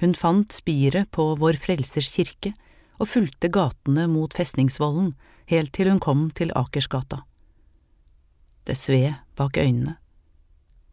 Hun 0.00 0.14
fant 0.16 0.52
spiret 0.52 1.10
på 1.12 1.34
Vår 1.36 1.58
Frelsers 1.60 2.08
kirke 2.16 2.54
og 2.96 3.10
fulgte 3.10 3.50
gatene 3.52 4.06
mot 4.08 4.32
festningsvollen 4.32 5.12
helt 5.52 5.74
til 5.76 5.90
hun 5.92 6.00
kom 6.00 6.30
til 6.32 6.54
Akersgata. 6.56 7.20
Det 8.64 8.76
sved 8.80 9.12
bak 9.36 9.60
øynene. 9.60 9.98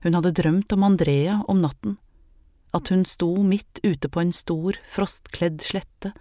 Hun 0.03 0.17
hadde 0.17 0.33
drømt 0.35 0.73
om 0.75 0.83
Andrea 0.83 1.39
om 1.47 1.61
natten, 1.63 1.97
at 2.75 2.89
hun 2.91 3.05
sto 3.05 3.29
midt 3.45 3.79
ute 3.85 4.09
på 4.09 4.23
en 4.23 4.33
stor, 4.35 4.75
frostkledd 4.91 5.61
slette 5.63 6.11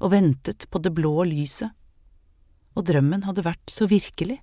og 0.00 0.14
ventet 0.14 0.68
på 0.70 0.80
det 0.80 0.94
blå 0.96 1.26
lyset, 1.28 1.74
og 2.74 2.86
drømmen 2.88 3.26
hadde 3.26 3.44
vært 3.44 3.70
så 3.70 3.88
virkelig. 3.90 4.38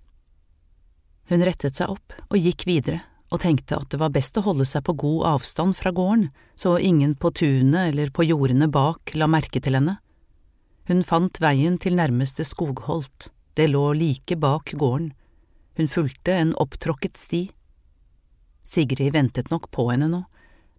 Hun 1.32 1.46
rettet 1.48 1.80
seg 1.80 1.94
opp 1.94 2.14
og 2.30 2.38
gikk 2.38 2.68
videre 2.68 3.02
og 3.32 3.40
tenkte 3.40 3.80
at 3.80 3.90
det 3.94 4.00
var 4.02 4.12
best 4.12 4.38
å 4.38 4.44
holde 4.44 4.68
seg 4.68 4.84
på 4.86 4.98
god 5.00 5.28
avstand 5.38 5.78
fra 5.80 5.94
gården, 5.96 6.30
så 6.56 6.76
ingen 6.78 7.16
på 7.16 7.32
tunet 7.32 7.94
eller 7.94 8.12
på 8.12 8.26
jordene 8.28 8.68
bak 8.68 9.16
la 9.16 9.30
merke 9.32 9.64
til 9.64 9.80
henne. 9.80 9.98
Hun 10.92 11.04
fant 11.08 11.40
veien 11.40 11.78
til 11.80 11.96
nærmeste 11.96 12.44
skogholt, 12.44 13.30
det 13.56 13.70
lå 13.72 13.92
like 13.96 14.36
bak 14.36 14.74
gården, 14.76 15.14
hun 15.80 15.88
fulgte 15.88 16.36
en 16.36 16.52
opptråkket 16.60 17.16
sti. 17.18 17.46
Sigrid 18.68 19.14
ventet 19.16 19.50
nok 19.52 19.70
på 19.72 19.88
henne 19.94 20.12
nå, 20.12 20.26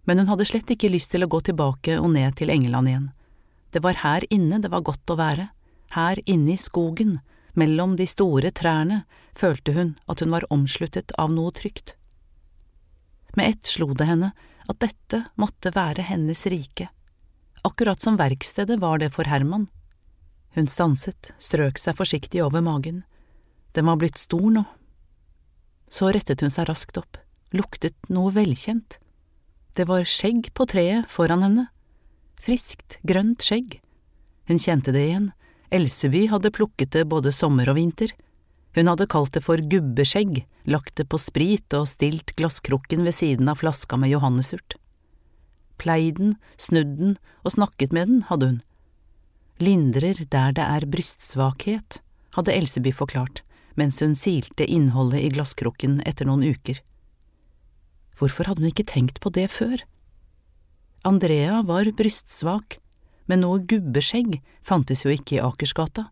men 0.05 0.21
hun 0.21 0.29
hadde 0.29 0.45
slett 0.45 0.69
ikke 0.69 0.91
lyst 0.93 1.11
til 1.13 1.25
å 1.25 1.31
gå 1.31 1.41
tilbake 1.49 1.97
og 1.97 2.11
ned 2.13 2.37
til 2.37 2.53
England 2.53 2.91
igjen. 2.91 3.09
Det 3.73 3.81
var 3.81 4.03
her 4.03 4.25
inne 4.29 4.61
det 4.61 4.69
var 4.69 4.85
godt 4.85 5.09
å 5.09 5.17
være, 5.17 5.49
her 5.97 6.21
inne 6.29 6.53
i 6.53 6.59
skogen, 6.59 7.17
mellom 7.57 7.97
de 7.97 8.05
store 8.09 8.53
trærne, 8.53 9.03
følte 9.33 9.73
hun 9.73 9.93
at 10.09 10.21
hun 10.21 10.33
var 10.33 10.45
omsluttet 10.53 11.13
av 11.17 11.33
noe 11.33 11.53
trygt. 11.55 11.95
Med 13.33 13.49
ett 13.49 13.65
slo 13.65 13.93
det 13.97 14.07
henne 14.09 14.31
at 14.69 14.79
dette 14.79 15.23
måtte 15.39 15.73
være 15.75 16.05
hennes 16.07 16.45
rike, 16.51 16.89
akkurat 17.63 18.01
som 18.01 18.17
verkstedet 18.19 18.79
var 18.79 19.01
det 19.01 19.11
for 19.15 19.27
Herman. 19.27 19.67
Hun 20.53 20.69
stanset, 20.69 21.33
strøk 21.41 21.79
seg 21.81 21.97
forsiktig 21.97 22.43
over 22.45 22.61
magen. 22.61 23.01
Den 23.73 23.89
var 23.89 23.97
blitt 23.97 24.21
stor 24.21 24.49
nå. 24.53 24.63
Så 25.89 26.11
rettet 26.13 26.45
hun 26.45 26.53
seg 26.53 26.69
raskt 26.69 26.97
opp, 27.01 27.17
luktet 27.53 27.97
noe 28.13 28.31
velkjent. 28.33 28.99
Det 29.73 29.87
var 29.89 30.05
skjegg 30.05 30.51
på 30.53 30.67
treet 30.69 31.09
foran 31.09 31.41
henne. 31.45 31.67
Friskt, 32.37 32.99
grønt 33.01 33.41
skjegg. 33.41 33.79
Hun 34.45 34.61
kjente 34.61 34.93
det 34.93 35.07
igjen, 35.07 35.31
Elseby 35.73 36.27
hadde 36.29 36.53
plukket 36.53 36.91
det 36.93 37.07
både 37.09 37.31
sommer 37.33 37.71
og 37.71 37.79
vinter. 37.79 38.11
Hun 38.73 38.89
hadde 38.89 39.09
kalt 39.09 39.35
det 39.35 39.43
for 39.45 39.61
gubbeskjegg, 39.61 40.43
lagt 40.65 40.95
det 40.97 41.07
på 41.11 41.19
sprit 41.21 41.75
og 41.77 41.87
stilt 41.91 42.33
glasskrukken 42.39 43.05
ved 43.05 43.13
siden 43.13 43.51
av 43.51 43.61
flaska 43.61 43.99
med 44.01 44.13
johannesurt. 44.15 44.77
Pleid 45.77 46.17
den, 46.17 46.35
snudd 46.57 46.97
den 46.97 47.17
og 47.43 47.53
snakket 47.55 47.93
med 47.93 48.09
den, 48.09 48.21
hadde 48.29 48.49
hun. 48.51 48.61
Lindrer 49.61 50.25
der 50.33 50.55
det 50.57 50.65
er 50.65 50.89
brystsvakhet, 50.89 52.01
hadde 52.33 52.55
Elseby 52.55 52.93
forklart 52.95 53.43
mens 53.79 54.01
hun 54.01 54.15
silte 54.15 54.65
innholdet 54.69 55.23
i 55.23 55.31
glasskrukken 55.33 56.01
etter 56.07 56.27
noen 56.29 56.45
uker. 56.45 56.79
Hvorfor 58.17 58.49
hadde 58.49 58.63
hun 58.63 58.71
ikke 58.71 58.87
tenkt 58.89 59.19
på 59.23 59.31
det 59.33 59.49
før? 59.51 59.81
Andrea 61.03 61.61
var 61.67 61.89
brystsvak, 61.97 62.77
men 63.27 63.43
noe 63.43 63.63
gubbeskjegg 63.67 64.37
fantes 64.65 65.03
jo 65.05 65.13
ikke 65.13 65.39
i 65.39 65.43
Akersgata. 65.43 66.07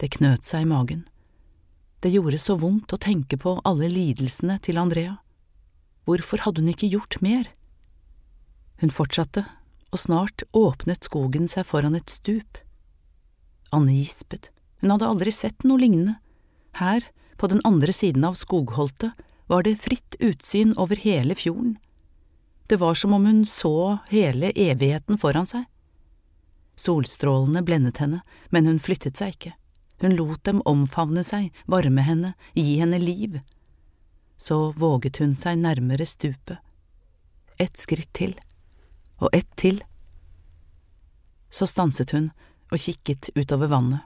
Det 0.00 0.12
knøt 0.16 0.46
seg 0.46 0.64
i 0.64 0.70
magen. 0.70 1.02
Det 2.02 2.10
gjorde 2.10 2.38
så 2.42 2.56
vondt 2.58 2.92
å 2.94 3.00
tenke 3.00 3.38
på 3.38 3.58
alle 3.68 3.88
lidelsene 3.90 4.58
til 4.62 4.80
Andrea. 4.80 5.18
Hvorfor 6.08 6.42
hadde 6.42 6.62
hun 6.62 6.72
ikke 6.72 6.90
gjort 6.90 7.20
mer? 7.22 7.46
Hun 8.82 8.90
fortsatte, 8.90 9.44
og 9.94 10.00
snart 10.02 10.42
åpnet 10.56 11.06
skogen 11.06 11.46
seg 11.50 11.68
foran 11.68 11.94
et 11.94 12.10
stup. 12.10 12.58
Anne 13.70 13.94
gispet, 13.94 14.50
hun 14.82 14.90
hadde 14.90 15.06
aldri 15.06 15.30
sett 15.30 15.62
noe 15.62 15.78
lignende. 15.78 16.16
Her, 16.80 17.06
på 17.38 17.46
den 17.52 17.62
andre 17.68 17.94
siden 17.94 18.24
av 18.26 18.34
skogholtet, 18.40 19.14
var 19.46 19.62
det 19.62 19.78
fritt 19.78 20.16
utsyn 20.18 20.74
over 20.80 20.98
hele 20.98 21.36
fjorden. 21.38 21.76
Det 22.66 22.80
var 22.80 22.98
som 22.98 23.12
om 23.12 23.26
hun 23.26 23.44
så 23.46 23.98
hele 24.10 24.50
evigheten 24.56 25.18
foran 25.20 25.46
seg. 25.46 25.66
Solstrålene 26.74 27.62
blendet 27.62 28.00
henne, 28.02 28.22
men 28.50 28.66
hun 28.66 28.82
flyttet 28.82 29.20
seg 29.20 29.36
ikke. 29.36 29.52
Hun 30.02 30.16
lot 30.18 30.44
dem 30.44 30.58
omfavne 30.66 31.22
seg, 31.22 31.52
varme 31.70 32.02
henne, 32.02 32.32
gi 32.58 32.80
henne 32.80 32.98
liv. 32.98 33.38
Så 34.36 34.72
våget 34.74 35.20
hun 35.22 35.36
seg 35.38 35.60
nærmere 35.62 36.06
stupet. 36.10 36.58
Et 37.62 37.76
skritt 37.78 38.10
til, 38.10 38.32
og 39.22 39.30
ett 39.30 39.46
til. 39.54 39.78
Så 41.54 41.68
stanset 41.70 42.10
hun 42.10 42.32
og 42.72 42.82
kikket 42.82 43.30
utover 43.38 43.70
vannet. 43.70 44.02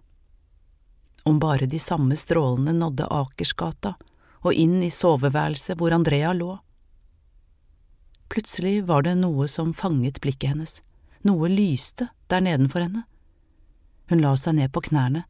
Om 1.24 1.38
bare 1.40 1.64
de 1.66 1.78
samme 1.80 2.16
strålene 2.16 2.74
nådde 2.76 3.06
Akersgata 3.10 3.94
og 4.44 4.52
inn 4.52 4.82
i 4.84 4.90
soveværelset 4.92 5.80
hvor 5.80 5.96
Andrea 5.96 6.34
lå. 6.36 6.58
Plutselig 8.28 8.82
var 8.84 9.06
det 9.08 9.14
noe 9.22 9.48
som 9.48 9.72
fanget 9.72 10.20
blikket 10.20 10.52
hennes, 10.52 10.82
noe 11.24 11.48
lyste 11.48 12.10
der 12.28 12.44
nedenfor 12.44 12.84
henne. 12.84 13.06
Hun 14.12 14.20
la 14.20 14.34
seg 14.36 14.58
ned 14.60 14.74
på 14.76 14.84
knærne, 14.90 15.24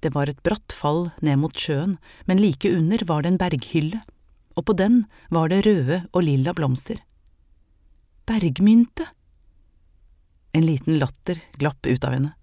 det 0.00 0.14
var 0.14 0.30
et 0.30 0.42
bratt 0.46 0.74
fall 0.74 1.08
ned 1.24 1.40
mot 1.42 1.54
sjøen, 1.54 1.96
men 2.26 2.40
like 2.42 2.70
under 2.70 3.02
var 3.08 3.24
det 3.24 3.32
en 3.32 3.40
berghylle, 3.40 4.00
og 4.54 4.66
på 4.68 4.76
den 4.78 5.04
var 5.34 5.50
det 5.50 5.64
røde 5.66 6.02
og 6.12 6.24
lilla 6.26 6.54
blomster. 6.54 7.00
Bergmynte! 8.28 9.08
En 10.52 10.66
liten 10.66 10.98
latter 10.98 11.40
glapp 11.58 11.86
ut 11.86 12.04
av 12.04 12.14
henne. 12.14 12.34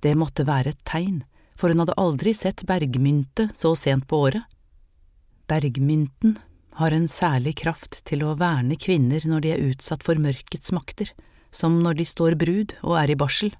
Det 0.00 0.16
måtte 0.16 0.46
være 0.48 0.72
et 0.72 0.84
tegn, 0.88 1.22
for 1.56 1.72
hun 1.72 1.82
hadde 1.82 1.98
aldri 2.00 2.32
sett 2.36 2.64
bergmynte 2.68 3.50
så 3.56 3.74
sent 3.76 4.06
på 4.08 4.22
året. 4.28 4.44
Bergmynten 5.50 6.38
har 6.80 6.94
en 6.96 7.08
særlig 7.10 7.58
kraft 7.60 8.00
til 8.08 8.24
å 8.24 8.36
verne 8.40 8.78
kvinner 8.80 9.26
når 9.28 9.44
de 9.44 9.52
er 9.52 9.66
utsatt 9.72 10.06
for 10.06 10.20
mørkets 10.20 10.72
makter, 10.72 11.10
som 11.50 11.80
når 11.82 12.00
de 12.00 12.06
står 12.08 12.38
brud 12.40 12.76
og 12.80 12.96
er 13.02 13.12
i 13.12 13.18
barsel. 13.18 13.52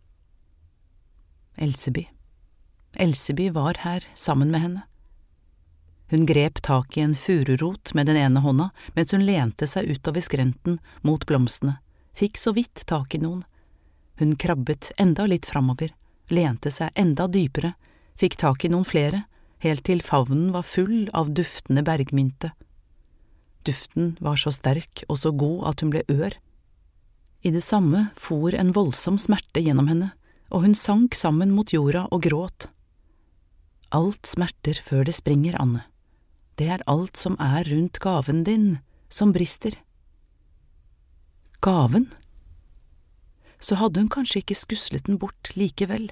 Elseby. 1.60 2.06
Elseby 2.94 3.50
var 3.50 3.78
her 3.84 4.04
sammen 4.14 4.50
med 4.50 4.60
henne. 4.60 4.82
Hun 6.10 6.26
grep 6.26 6.58
tak 6.62 6.96
i 6.96 7.00
en 7.00 7.14
fururot 7.14 7.94
med 7.94 8.06
den 8.06 8.16
ene 8.18 8.40
hånda 8.42 8.70
mens 8.96 9.12
hun 9.14 9.22
lente 9.26 9.66
seg 9.70 9.92
utover 9.92 10.24
skrenten 10.24 10.80
mot 11.06 11.22
blomstene, 11.26 11.76
fikk 12.18 12.40
så 12.40 12.50
vidt 12.56 12.82
tak 12.90 13.14
i 13.14 13.20
noen. 13.22 13.44
Hun 14.18 14.34
krabbet 14.36 14.90
enda 14.98 15.28
litt 15.30 15.46
framover, 15.46 15.94
lente 16.34 16.72
seg 16.74 16.90
enda 16.98 17.28
dypere, 17.30 17.76
fikk 18.18 18.36
tak 18.42 18.66
i 18.66 18.72
noen 18.72 18.84
flere, 18.84 19.22
helt 19.62 19.84
til 19.86 20.02
favnen 20.02 20.50
var 20.52 20.66
full 20.66 21.06
av 21.14 21.30
duftende 21.30 21.86
bergmynte. 21.86 22.50
Duften 23.62 24.16
var 24.20 24.40
så 24.40 24.50
sterk 24.50 25.04
og 25.08 25.20
så 25.20 25.30
god 25.30 25.68
at 25.70 25.84
hun 25.84 25.94
ble 25.94 26.02
ør. 26.10 26.34
I 27.46 27.54
det 27.54 27.62
samme 27.62 28.08
for 28.18 28.50
en 28.56 28.74
voldsom 28.76 29.16
smerte 29.20 29.62
gjennom 29.62 29.88
henne, 29.88 30.10
og 30.50 30.66
hun 30.66 30.74
sank 30.74 31.14
sammen 31.14 31.54
mot 31.54 31.70
jorda 31.72 32.08
og 32.10 32.24
gråt. 32.26 32.66
Alt 33.90 34.28
smerter 34.30 34.78
før 34.78 35.02
det 35.08 35.16
springer, 35.18 35.56
Anne. 35.58 35.82
Det 36.54 36.68
er 36.70 36.84
alt 36.90 37.18
som 37.18 37.34
er 37.42 37.66
rundt 37.66 37.98
gaven 37.98 38.44
din, 38.46 38.78
som 39.10 39.32
brister. 39.34 39.74
Gaven? 41.64 42.06
Så 43.58 43.80
hadde 43.80 44.00
hun 44.00 44.12
kanskje 44.12 44.44
ikke 44.44 44.58
skuslet 44.58 45.08
den 45.08 45.18
bort 45.18 45.50
likevel. 45.58 46.10